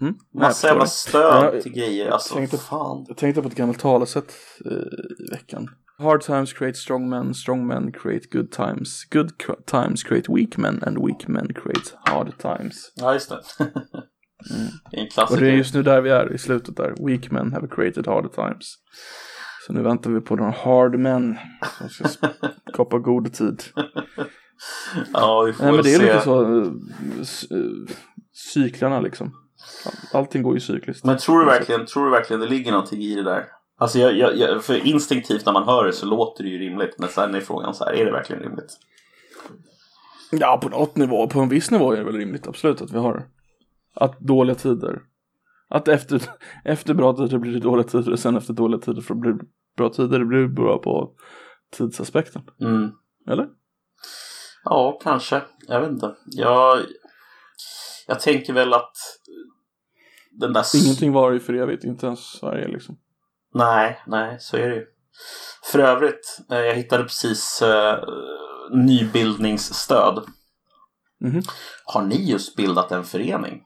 Mm? 0.00 0.14
Massa 0.34 0.66
Jag 0.66 0.74
jävla 0.74 0.86
stöd 0.86 1.54
Jag- 1.54 1.62
till 1.62 1.72
grejer. 1.72 2.10
Alltså 2.10 2.34
tänkte- 2.34 2.58
fan. 2.58 3.04
Jag 3.08 3.16
tänkte 3.16 3.42
på 3.42 3.48
ett 3.48 3.54
gammalt 3.54 3.78
talesätt 3.80 4.34
eh, 4.64 4.72
i 5.26 5.30
veckan. 5.30 5.68
Hard 5.98 6.20
times 6.22 6.52
create 6.52 6.78
strong 6.78 7.08
men, 7.08 7.34
strong 7.34 7.66
men 7.66 7.92
create 7.92 8.26
good 8.32 8.52
times. 8.52 9.04
Good 9.10 9.30
times 9.66 10.02
create 10.02 10.32
weak 10.32 10.56
men 10.56 10.82
and 10.86 10.98
weak 11.06 11.28
men 11.28 11.54
create 11.54 11.90
hard 12.04 12.38
times. 12.38 12.92
Ja, 12.94 13.12
just 13.14 13.28
det. 13.28 13.40
Det 14.90 14.96
är 14.96 15.00
en 15.00 15.06
Och 15.06 15.12
klassiker. 15.12 15.40
det 15.44 15.50
är 15.50 15.54
just 15.56 15.74
nu 15.74 15.82
där 15.82 16.00
vi 16.00 16.10
är 16.10 16.32
i 16.32 16.38
slutet 16.38 16.76
där. 16.76 16.94
Weak 17.06 17.30
men 17.30 17.52
have 17.52 17.68
created 17.68 18.06
hard 18.06 18.32
times. 18.32 18.74
Så 19.66 19.72
nu 19.72 19.82
väntar 19.82 20.10
vi 20.10 20.20
på 20.20 20.36
några 20.36 20.50
hard 20.50 20.98
men 20.98 21.38
som 21.90 22.08
ska 22.08 22.28
skapa 22.72 22.98
god 22.98 23.32
tid. 23.32 23.62
Ja, 25.12 25.42
vi 25.46 25.52
får 25.52 25.64
Nej 25.64 25.72
men 25.72 25.82
det 25.82 25.94
är 25.94 25.98
se. 25.98 26.04
lite 26.04 26.20
så, 26.20 26.42
eh, 26.42 26.66
eh, 27.58 27.96
cyklarna 28.32 29.00
liksom. 29.00 29.34
Allting 30.12 30.42
går 30.42 30.54
ju 30.54 30.60
cykliskt. 30.60 31.04
Men 31.04 31.18
tror 31.18 31.40
du 31.40 31.46
verkligen, 31.46 31.86
tror 31.86 32.04
du 32.04 32.10
verkligen 32.10 32.40
det 32.40 32.48
ligger 32.48 32.72
någonting 32.72 33.02
i 33.02 33.14
det 33.14 33.22
där? 33.22 33.44
Alltså 33.78 33.98
jag, 33.98 34.16
jag, 34.16 34.36
jag, 34.36 34.64
för 34.64 34.86
instinktivt 34.86 35.46
när 35.46 35.52
man 35.52 35.64
hör 35.64 35.84
det 35.84 35.92
så 35.92 36.06
låter 36.06 36.44
det 36.44 36.50
ju 36.50 36.58
rimligt. 36.58 36.94
Men 36.98 37.08
sen 37.08 37.34
är 37.34 37.40
frågan 37.40 37.74
så 37.74 37.84
här, 37.84 37.92
är 37.92 38.04
det 38.04 38.12
verkligen 38.12 38.42
rimligt? 38.42 38.76
Ja, 40.30 40.58
på 40.62 40.68
något 40.68 40.96
nivå, 40.96 41.28
på 41.28 41.40
en 41.40 41.48
viss 41.48 41.70
nivå 41.70 41.92
är 41.92 41.96
det 41.96 42.04
väl 42.04 42.16
rimligt 42.16 42.46
absolut 42.48 42.82
att 42.82 42.90
vi 42.90 42.98
har 42.98 43.26
att 43.94 44.20
dåliga 44.20 44.54
tider. 44.54 45.00
Att 45.70 45.88
efter, 45.88 46.22
efter 46.64 46.94
bra 46.94 47.16
tider 47.16 47.38
blir 47.38 47.52
det 47.52 47.60
dåliga 47.60 47.86
tider 47.86 48.12
och 48.12 48.18
sen 48.18 48.36
efter 48.36 48.52
dåliga 48.52 48.80
tider 48.80 49.02
för 49.02 49.14
blir 49.14 49.32
det 49.32 49.44
bra 49.76 49.88
tider. 49.88 50.18
Det 50.18 50.24
blir 50.24 50.48
bra 50.48 50.78
på 50.78 51.10
tidsaspekten. 51.76 52.42
Mm. 52.60 52.90
Eller? 53.30 53.48
Ja, 54.64 54.98
kanske. 55.02 55.42
Jag 55.66 55.80
vet 55.80 55.90
inte. 55.90 56.16
Jag, 56.26 56.78
jag 58.06 58.20
tänker 58.20 58.52
väl 58.52 58.74
att 58.74 58.96
den 60.30 60.52
där... 60.52 60.64
Ingenting 60.84 61.12
var 61.12 61.32
ju 61.32 61.40
för 61.40 61.54
evigt, 61.54 61.84
inte 61.84 62.06
ens 62.06 62.20
Sverige 62.20 62.68
liksom. 62.68 62.98
Nej, 63.54 64.02
nej, 64.06 64.36
så 64.40 64.56
är 64.56 64.68
det 64.68 64.74
ju. 64.74 64.86
För 65.64 65.78
övrigt, 65.78 66.40
eh, 66.50 66.58
jag 66.58 66.74
hittade 66.74 67.02
precis 67.02 67.62
eh, 67.62 68.04
nybildningsstöd. 68.72 70.24
Mhm. 71.20 71.42
Har 71.84 72.02
ni 72.02 72.30
just 72.30 72.56
bildat 72.56 72.92
en 72.92 73.04
förening? 73.04 73.62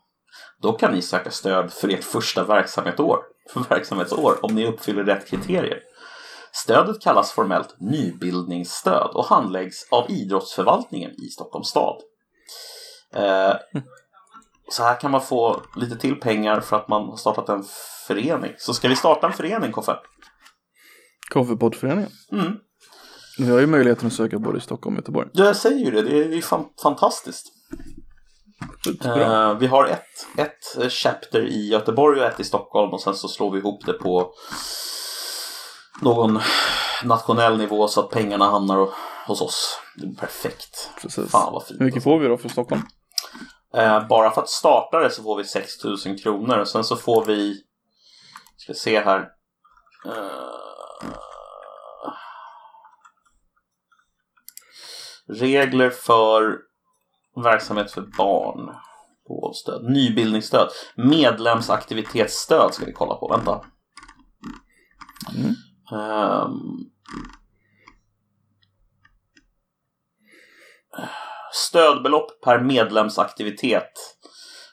Då 0.65 0.73
kan 0.73 0.93
ni 0.93 1.03
söka 1.03 1.31
stöd 1.31 1.73
för 1.73 1.89
ert 1.89 2.05
första 2.05 2.45
verksamhetsår, 2.45 3.19
för 3.53 3.61
verksamhetsår 3.61 4.45
om 4.45 4.55
ni 4.55 4.67
uppfyller 4.67 5.05
rätt 5.05 5.27
kriterier. 5.27 5.79
Stödet 6.53 7.01
kallas 7.01 7.33
formellt 7.33 7.77
nybildningsstöd 7.81 9.11
och 9.15 9.25
handläggs 9.25 9.89
av 9.91 10.11
idrottsförvaltningen 10.11 11.11
i 11.11 11.29
Stockholms 11.29 11.69
stad. 11.69 11.97
Eh, 13.15 13.55
så 14.71 14.83
här 14.83 15.01
kan 15.01 15.11
man 15.11 15.21
få 15.21 15.63
lite 15.77 15.97
till 15.97 16.21
pengar 16.21 16.61
för 16.61 16.77
att 16.77 16.89
man 16.89 17.09
har 17.09 17.17
startat 17.17 17.49
en 17.49 17.65
förening. 18.07 18.53
Så 18.59 18.75
ska 18.75 18.89
vi 18.89 18.97
starta 18.97 19.27
en 19.27 19.33
förening, 19.33 19.73
Koffe? 19.73 19.97
Kaffepoddföreningen. 21.31 22.11
Mm. 22.33 22.57
Vi 23.39 23.51
har 23.51 23.61
ju 23.61 23.67
möjligheten 23.67 24.07
att 24.07 24.13
söka 24.13 24.39
både 24.39 24.59
i 24.59 24.61
Stockholm 24.61 24.97
och 24.97 25.01
Göteborg. 25.01 25.29
Jag 25.33 25.57
säger 25.57 25.85
ju 25.85 25.91
det, 25.91 26.03
det 26.03 26.19
är 26.19 26.29
ju 26.29 26.43
fan, 26.43 26.65
fantastiskt. 26.83 27.54
Eh, 28.87 29.55
vi 29.55 29.67
har 29.67 29.87
ett, 29.87 30.27
ett 30.39 30.83
eh, 30.83 30.89
chapter 30.89 31.41
i 31.41 31.69
Göteborg 31.69 32.21
och 32.21 32.27
ett 32.27 32.41
i 32.41 32.45
Stockholm 32.45 32.93
och 32.93 33.01
sen 33.01 33.15
så 33.15 33.29
slår 33.29 33.51
vi 33.51 33.59
ihop 33.59 33.87
det 33.87 33.93
på 33.93 34.33
någon 36.03 36.41
nationell 37.05 37.59
nivå 37.59 37.89
så 37.89 38.01
att 38.01 38.11
pengarna 38.11 38.51
hamnar 38.51 38.89
hos 39.27 39.41
oss. 39.41 39.79
Det 39.97 40.07
är 40.07 40.15
perfekt. 40.15 40.91
Precis. 41.03 41.31
Fan 41.31 41.53
vad 41.53 41.67
fint. 41.67 41.81
Hur 41.81 41.87
mycket 41.87 42.03
får 42.03 42.19
vi 42.19 42.29
då 42.29 42.37
för 42.37 42.49
Stockholm? 42.49 42.83
Eh, 43.75 44.07
bara 44.07 44.31
för 44.31 44.43
att 44.43 44.49
starta 44.49 44.99
det 44.99 45.11
så 45.11 45.23
får 45.23 45.37
vi 45.37 45.45
6 45.45 45.85
000 45.85 46.19
kronor 46.23 46.59
och 46.59 46.69
sen 46.69 46.85
så 46.85 46.97
får 46.97 47.25
vi 47.25 47.63
ska 48.57 48.75
se 48.75 49.01
här 49.01 49.29
Eh, 50.05 50.65
regler 55.29 55.91
för 55.91 56.59
verksamhet 57.37 57.91
för 57.91 58.01
barn 58.01 58.77
Lovstöd. 59.29 59.85
Nybildningsstöd 59.85 60.69
Medlemsaktivitetsstöd 60.97 62.75
ska 62.75 62.87
vi 62.87 62.93
kolla 62.93 63.15
på, 63.15 63.29
vänta 63.29 63.65
Mm. 65.37 65.55
Ehm. 65.93 66.91
Stödbelopp 71.53 72.41
per 72.41 72.61
medlemsaktivitet. 72.61 73.93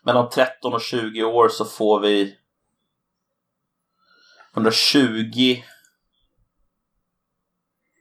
Mellan 0.04 0.30
13 0.30 0.74
och 0.74 0.82
20 0.82 1.24
år 1.24 1.50
så 1.50 1.66
får 1.66 2.00
vi 2.00 2.38
120 4.54 5.64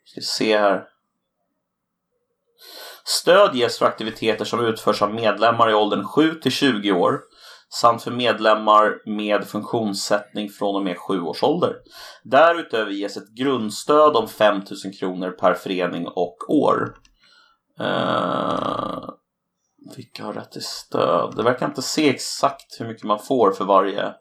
Ska 0.04 0.20
se 0.20 0.58
här. 0.58 0.88
Stöd 3.18 3.54
ges 3.54 3.78
för 3.78 3.86
aktiviteter 3.86 4.44
som 4.44 4.64
utförs 4.64 5.02
av 5.02 5.14
medlemmar 5.14 5.70
i 5.70 5.74
åldern 5.74 6.04
7 6.04 6.34
till 6.34 6.52
20 6.52 6.92
år 6.92 7.20
samt 7.80 8.02
för 8.02 8.10
medlemmar 8.10 8.98
med 9.06 9.44
funktionssättning 9.44 10.48
från 10.48 10.76
och 10.76 10.82
med 10.82 10.98
7 10.98 11.20
års 11.20 11.42
ålder. 11.42 11.76
Därutöver 12.24 12.90
ges 12.90 13.16
ett 13.16 13.28
grundstöd 13.28 14.16
om 14.16 14.28
5 14.28 14.56
000 14.56 14.64
kronor 15.00 15.30
per 15.30 15.54
förening 15.54 16.06
och 16.06 16.36
år. 16.48 16.94
Eh, 17.80 19.08
vilka 19.96 20.24
har 20.24 20.32
rätt 20.32 20.52
till 20.52 20.64
stöd? 20.64 21.36
Det 21.36 21.42
verkar 21.42 21.66
inte 21.66 21.82
se 21.82 22.08
exakt 22.08 22.80
hur 22.80 22.88
mycket 22.88 23.04
man 23.04 23.18
får 23.18 23.52
för 23.52 23.64
varje 23.64 24.14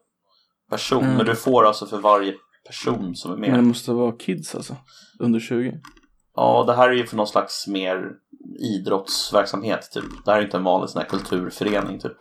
person. 0.70 1.04
Mm. 1.04 1.18
Men 1.18 1.26
du 1.26 1.36
får 1.36 1.66
alltså 1.66 1.86
för 1.86 1.98
varje 1.98 2.34
person 2.68 3.16
som 3.16 3.32
är 3.32 3.38
med. 3.38 3.50
Men 3.50 3.60
det 3.60 3.68
måste 3.68 3.92
vara 3.92 4.12
kids 4.12 4.56
alltså. 4.56 4.76
Under 5.20 5.40
20. 5.40 5.80
Ja, 6.36 6.64
det 6.68 6.74
här 6.74 6.90
är 6.90 6.94
ju 6.94 7.06
för 7.06 7.16
någon 7.16 7.28
slags 7.28 7.68
mer 7.68 8.12
idrottsverksamhet 8.60 9.92
typ. 9.92 10.26
Det 10.26 10.32
här 10.32 10.40
är 10.40 10.44
inte 10.44 10.58
en 10.58 10.64
vanlig 10.64 10.90
sån 10.90 11.02
här 11.02 11.10
kulturförening 11.10 12.00
typ. 12.00 12.18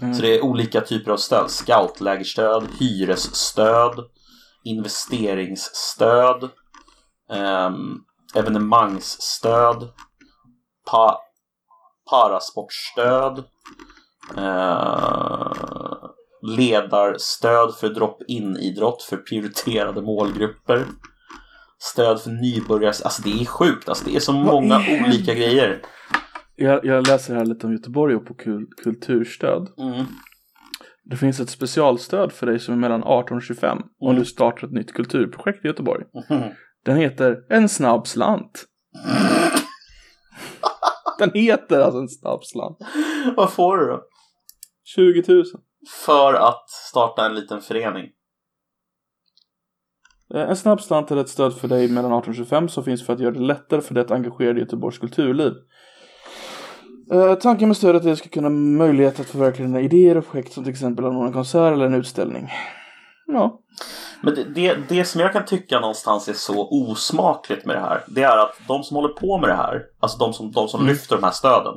Mm. 0.00 0.14
Så 0.14 0.22
det 0.22 0.38
är 0.38 0.44
olika 0.44 0.80
typer 0.80 1.10
av 1.10 1.16
stöd. 1.16 1.50
Scoutlägerstöd, 1.50 2.68
hyresstöd, 2.80 4.04
investeringsstöd, 4.64 6.50
ehm, 7.30 7.94
evenemangsstöd, 8.34 9.88
pa 10.90 11.18
parasportstöd, 12.10 13.44
eh, 14.36 15.52
ledarstöd 16.42 17.74
för 17.74 17.88
drop-in-idrott 17.88 19.02
för 19.02 19.16
prioriterade 19.16 20.02
målgrupper. 20.02 20.86
Stöd 21.92 22.20
för 22.20 22.30
nybörjare. 22.30 22.94
Alltså 23.04 23.22
det 23.22 23.30
är 23.30 23.44
sjukt. 23.44 23.88
Alltså 23.88 24.04
det 24.04 24.16
är 24.16 24.20
så 24.20 24.32
många 24.32 24.80
i 24.88 25.02
olika 25.06 25.34
grejer. 25.34 25.82
Jag, 26.56 26.84
jag 26.84 27.06
läser 27.06 27.34
här 27.34 27.44
lite 27.44 27.66
om 27.66 27.72
Göteborg 27.72 28.16
och 28.16 28.26
på 28.26 28.34
kul, 28.34 28.66
kulturstöd. 28.82 29.68
Mm. 29.78 30.04
Det 31.04 31.16
finns 31.16 31.40
ett 31.40 31.50
specialstöd 31.50 32.32
för 32.32 32.46
dig 32.46 32.58
som 32.58 32.74
är 32.74 32.78
mellan 32.78 33.04
18 33.04 33.36
och 33.36 33.42
25 33.42 33.78
om 34.00 34.08
Mm. 34.08 34.20
du 34.20 34.26
startar 34.26 34.66
ett 34.66 34.72
nytt 34.72 34.92
kulturprojekt 34.92 35.64
i 35.64 35.68
Göteborg. 35.68 36.04
Mhm. 36.30 36.42
Den 36.84 36.96
heter 36.96 37.36
En 37.50 37.68
snabb 37.68 38.06
slant. 38.06 38.64
Den 41.18 41.30
heter 41.34 41.80
alltså 41.80 41.98
En 42.00 42.08
snabb 42.08 42.44
slant. 42.44 42.78
Vad 43.36 43.52
får 43.52 43.76
du 43.76 43.86
då? 43.86 44.02
20 44.84 45.24
000. 45.32 45.44
För 46.06 46.34
att 46.34 46.70
starta 46.70 47.26
en 47.26 47.34
liten 47.34 47.60
förening. 47.60 48.06
Eh, 50.34 50.48
En 50.50 50.56
snabb 50.56 50.80
slant 50.80 51.10
är 51.10 51.16
ett 51.16 51.28
stöd 51.28 51.54
för 51.56 51.68
dig 51.68 51.88
mellan 51.88 52.12
18 52.12 52.30
och 52.30 52.36
25 52.36 52.68
som 52.68 52.84
finns 52.84 53.06
för 53.06 53.12
att 53.12 53.20
göra 53.20 53.30
det 53.34 53.40
lättare 53.40 53.80
för 53.80 53.94
dig 53.94 54.00
att 54.04 54.10
engagera 54.10 54.52
dig 54.52 54.56
i 54.62 54.64
Göteborgs 54.64 54.98
kulturliv. 54.98 55.52
Eh, 57.12 57.34
tanken 57.34 57.68
med 57.68 57.76
stödet 57.76 58.04
är 58.04 58.06
att 58.08 58.12
du 58.12 58.16
ska 58.16 58.28
kunna 58.28 58.48
möjlighet 58.50 59.20
att 59.20 59.26
förverkliga 59.26 59.66
dina 59.66 59.80
idéer 59.80 60.16
och 60.16 60.26
projekt 60.30 60.52
som 60.52 60.64
till 60.64 60.72
exempel 60.72 61.04
anordna 61.04 61.26
en 61.26 61.32
konsert 61.32 61.72
eller 61.72 61.86
en 61.86 61.94
utställning. 61.94 62.48
Ja, 63.26 63.60
Men 64.22 64.34
det, 64.34 64.44
det, 64.44 64.76
det 64.88 65.04
som 65.04 65.20
jag 65.20 65.32
kan 65.32 65.44
tycka 65.44 65.80
någonstans 65.80 66.28
är 66.28 66.32
så 66.32 66.68
osmakligt 66.70 67.66
med 67.66 67.76
det 67.76 67.80
här. 67.80 68.04
Det 68.08 68.22
är 68.22 68.38
att 68.38 68.54
de 68.68 68.82
som 68.82 68.96
håller 68.96 69.08
på 69.14 69.38
med 69.38 69.48
det 69.48 69.54
här, 69.54 69.82
alltså 70.00 70.18
de 70.18 70.32
som, 70.32 70.52
de 70.52 70.68
som 70.68 70.80
Mm. 70.80 70.92
lyfter 70.92 71.16
de 71.16 71.22
här 71.24 71.30
stöden. 71.30 71.74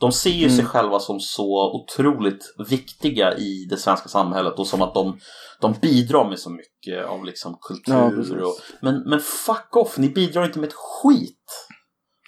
De 0.00 0.12
ser 0.12 0.30
ju 0.30 0.48
sig 0.48 0.58
Mm. 0.58 0.66
själva 0.66 0.98
som 0.98 1.20
så 1.20 1.72
otroligt 1.82 2.54
viktiga 2.68 3.36
i 3.38 3.66
det 3.70 3.76
svenska 3.76 4.08
samhället 4.08 4.58
och 4.58 4.66
som 4.66 4.82
att 4.82 4.94
de, 4.94 5.18
de 5.60 5.72
bidrar 5.82 6.28
med 6.28 6.38
så 6.38 6.50
mycket 6.50 7.06
av 7.06 7.24
liksom 7.24 7.52
Ja, 7.52 7.58
kultur. 7.68 8.16
precis. 8.16 8.32
och, 8.36 8.56
men, 8.82 9.02
men 9.10 9.20
fuck 9.20 9.76
off, 9.76 9.98
ni 9.98 10.08
bidrar 10.08 10.44
inte 10.44 10.58
med 10.58 10.68
ett 10.68 10.74
skit. 10.74 11.68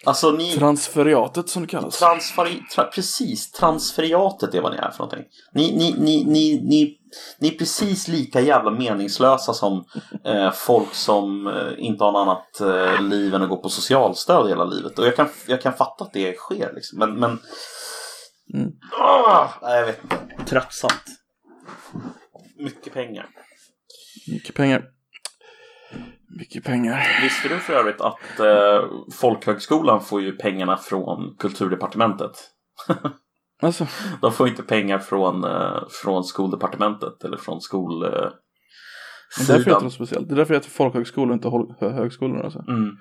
Alltså 0.05 0.31
ni... 0.31 0.57
Transferiatet 0.57 1.49
som 1.49 1.63
det 1.63 1.69
kallas. 1.69 1.99
Transferi, 1.99 2.63
tra, 2.75 2.85
precis, 2.85 3.53
transferiatet 3.53 4.55
är 4.55 4.61
vad 4.61 4.73
ni 4.73 4.79
är 4.79 4.91
för 4.91 4.99
någonting. 4.99 5.25
Ni, 5.55 5.77
ni, 5.77 5.95
ni, 5.99 6.25
ni, 6.25 6.61
ni, 6.63 6.99
ni 7.39 7.49
är 7.49 7.59
precis 7.59 8.09
lika 8.09 8.41
jävla 8.41 8.71
meningslösa 8.71 9.55
som 9.55 9.85
eh, 10.25 10.53
folk 10.53 10.95
som 10.95 11.47
eh, 11.47 11.73
inte 11.79 12.05
har 12.05 12.13
något 12.13 12.21
annat 12.21 12.61
eh, 12.61 13.03
liv 13.03 13.35
än 13.35 13.43
att 13.43 13.49
gå 13.49 13.57
på 13.57 13.69
socialstöd 13.69 14.49
hela 14.49 14.65
livet. 14.65 14.99
Och 14.99 15.07
jag 15.07 15.17
kan, 15.17 15.29
jag 15.47 15.63
kan 15.63 15.73
fatta 15.73 16.05
att 16.05 16.13
det 16.13 16.37
sker 16.37 16.73
liksom. 16.75 16.99
Men, 16.99 17.15
men... 17.15 17.39
Mm. 18.55 18.73
Ah, 19.01 19.49
nej, 19.63 19.79
jag 19.79 19.87
vet 19.87 20.03
inte. 20.03 20.17
Tröttsamt. 20.47 21.05
Mycket 22.59 22.93
pengar. 22.93 23.29
Mycket 24.33 24.55
pengar. 24.55 24.85
Mycket 26.39 26.65
pengar. 26.65 27.23
Visste 27.23 27.49
du 27.49 27.59
för 27.59 27.73
övrigt 27.73 28.01
att 28.01 28.41
eh, 28.41 28.89
Folkhögskolan 29.21 30.01
får 30.01 30.23
ju 30.23 30.33
pengarna 30.37 30.77
från 30.77 31.37
Kulturdepartementet? 31.39 32.33
Alltså, 33.63 33.87
De 34.21 34.33
får 34.33 34.49
inte 34.49 34.63
pengar 34.63 34.99
från, 34.99 35.45
eh, 35.45 35.83
från 36.03 36.25
skoldepartementet 36.25 37.25
eller 37.25 37.37
från 37.37 37.61
skol... 37.61 38.03
Eh, 38.05 38.11
det 39.39 39.53
är 39.53 39.59
därför 39.59 39.59
sidan. 39.59 39.85
det 39.85 39.91
folkhögskola. 39.91 40.21
Det 40.27 40.35
är 40.35 40.37
därför 40.37 40.55
det 40.55 40.59
heter 40.59 40.71
folkhögskola 40.71 41.35
och 41.35 41.35
inte 41.35 41.87
högskolor. 41.87 42.45
Alltså. 42.45 42.65
Mm. 42.69 42.97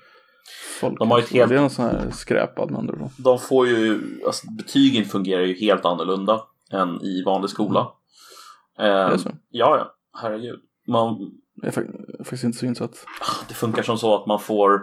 De 0.99 1.11
har 1.11 1.17
ju 1.17 1.23
ett 1.23 1.31
helt- 1.31 1.49
Det 1.49 1.55
är 1.55 1.61
någon 1.61 1.69
sån 1.69 1.85
här 1.85 2.09
skräpad 2.11 2.71
med 2.71 2.79
andra. 2.79 3.09
De 3.17 3.39
får 3.39 3.67
ju, 3.67 3.99
alltså 4.25 4.51
betygen 4.51 5.05
fungerar 5.05 5.41
ju 5.41 5.53
helt 5.53 5.85
annorlunda 5.85 6.41
än 6.71 7.01
i 7.01 7.23
vanlig 7.25 7.49
skola. 7.49 7.87
Eh, 8.79 8.85
Är 8.85 9.11
det 9.11 9.19
så? 9.19 9.29
Ja, 9.49 9.77
ja, 9.77 9.95
herregud. 10.21 10.59
Man, 10.87 11.17
Jag 11.61 11.67
är 11.77 11.81
fak- 11.81 12.17
faktiskt 12.23 12.43
inte 12.43 12.57
så 12.57 12.65
insatt. 12.65 13.05
det 13.47 13.53
funkar 13.53 13.83
som 13.83 13.97
så 13.97 14.15
att 14.21 14.27
man 14.27 14.39
får 14.39 14.81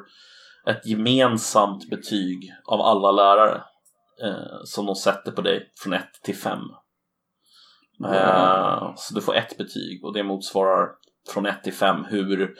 ett 0.70 0.87
gemensamt 0.87 1.91
betyg 1.91 2.53
av 2.64 2.81
alla 2.81 3.12
lärare 3.12 3.62
eh, 4.22 4.61
som 4.64 4.87
de 4.87 4.95
sätter 4.95 5.33
på 5.33 5.41
dig 5.43 5.72
från 5.83 5.93
1 5.93 6.03
till 6.24 6.37
5. 6.37 6.59
Eh, 8.12 8.93
så 8.97 9.14
du 9.14 9.20
får 9.20 9.35
ett 9.35 9.59
betyg 9.59 10.05
och 10.05 10.14
det 10.14 10.22
motsvarar 10.22 10.89
från 11.33 11.47
1 11.47 11.62
till 11.64 11.72
5 11.72 12.05
hur 12.05 12.55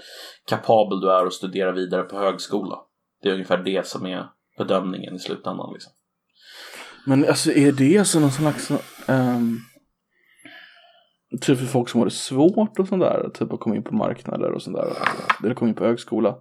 kapabel 0.49 1.01
du 1.01 1.11
är 1.13 1.27
att 1.27 1.33
studera 1.33 1.73
vidare 1.73 2.03
på 2.03 2.19
högskola. 2.19 2.77
Det 3.23 3.29
är 3.29 3.33
ungefär 3.33 3.59
det 3.59 3.87
som 3.87 4.07
är 4.07 4.29
bedömningen 4.59 5.15
i 5.15 5.19
slutändan. 5.19 5.73
Liksom. 5.73 5.93
Men 7.07 7.29
alltså 7.29 7.53
är 7.53 7.73
det 7.73 7.99
alltså 7.99 8.21
någon 8.21 8.31
slags 8.33 8.71
ehm, 9.07 9.59
Typ 11.41 11.59
för 11.59 11.67
folk 11.67 11.89
som 11.89 12.01
har 12.01 12.05
det 12.07 12.11
svårt 12.11 12.79
och 12.79 12.89
sånt 12.89 13.03
där, 13.03 13.31
typ 13.35 13.53
att 13.53 13.61
komma 13.61 13.77
in 13.77 13.83
på 13.83 13.95
marknader 13.95 14.53
och 14.53 14.63
sånt 14.63 14.77
där. 14.77 14.93
Eller 15.45 15.55
komma 15.55 15.69
in 15.69 15.75
på 15.75 15.85
högskola. 15.85 16.35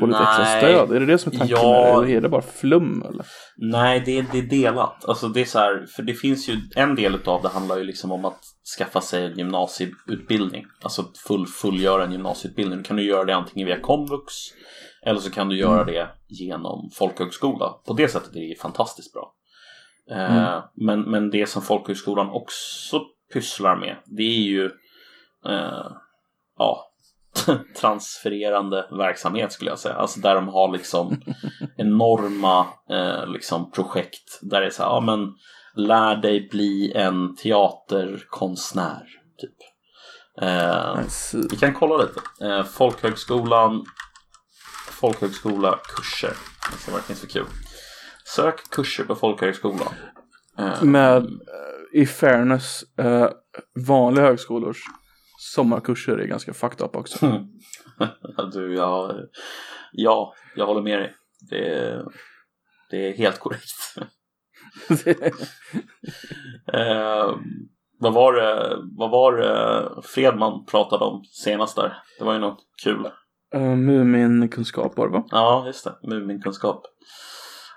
Få 0.00 0.06
lite 0.06 0.18
extra 0.18 0.44
stöd. 0.44 0.92
Är 0.92 1.00
det 1.00 1.06
det 1.06 1.18
som 1.18 1.32
är 1.32 1.38
tanken 1.38 1.56
Ja. 1.60 2.02
Eller 2.02 2.08
är 2.16 2.20
det 2.20 2.28
bara 2.28 2.42
flum 2.42 3.04
eller? 3.08 3.26
Nej, 3.56 4.02
det 4.06 4.18
är, 4.18 4.26
det 4.32 4.38
är 4.38 4.42
delat. 4.42 5.08
Alltså 5.08 5.28
det 5.28 5.40
är 5.40 5.44
så 5.44 5.58
här, 5.58 5.86
för 5.96 6.02
det 6.02 6.14
finns 6.14 6.48
ju 6.48 6.56
en 6.76 6.94
del 6.94 7.18
av 7.24 7.42
det 7.42 7.48
handlar 7.48 7.78
ju 7.78 7.84
liksom 7.84 8.12
om 8.12 8.24
att 8.24 8.40
skaffa 8.78 9.00
sig 9.00 9.24
en 9.24 9.38
gymnasieutbildning. 9.38 10.64
Alltså 10.82 11.04
full, 11.26 11.46
fullgöra 11.46 12.04
en 12.04 12.12
gymnasieutbildning. 12.12 12.78
Då 12.78 12.84
kan 12.84 12.96
du 12.96 13.02
göra 13.02 13.24
det 13.24 13.36
antingen 13.36 13.66
via 13.66 13.80
komvux 13.80 14.34
eller 15.06 15.20
så 15.20 15.30
kan 15.30 15.48
du 15.48 15.58
göra 15.58 15.84
det 15.84 16.08
genom 16.28 16.90
folkhögskola. 16.94 17.68
På 17.86 17.92
det 17.92 18.08
sättet 18.08 18.36
är 18.36 18.48
det 18.48 18.60
fantastiskt 18.60 19.12
bra. 19.12 19.34
Eh, 20.10 20.64
men, 20.74 21.00
men 21.00 21.30
det 21.30 21.48
som 21.48 21.62
folkhögskolan 21.62 22.30
också 22.30 23.00
pysslar 23.32 23.76
med 23.76 23.96
det 24.04 24.22
är 24.22 24.42
ju 24.42 24.64
eh, 25.46 25.90
ja, 26.58 26.90
transfererande 27.80 28.86
verksamhet 28.90 29.52
skulle 29.52 29.70
jag 29.70 29.78
säga. 29.78 29.94
Alltså 29.94 30.20
där 30.20 30.34
de 30.34 30.48
har 30.48 30.72
liksom 30.72 31.22
enorma 31.76 32.66
eh, 32.90 33.26
liksom 33.26 33.70
projekt 33.70 34.38
där 34.42 34.60
det 34.60 34.66
är 34.66 34.70
så 34.70 34.82
här, 34.82 34.90
ja 34.90 35.00
men 35.00 35.34
lär 35.74 36.16
dig 36.16 36.48
bli 36.50 36.92
en 36.94 37.36
teaterkonstnär 37.36 39.06
typ. 39.38 39.56
Eh, 40.40 41.00
vi 41.50 41.56
kan 41.56 41.74
kolla 41.74 41.96
lite. 41.96 42.46
Eh, 42.46 42.64
folkhögskolan 42.64 43.84
Folkhögskola 45.02 45.78
kurser. 45.96 46.34
Ska 46.78 46.96
det 46.96 47.02
finns 47.02 47.20
för 47.20 47.26
kul. 47.26 47.46
Sök 48.24 48.70
kurser 48.70 49.04
på 49.04 49.14
folkhögskolan. 49.14 49.94
Eh, 50.58 50.82
Med, 50.82 51.22
i 51.92 52.06
fairness, 52.06 52.82
eh, 52.98 53.28
vanliga 53.88 54.24
högskolors 54.24 54.78
sommarkurser 55.38 56.18
är 56.18 56.26
ganska 56.26 56.54
fucked 56.54 56.86
up 56.86 56.96
också. 56.96 57.26
du, 58.52 58.74
ja, 58.74 59.14
ja, 59.92 60.34
jag 60.56 60.66
håller 60.66 60.82
med 60.82 60.98
dig. 60.98 61.14
Det 61.50 61.68
är, 61.68 62.04
det 62.90 63.08
är 63.08 63.12
helt 63.12 63.38
korrekt. 63.38 63.96
Eh, 66.72 67.36
vad 67.98 68.14
var 68.14 68.32
det, 68.32 68.76
vad 68.98 69.10
var 69.10 69.32
det 69.32 70.02
Fredman 70.02 70.64
pratade 70.66 71.04
om 71.04 71.24
senast 71.24 71.76
där? 71.76 71.96
Det 72.18 72.24
var 72.24 72.32
ju 72.32 72.38
något 72.38 72.58
kul. 72.84 73.06
uh, 73.54 73.60
Muminkunskap 73.76 74.96
var 74.96 75.06
det 75.06 75.12
va? 75.12 75.24
Ja, 75.30 75.62
just 75.66 75.84
det. 75.84 75.96
Muminkunskap. 76.02 76.82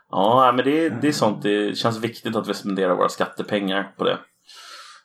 Ja, 0.09 0.53
men 0.55 0.65
det, 0.65 0.89
det 0.89 1.07
är 1.07 1.11
sånt. 1.11 1.43
Det 1.43 1.77
känns 1.77 1.97
viktigt 1.99 2.35
att 2.35 2.47
vi 2.47 2.53
spenderar 2.53 2.95
våra 2.95 3.09
skattepengar 3.09 3.93
på 3.97 4.03
det. 4.03 4.17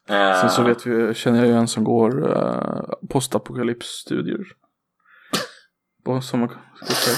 Eh, 0.08 0.40
Sen 0.40 0.50
så 0.50 0.62
vet 0.62 0.86
vi, 0.86 1.14
känner 1.14 1.38
jag 1.38 1.46
ju 1.48 1.54
en 1.54 1.68
som 1.68 1.84
går 1.84 2.28
uh, 2.28 2.82
postapokalypsstudier. 3.10 4.38
På 6.04 6.20
sommarkurser. 6.20 7.16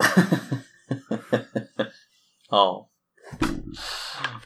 Ja. 2.50 2.90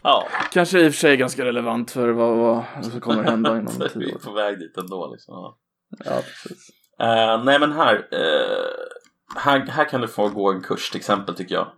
Ja, 0.03 0.29
Kanske 0.53 0.81
i 0.81 0.89
och 0.89 0.93
för 0.93 0.99
sig 1.01 1.17
ganska 1.17 1.45
relevant 1.45 1.91
för 1.91 2.09
vad, 2.09 2.37
vad 2.37 2.65
som 2.85 3.01
kommer 3.01 3.23
hända 3.23 3.59
inom 3.59 3.73
vi 3.79 3.89
tio 3.89 4.09
är 4.09 4.15
år. 4.15 4.19
på 4.19 4.33
väg 4.33 4.59
dit 4.59 4.77
ändå 4.77 5.13
liksom. 5.13 5.35
Ja. 5.35 5.59
Ja, 6.05 6.15
precis. 6.15 6.69
Eh, 7.01 7.45
nej 7.45 7.59
men 7.61 7.73
här, 7.73 7.95
eh, 8.13 9.41
här, 9.41 9.61
här 9.67 9.85
kan 9.85 10.01
du 10.01 10.09
få 10.09 10.29
gå 10.29 10.51
en 10.53 10.63
kurs 10.63 10.91
till 10.91 10.99
exempel 10.99 11.35
tycker 11.37 11.55
jag. 11.55 11.69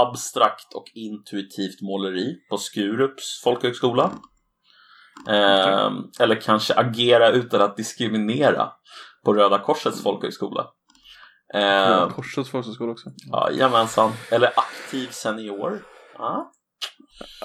Abstrakt 0.00 0.74
och 0.74 0.84
intuitivt 0.94 1.80
måleri 1.82 2.36
på 2.50 2.58
Skurups 2.58 3.40
folkhögskola. 3.44 4.10
Eh, 5.28 5.90
Eller 6.20 6.40
kanske 6.40 6.74
agera 6.74 7.30
utan 7.30 7.60
att 7.60 7.76
diskriminera 7.76 8.68
på 9.24 9.34
Röda 9.34 9.58
Korsets 9.58 10.02
folkhögskola. 10.02 10.66
Eh, 11.54 11.60
Ja, 11.62 12.10
Korsets 12.14 12.50
folkhögskola 12.50 12.92
också. 12.92 13.10
Jajamensan. 13.32 14.12
Eller 14.30 14.52
aktiv 14.56 15.08
senior. 15.10 15.82
Ja. 16.18 16.52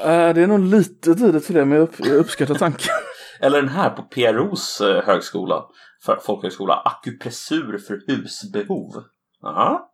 Eh, 0.04 0.34
det 0.34 0.42
är 0.44 0.48
nog 0.48 0.60
lite 0.60 1.16
tidigt 1.16 1.46
till 1.46 1.56
det, 1.56 1.66
men 1.66 1.78
jag, 1.78 1.84
upp, 1.84 1.96
jag 2.00 2.16
uppskattar 2.16 2.56
tanken. 2.56 2.94
Eller 3.40 3.62
den 3.62 3.70
här 3.70 3.90
på 3.90 4.04
PROs 4.04 4.82
eh, 4.82 5.04
högskola. 5.06 5.64
För 6.06 6.18
folkhögskola. 6.18 6.74
Akupressur 6.74 7.78
för 7.78 8.02
husbehov. 8.08 9.04
Ja. 9.42 9.92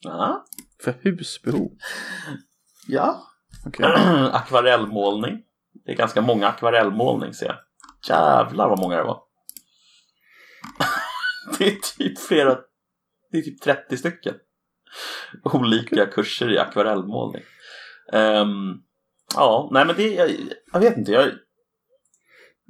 Ja. 0.00 0.44
För 0.84 0.94
husbehov. 1.02 1.70
Ja. 2.86 3.22
Okej. 3.66 3.86
Akvarellmålning. 4.32 5.42
Det 5.84 5.92
är 5.92 5.96
ganska 5.96 6.20
många 6.20 6.48
akvarellmålning 6.48 7.34
ser 7.34 7.46
jag. 7.46 7.56
Jävlar 8.08 8.68
vad 8.68 8.78
många 8.78 8.96
det 8.96 9.02
var. 9.02 9.22
det 11.58 11.66
är 11.66 11.76
typ 11.98 12.18
flera. 12.18 12.58
Det 13.32 13.38
är 13.38 13.42
typ 13.42 13.60
30 13.60 13.96
stycken. 13.96 14.34
Olika 15.44 16.06
kurser 16.06 16.52
i 16.52 16.58
akvarellmålning. 16.58 17.42
Ehm, 18.12 18.74
ja, 19.34 19.68
nej 19.72 19.86
men 19.86 19.96
det, 19.96 20.14
jag, 20.14 20.30
jag 20.72 20.80
vet 20.80 20.96
inte. 20.96 21.12
Jag, 21.12 21.30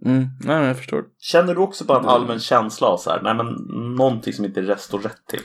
Mm, 0.04 0.20
nej, 0.40 0.56
men 0.58 0.66
jag 0.66 0.76
förstår. 0.76 1.04
känner 1.18 1.54
du 1.54 1.61
också 1.61 1.84
bara 1.84 1.98
en 1.98 2.08
allmän 2.08 2.40
känsla 2.40 2.86
av 2.86 2.96
så 2.96 3.11
här, 3.11 3.22
nej 3.22 3.34
men 3.34 3.46
någonting 3.96 4.32
som 4.32 4.44
inte 4.44 4.62
rätt 4.62 4.80
står 4.80 4.98
rätt 4.98 5.26
till? 5.28 5.40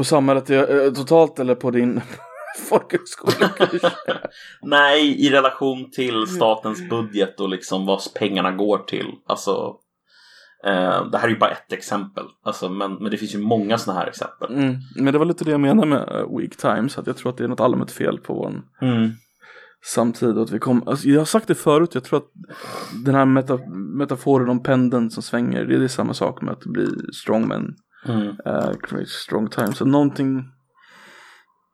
På 0.00 0.04
samhället 0.04 0.50
eh, 0.50 0.92
totalt 0.94 1.38
eller 1.38 1.54
på 1.54 1.70
din 1.70 2.00
folkhögskolakurs? 2.68 3.82
Nej, 4.62 5.26
i 5.26 5.30
relation 5.30 5.90
till 5.90 6.26
statens 6.26 6.88
budget 6.88 7.40
och 7.40 7.48
liksom 7.48 7.86
vad 7.86 8.00
pengarna 8.14 8.52
går 8.52 8.78
till. 8.78 9.06
Alltså, 9.26 9.74
eh, 10.66 11.06
det 11.10 11.18
här 11.18 11.24
är 11.24 11.28
ju 11.28 11.38
bara 11.38 11.50
ett 11.50 11.72
exempel. 11.72 12.24
Alltså, 12.44 12.68
men, 12.68 12.94
men 12.94 13.10
det 13.10 13.16
finns 13.16 13.34
ju 13.34 13.38
många 13.38 13.78
sådana 13.78 14.00
här 14.00 14.06
exempel. 14.06 14.54
Mm, 14.54 14.76
men 14.96 15.12
det 15.12 15.18
var 15.18 15.26
lite 15.26 15.44
det 15.44 15.50
jag 15.50 15.60
menade 15.60 15.88
med 15.88 16.08
eh, 16.08 16.36
Weak 16.38 16.56
Times, 16.56 16.98
att 16.98 17.06
jag 17.06 17.16
tror 17.16 17.30
att 17.30 17.36
det 17.36 17.44
är 17.44 17.48
något 17.48 17.60
allmänt 17.60 17.90
fel 17.92 18.18
på 18.18 18.34
vår 18.34 18.62
Mm. 18.82 19.10
samtid. 19.94 20.36
och 20.36 20.42
Att 20.42 20.50
vi 20.50 20.58
kom, 20.58 20.88
alltså, 20.88 21.08
jag 21.08 21.20
har 21.20 21.24
sagt 21.24 21.48
det 21.48 21.54
förut, 21.54 21.94
jag 21.94 22.04
tror 22.04 22.18
att 22.18 22.30
den 23.04 23.14
här 23.14 23.24
meta, 23.24 23.58
metaforen 23.96 24.48
om 24.48 24.62
pendeln 24.62 25.10
som 25.10 25.22
svänger, 25.22 25.64
det 25.64 25.84
är 25.84 25.88
samma 25.88 26.14
sak 26.14 26.42
med 26.42 26.52
att 26.52 26.64
bli 26.64 26.86
strongman, 27.14 27.74
Mm. 28.08 28.26
uh, 28.28 28.72
create 28.82 29.06
strong 29.10 29.48
times. 29.48 29.76
Så 29.76 29.84
någonting, 29.84 30.44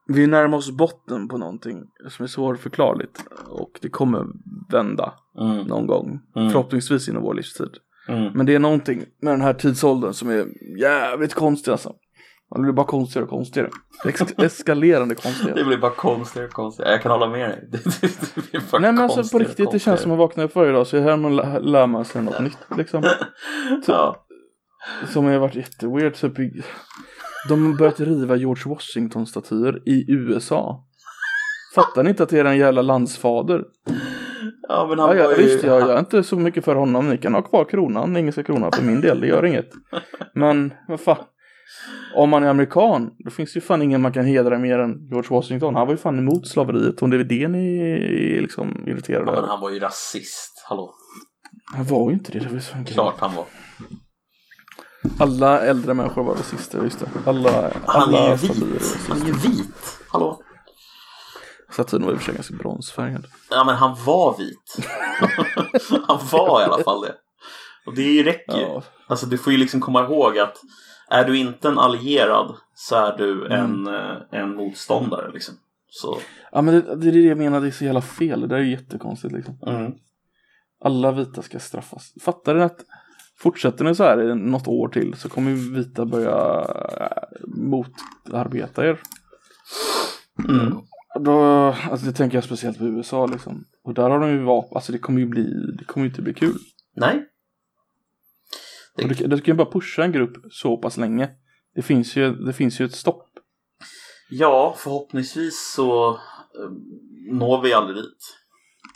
vi 0.08 0.26
närmar 0.26 0.58
oss 0.58 0.70
botten 0.70 1.28
på 1.28 1.38
någonting 1.38 1.82
som 2.08 2.22
är 2.22 2.26
svårförklarligt 2.26 3.24
och 3.48 3.70
det 3.82 3.88
kommer 3.88 4.24
vända 4.72 5.14
Mm. 5.40 5.66
någon 5.66 5.86
gång, 5.86 6.20
Mm. 6.36 6.50
förhoppningsvis 6.50 7.08
inom 7.08 7.22
vår 7.22 7.34
livstid. 7.34 7.70
Mm. 8.08 8.32
Men 8.34 8.46
det 8.46 8.54
är 8.54 8.58
någonting 8.58 9.04
med 9.22 9.32
den 9.32 9.40
här 9.40 9.54
tidsåldern 9.54 10.12
som 10.12 10.30
är 10.30 10.46
jävligt 10.80 11.34
konstig 11.34 11.72
alltså. 11.72 11.94
Det 12.54 12.60
blir 12.62 12.72
bara 12.72 12.86
konstigare 12.86 13.24
och 13.24 13.30
konstigare. 13.30 13.70
Ex 14.04 14.20
eskalerande 14.38 15.14
Det 15.14 15.22
konstigare. 15.22 15.64
blir 15.64 15.78
bara 15.78 15.90
konstigare 15.90 16.46
och 16.46 16.52
konstigare. 16.52 16.90
Jag 16.92 17.02
kan 17.02 17.12
hålla 17.12 17.28
med 17.28 17.48
dig. 17.50 17.68
Det, 17.72 17.84
det, 18.00 18.34
det 18.34 18.50
blir 18.50 18.62
bara 18.70 18.80
Nej 18.80 18.92
men 18.92 19.02
alltså 19.04 19.38
på 19.38 19.44
riktigt, 19.44 19.70
det 19.70 19.78
känns 19.78 20.00
som 20.00 20.12
att 20.12 20.18
vakna 20.18 20.42
upp 20.42 20.54
varje 20.54 20.72
dag 20.72 20.86
så 20.86 20.96
är 20.96 21.00
här 21.00 21.16
man 21.16 21.36
lär, 21.36 21.86
man 21.86 22.04
sig 22.04 22.22
något 22.22 22.40
nytt 22.40 22.58
liksom. 22.76 23.02
Ja. 23.86 24.25
Som 25.12 25.24
har 25.24 25.38
varit 25.38 25.54
jätteweird. 25.54 26.14
Typ, 26.14 26.36
de 27.48 27.66
har 27.66 27.78
börjat 27.78 28.00
riva 28.00 28.36
George 28.36 28.62
Washington-statyer 28.74 29.82
i 29.88 30.04
USA. 30.12 30.84
Fattar 31.74 32.02
ni 32.04 32.10
inte 32.10 32.22
att 32.22 32.28
det 32.28 32.38
är 32.38 32.44
en 32.44 32.58
jävla 32.58 32.82
landsfader? 32.82 33.64
ja, 34.68 34.86
men 34.88 34.98
han 34.98 35.16
Ja, 35.16 35.24
var 35.24 35.34
ju... 35.36 35.42
visst, 35.42 35.64
jag, 35.64 35.80
jag 35.80 35.90
är 35.90 35.98
inte 35.98 36.22
så 36.22 36.36
mycket 36.36 36.64
för 36.64 36.74
honom. 36.74 37.08
Ni 37.10 37.18
kan 37.18 37.34
ha 37.34 37.42
kvar 37.42 37.64
kronan, 37.64 38.16
engelska 38.16 38.42
kronan 38.42 38.72
för 38.72 38.82
min 38.82 39.00
del, 39.00 39.20
det 39.20 39.26
gör 39.26 39.44
inget. 39.46 39.70
Men 40.34 40.72
vad 40.88 41.00
fan. 41.00 41.24
Om 42.14 42.30
man 42.30 42.44
är 42.44 42.48
amerikan, 42.48 43.10
då 43.18 43.30
finns 43.30 43.52
det 43.52 43.56
ju 43.56 43.60
fan 43.60 43.82
ingen 43.82 44.00
man 44.00 44.12
kan 44.12 44.24
hedra 44.24 44.58
mer 44.58 44.78
än 44.78 45.08
George 45.10 45.28
Washington. 45.30 45.74
Han 45.74 45.86
var 45.86 45.94
ju 45.94 45.98
fan 45.98 46.18
emot 46.18 46.48
slaveriet, 46.48 47.02
om 47.02 47.10
det 47.10 47.16
är 47.16 47.24
det 47.24 47.48
ni 47.48 47.78
är 48.36 48.40
liksom 48.42 48.84
irriterade 48.86 49.32
Ja, 49.32 49.40
men 49.40 49.50
han 49.50 49.60
var 49.60 49.70
ju 49.70 49.78
rasist. 49.78 50.64
Hallå. 50.68 50.94
Han 51.74 51.84
var 51.84 52.10
ju 52.10 52.14
inte 52.14 52.32
det, 52.32 52.38
det 52.38 52.48
var 52.48 52.78
ju. 52.78 52.84
Klart 52.84 53.14
han 53.20 53.34
var. 53.34 53.44
Alla 55.18 55.60
äldre 55.60 55.94
människor 55.94 56.24
var 56.24 56.34
rasister, 56.34 56.82
just 56.82 57.00
det. 57.00 57.08
Alla, 57.26 57.70
Han 57.86 58.02
alla 58.02 58.18
är 58.18 58.30
ju 58.30 58.36
vit. 58.36 58.98
Han 59.08 59.22
är 59.22 59.26
ju 59.26 59.32
vit. 59.32 59.98
Hallå. 60.08 60.40
Statyn 61.70 62.04
var 62.04 62.12
i 62.12 62.14
och 62.14 62.18
för 62.18 62.24
sig 62.24 62.34
ganska 62.34 62.54
bronsfärgad. 62.54 63.26
Ja, 63.50 63.64
men 63.64 63.74
han 63.74 63.96
var 64.06 64.38
vit. 64.38 64.76
han 66.06 66.18
var 66.32 66.60
i 66.60 66.64
alla 66.64 66.82
fall 66.84 67.00
det. 67.00 67.14
Och 67.86 67.94
det 67.94 68.22
räcker 68.22 68.56
ju. 68.56 68.62
Ja, 68.62 68.82
Alltså 69.06 69.26
du 69.26 69.38
får 69.38 69.52
ju 69.52 69.58
liksom 69.58 69.80
komma 69.80 70.04
ihåg 70.04 70.38
att 70.38 70.56
är 71.10 71.24
du 71.24 71.38
inte 71.38 71.68
en 71.68 71.78
allierad 71.78 72.56
så 72.74 72.96
är 72.96 73.16
du 73.18 73.46
en, 73.46 73.86
eh, 73.86 74.16
en 74.30 74.56
motståndare 74.56 75.30
liksom. 75.32 75.54
Så, 75.88 76.18
ja 76.52 76.62
men 76.62 76.74
det, 76.74 76.96
det 76.96 77.08
är 77.08 77.12
det 77.12 77.20
jag 77.20 77.38
menar, 77.38 77.60
det 77.60 77.66
är 77.66 77.70
så 77.70 77.84
jävla 77.84 78.02
fel. 78.02 78.40
Det 78.40 78.46
där 78.46 78.56
är 78.56 78.60
ju 78.60 78.70
jättekonstigt 78.70 79.34
liksom. 79.34 79.58
mm. 79.66 79.92
Alla 80.84 81.12
vita 81.12 81.42
ska 81.42 81.58
straffas. 81.58 82.12
Fattar 82.20 82.54
ni 82.54 82.62
att 82.62 82.80
fortsätter 83.38 83.84
ni 83.84 83.94
så 83.94 84.04
här 84.04 84.30
i 84.30 84.34
något 84.34 84.68
år 84.68 84.88
till 84.88 85.14
så 85.14 85.28
kommer 85.28 85.52
vita 85.52 86.06
börja 86.06 86.66
äh, 87.00 87.46
motarbeta 87.46 88.86
er. 88.86 89.00
Mm. 90.48 90.78
Då, 91.20 91.40
alltså 91.90 92.06
det 92.06 92.12
tänker 92.12 92.36
jag 92.36 92.44
speciellt 92.44 92.78
på 92.78 92.84
USA 92.84 93.26
liksom. 93.26 93.64
Och 93.84 93.94
där 93.94 94.10
har 94.10 94.20
de 94.20 94.30
ju 94.30 94.42
vapen, 94.42 94.76
alltså 94.76 94.92
det 94.92 94.98
kommer 94.98 95.20
ju 95.20 95.26
bli, 95.26 95.44
det 95.78 95.84
kommer 95.84 96.04
ju 96.06 96.10
inte 96.10 96.22
bli 96.22 96.34
kul. 96.34 96.58
Nej. 96.96 97.26
Och 99.02 99.08
det, 99.08 99.14
det 99.14 99.40
kan 99.40 99.52
ju 99.52 99.54
bara 99.54 99.70
pusha 99.70 100.04
en 100.04 100.12
grupp 100.12 100.36
så 100.50 100.76
pass 100.76 100.96
länge. 100.96 101.30
Det 101.74 101.82
finns 101.82 102.16
ju, 102.16 102.34
det 102.34 102.52
finns 102.52 102.80
ju 102.80 102.84
ett 102.84 102.94
stopp. 102.94 103.28
Ja, 104.30 104.74
förhoppningsvis 104.78 105.72
så 105.74 106.10
eh, 106.10 106.70
når 107.30 107.62
vi 107.62 107.72
aldrig 107.72 107.96
dit. 107.96 108.36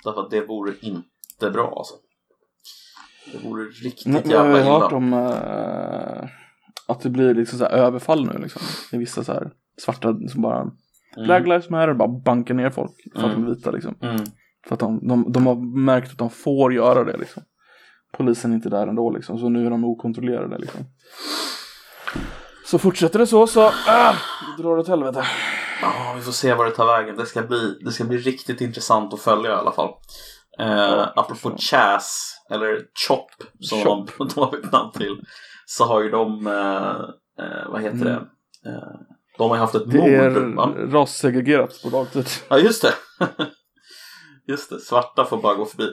Därför 0.04 0.20
att 0.20 0.30
det 0.30 0.46
vore 0.46 0.72
inte 0.80 1.50
bra 1.50 1.74
alltså. 1.78 1.94
Det 3.32 3.48
vore 3.48 3.64
riktigt 3.64 4.06
Men 4.06 4.22
Jag 4.24 4.32
jävla 4.32 4.52
har 4.52 4.60
illa. 4.60 4.78
hört 4.78 4.92
om 4.92 5.12
äh, 5.12 6.28
att 6.88 7.00
det 7.00 7.10
blir 7.10 7.34
liksom 7.34 7.58
så 7.58 7.64
här 7.64 7.72
överfall 7.72 8.26
nu 8.26 8.38
liksom. 8.38 8.62
Det 8.90 8.96
är 8.96 9.00
vissa 9.00 9.24
så 9.24 9.32
här 9.32 9.50
svarta 9.78 10.14
som 10.28 10.42
bara 10.42 10.70
Black 11.26 11.42
Lives 11.42 11.70
Matter 11.70 11.94
bara 11.94 12.08
bankar 12.08 12.54
ner 12.54 12.70
folk 12.70 12.92
för 13.14 13.28
att 13.28 13.34
de 13.34 13.44
är 13.44 13.48
vita 13.48 13.70
liksom. 13.70 13.94
Mm. 14.02 14.24
För 14.66 14.74
att 14.74 14.80
de, 14.80 15.08
de, 15.08 15.32
de 15.32 15.46
har 15.46 15.76
märkt 15.78 16.12
att 16.12 16.18
de 16.18 16.30
får 16.30 16.74
göra 16.74 17.04
det 17.04 17.16
liksom. 17.16 17.42
Polisen 18.12 18.50
är 18.50 18.54
inte 18.54 18.68
där 18.68 18.86
ändå 18.86 19.10
liksom, 19.10 19.38
så 19.38 19.48
nu 19.48 19.66
är 19.66 19.70
de 19.70 19.84
okontrollerade 19.84 20.58
liksom. 20.58 20.80
Så 22.66 22.78
fortsätter 22.78 23.18
det 23.18 23.26
så 23.26 23.46
så, 23.46 23.70
det 24.56 24.62
drar 24.62 24.78
åt 24.78 24.88
helvete. 24.88 25.24
Ja, 25.82 26.12
vi 26.16 26.22
får 26.22 26.32
se 26.32 26.54
vad 26.54 26.66
det 26.66 26.70
tar 26.70 26.86
vägen. 26.86 27.16
Det 27.16 27.26
ska 27.26 27.42
bli, 27.42 27.78
det 27.84 27.90
ska 27.90 28.04
bli 28.04 28.18
riktigt 28.18 28.60
intressant 28.60 29.14
att 29.14 29.20
följa 29.20 29.50
i 29.50 29.54
alla 29.54 29.72
fall. 29.72 29.90
Eh, 30.60 31.08
apropå 31.16 31.56
Chas, 31.58 32.34
eller 32.50 32.78
Chop 33.06 33.30
som 33.60 33.78
Chop. 33.82 34.10
De, 34.18 34.28
de 34.34 34.40
har 34.40 34.50
bytt 34.50 34.72
namn 34.72 34.92
till. 34.92 35.20
Så 35.66 35.84
har 35.84 36.02
ju 36.02 36.10
de, 36.10 36.46
eh, 36.46 37.44
eh, 37.46 37.70
vad 37.72 37.82
heter 37.82 38.04
det? 38.04 38.12
Eh, 38.70 39.00
de 39.38 39.48
har 39.50 39.56
ju 39.56 39.60
haft 39.60 39.74
ett 39.74 39.82
Mm. 39.86 39.96
Det 40.04 40.16
är 40.16 40.30
mord. 40.30 40.56
va? 40.56 40.98
rassegregerat 41.00 41.82
på 41.82 41.88
dagtid. 41.90 42.26
Ja, 42.48 42.58
just 42.58 42.82
det. 42.82 42.92
just 44.48 44.70
det, 44.70 44.80
svarta 44.80 45.24
får 45.24 45.36
bara 45.42 45.54
gå 45.54 45.66
förbi. 45.66 45.88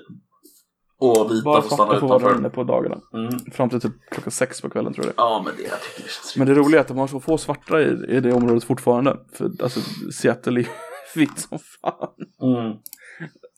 Och 0.99 1.31
vita 1.31 1.43
Bara 1.43 1.61
får 1.61 1.69
stanna 1.75 1.97
utanför. 1.97 2.37
inne 2.37 2.49
på 2.49 2.63
dagarna. 2.63 2.97
Mm. 3.13 3.39
Kfram 3.39 3.69
till 3.69 3.81
typ 3.81 3.91
klockan 4.11 4.31
sex 4.31 4.61
på 4.61 4.69
kvällen 4.69 4.93
tror 4.93 5.05
jag 5.05 5.15
det 5.15 5.21
är. 5.21 5.25
Ja, 5.25 5.41
men 5.45 5.55
det 5.57 5.63
jag 5.63 5.81
tycker 5.81 6.03
det 6.03 6.09
känns 6.09 6.35
Men 6.37 6.47
det 6.47 6.53
roliga 6.53 6.79
är 6.79 6.81
att 6.81 6.87
de 6.87 6.97
har 6.97 7.07
så 7.07 7.19
få 7.19 7.37
svarta 7.37 7.81
i, 7.81 8.05
i 8.07 8.19
det 8.19 8.33
området 8.33 8.63
fortfarande. 8.63 9.17
För 9.33 9.51
alltså 9.63 9.79
Seattle 10.13 10.59
är 10.59 10.67
vitt 11.15 11.39
som 11.39 11.59
fan. 11.59 12.09
mm. 12.41 12.77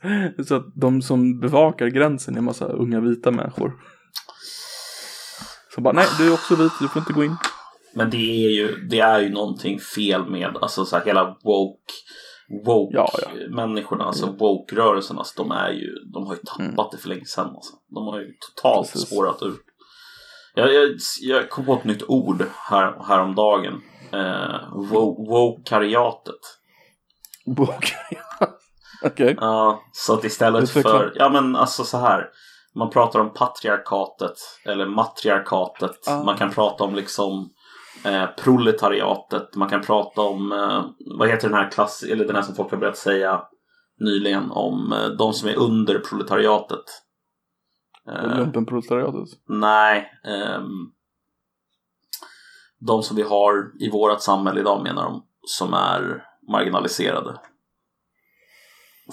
Så 0.47 0.55
att 0.55 0.65
de 0.75 1.01
som 1.01 1.39
bevakar 1.39 1.87
gränsen 1.87 2.33
är 2.33 2.37
en 2.37 2.43
massa 2.43 2.65
unga 2.65 2.99
vita 2.99 3.31
människor. 3.31 3.73
Så 5.75 5.81
bara, 5.81 5.93
nej 5.93 6.05
du 6.17 6.27
är 6.27 6.33
också 6.33 6.55
vit, 6.55 6.71
du 6.79 6.87
får 6.87 6.99
inte 6.99 7.13
gå 7.13 7.23
in. 7.23 7.35
Men 7.95 8.09
det 8.09 8.45
är 8.45 8.49
ju, 8.49 8.75
det 8.87 8.99
är 8.99 9.19
ju 9.19 9.29
någonting 9.29 9.79
fel 9.79 10.29
med 10.29 10.57
alltså 10.61 10.85
så 10.85 10.97
här, 10.97 11.05
hela 11.05 11.37
woke 11.43 11.93
woke 12.65 12.95
Ja, 12.97 13.09
ja. 13.21 13.55
människorna, 13.55 14.03
alltså 14.03 14.25
woke-rörelsen, 14.25 15.17
alltså, 15.17 15.43
de 15.43 15.51
är 15.51 15.69
ju, 15.69 15.95
de 16.13 16.27
har 16.27 16.35
ju 16.35 16.41
tappat 16.41 16.91
det 16.91 16.97
för 16.97 17.09
länge 17.09 17.25
sedan 17.25 17.45
alltså. 17.55 17.73
De 17.95 18.07
har 18.07 18.19
ju 18.19 18.27
totalt 18.55 18.91
Precis. 18.91 19.07
spårat 19.07 19.41
ur. 19.43 19.55
Jag, 20.55 20.73
jag, 20.73 20.89
jag 21.21 21.49
kom 21.49 21.65
på 21.65 21.73
ett 21.73 21.83
nytt 21.83 22.03
ord 22.07 22.45
här, 22.55 23.03
häromdagen. 23.07 23.81
Eh, 24.11 24.73
wo- 24.73 25.27
woke-kariatet. 25.29 26.39
Okej. 29.03 29.37
Ja, 29.39 29.83
så 29.91 30.13
att 30.13 30.23
istället 30.23 30.69
för, 30.69 31.13
ja 31.15 31.29
men 31.29 31.55
alltså 31.55 31.83
så 31.83 31.97
här. 31.97 32.29
Man 32.75 32.89
pratar 32.89 33.19
om 33.19 33.33
patriarkatet 33.33 34.37
eller 34.65 34.85
matriarkatet. 34.85 36.07
Ah. 36.07 36.23
Man 36.23 36.37
kan 36.37 36.51
prata 36.51 36.83
om 36.83 36.95
liksom 36.95 37.49
eh, 38.05 38.25
proletariatet. 38.37 39.55
Man 39.55 39.69
kan 39.69 39.81
prata 39.81 40.21
om, 40.21 40.51
eh, 40.51 40.85
vad 41.17 41.29
heter 41.29 41.49
den 41.49 41.57
här 41.57 41.71
klass, 41.71 42.03
eller 42.03 42.25
den 42.25 42.35
här 42.35 42.43
som 42.43 42.55
folk 42.55 42.71
har 42.71 42.77
börjat 42.77 42.97
säga 42.97 43.41
nyligen 43.99 44.51
om 44.51 44.93
eh, 44.93 45.07
de 45.07 45.33
som 45.33 45.49
är 45.49 45.55
under 45.55 45.99
proletariatet. 45.99 46.83
Eh, 48.09 48.37
Lumpenproletariatet. 48.37 49.29
nej, 49.47 50.11
ehm, 50.25 50.91
de 52.79 53.03
som 53.03 53.15
vi 53.15 53.23
har 53.23 53.71
i 53.79 53.89
vårt 53.89 54.21
samhälle 54.21 54.59
idag 54.59 54.83
menar 54.83 55.03
de, 55.03 55.23
som 55.45 55.73
är 55.73 56.23
marginaliserade. 56.51 57.39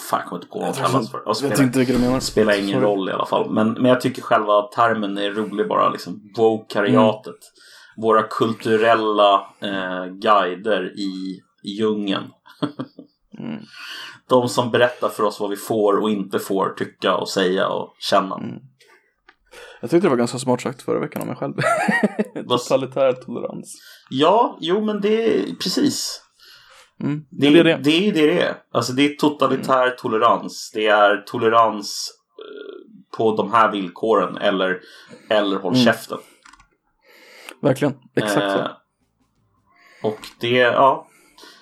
Fan, 0.00 0.20
jag 0.20 0.28
kommer 0.28 0.42
inte 0.42 0.52
på 0.52 0.58
vad 0.58 0.68
de 0.74 0.80
kallas 0.80 1.10
för. 1.10 1.18
Ja, 1.18 1.22
Jag 1.26 1.36
spelar- 1.36 1.62
inte 1.62 1.78
vilka 1.78 1.92
du 1.92 1.98
menar. 1.98 2.20
spelar 2.20 2.52
ingen 2.58 2.80
Sorry. 2.80 2.84
roll 2.86 3.08
i 3.08 3.12
alla 3.12 3.26
fall. 3.26 3.50
Men, 3.50 3.72
men 3.72 3.84
jag 3.84 4.00
tycker 4.00 4.22
själva 4.22 4.62
termen 4.62 5.18
är 5.18 5.30
rolig 5.30 5.68
bara. 5.68 5.88
Liksom, 5.90 6.20
Wokariatet. 6.36 7.26
Mm. 7.26 8.02
Våra 8.02 8.22
kulturella 8.22 9.34
eh, 9.60 10.04
guider 10.06 10.92
i, 10.98 11.40
i 11.62 11.70
djungeln. 11.78 12.24
Mm. 13.38 13.62
De 14.28 14.48
som 14.48 14.70
berättar 14.70 15.08
för 15.08 15.22
oss 15.22 15.40
vad 15.40 15.50
vi 15.50 15.56
får 15.56 16.02
och 16.02 16.10
inte 16.10 16.38
får 16.38 16.70
tycka 16.70 17.16
och 17.16 17.28
säga 17.28 17.68
och 17.68 17.94
känna. 17.98 18.34
Mm. 18.36 18.54
Jag 19.80 19.90
tyckte 19.90 20.06
det 20.06 20.10
var 20.10 20.16
ganska 20.16 20.38
smart 20.38 20.60
sagt 20.60 20.82
förra 20.82 21.00
veckan 21.00 21.22
om 21.22 21.28
mig 21.28 21.36
själv. 21.36 21.54
Totalitär 22.48 23.12
tolerans. 23.12 23.74
Ja, 24.10 24.58
jo 24.60 24.84
men 24.84 25.00
det 25.00 25.24
är 25.40 25.54
precis. 25.54 26.22
Mm. 27.02 27.24
Det, 27.30 27.50
Det 27.50 27.58
är 27.58 27.64
det. 27.64 27.76
det 27.84 27.90
är 27.90 28.00
ju 28.00 28.12
det 28.12 28.26
det 28.26 28.40
är. 28.42 28.54
Alltså 28.72 28.92
det 28.92 29.04
är 29.04 29.14
totalitär 29.14 29.90
tolerans. 29.90 30.70
Det 30.74 30.86
är 30.86 31.16
tolerans 31.26 32.10
eh, 32.38 33.16
på 33.16 33.36
de 33.36 33.52
här 33.52 33.72
villkoren 33.72 34.36
eller, 34.36 34.80
eller 35.30 35.56
håll 35.56 35.72
Mm. 35.74 35.84
käften. 35.84 36.18
Verkligen. 37.62 37.94
Exakt 38.14 38.52
så. 38.52 38.58
Eh, 38.58 38.66
och 40.02 40.18
det, 40.40 40.48
ja. 40.58 41.08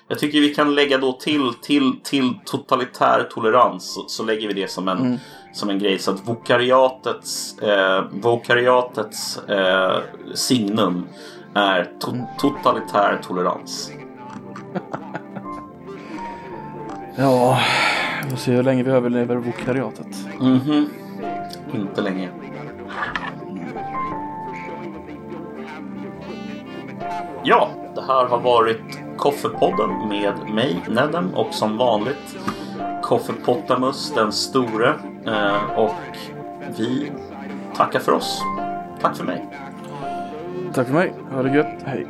Jag 0.09 0.19
tycker 0.19 0.41
vi 0.41 0.55
kan 0.55 0.75
lägga 0.75 0.99
då 0.99 1.13
till, 1.13 1.53
till, 1.63 2.01
till 2.05 2.35
totalitär 2.45 3.29
tolerans 3.31 3.95
så, 3.95 4.09
så 4.09 4.23
lägger 4.25 4.49
vi 4.49 4.55
det 4.55 4.71
som 4.71 4.89
en, 4.89 4.99
Mm. 4.99 5.19
som 5.53 5.71
en 5.71 5.79
grej. 5.79 5.99
Så 5.99 6.11
att 6.11 6.29
vokariatets, 6.29 7.59
eh, 7.59 8.05
vokariatets 8.13 9.39
eh, 9.49 10.01
signum 10.35 11.07
är 11.55 11.85
to- 12.01 12.27
totalitär 12.39 13.21
tolerans. 13.23 13.91
Ja, 17.17 17.59
vi 18.25 18.31
får 18.31 18.37
se 18.37 18.53
hur 18.53 18.63
länge 18.63 18.83
vi 18.83 18.91
överlever 18.91 19.37
vokariatet. 19.37 20.27
Mhm. 20.41 20.89
Inte 21.75 22.01
länge. 22.01 22.29
Ja, 27.43 27.69
det 27.95 28.01
här 28.01 28.27
har 28.27 28.39
varit 28.41 28.99
Koffepodden 29.17 30.09
med 30.09 30.35
mig, 30.55 30.83
Nedem, 30.89 31.35
och 31.35 31.55
som 31.55 31.77
vanligt 31.77 32.37
Koffepottamus 33.03 34.13
den 34.15 34.33
store. 34.33 34.95
Eh, 35.27 35.79
och 35.79 35.95
vi 36.79 37.13
tackar 37.77 38.01
för 38.01 38.13
oss. 38.13 38.43
Tack 39.01 39.17
för 39.17 39.25
mig. 39.25 39.49
Tack 40.75 40.87
för 40.87 40.95
mig. 40.95 41.13
Ha 41.33 41.43
det 41.43 41.57
gött. 41.57 41.83
Hej. 41.85 42.07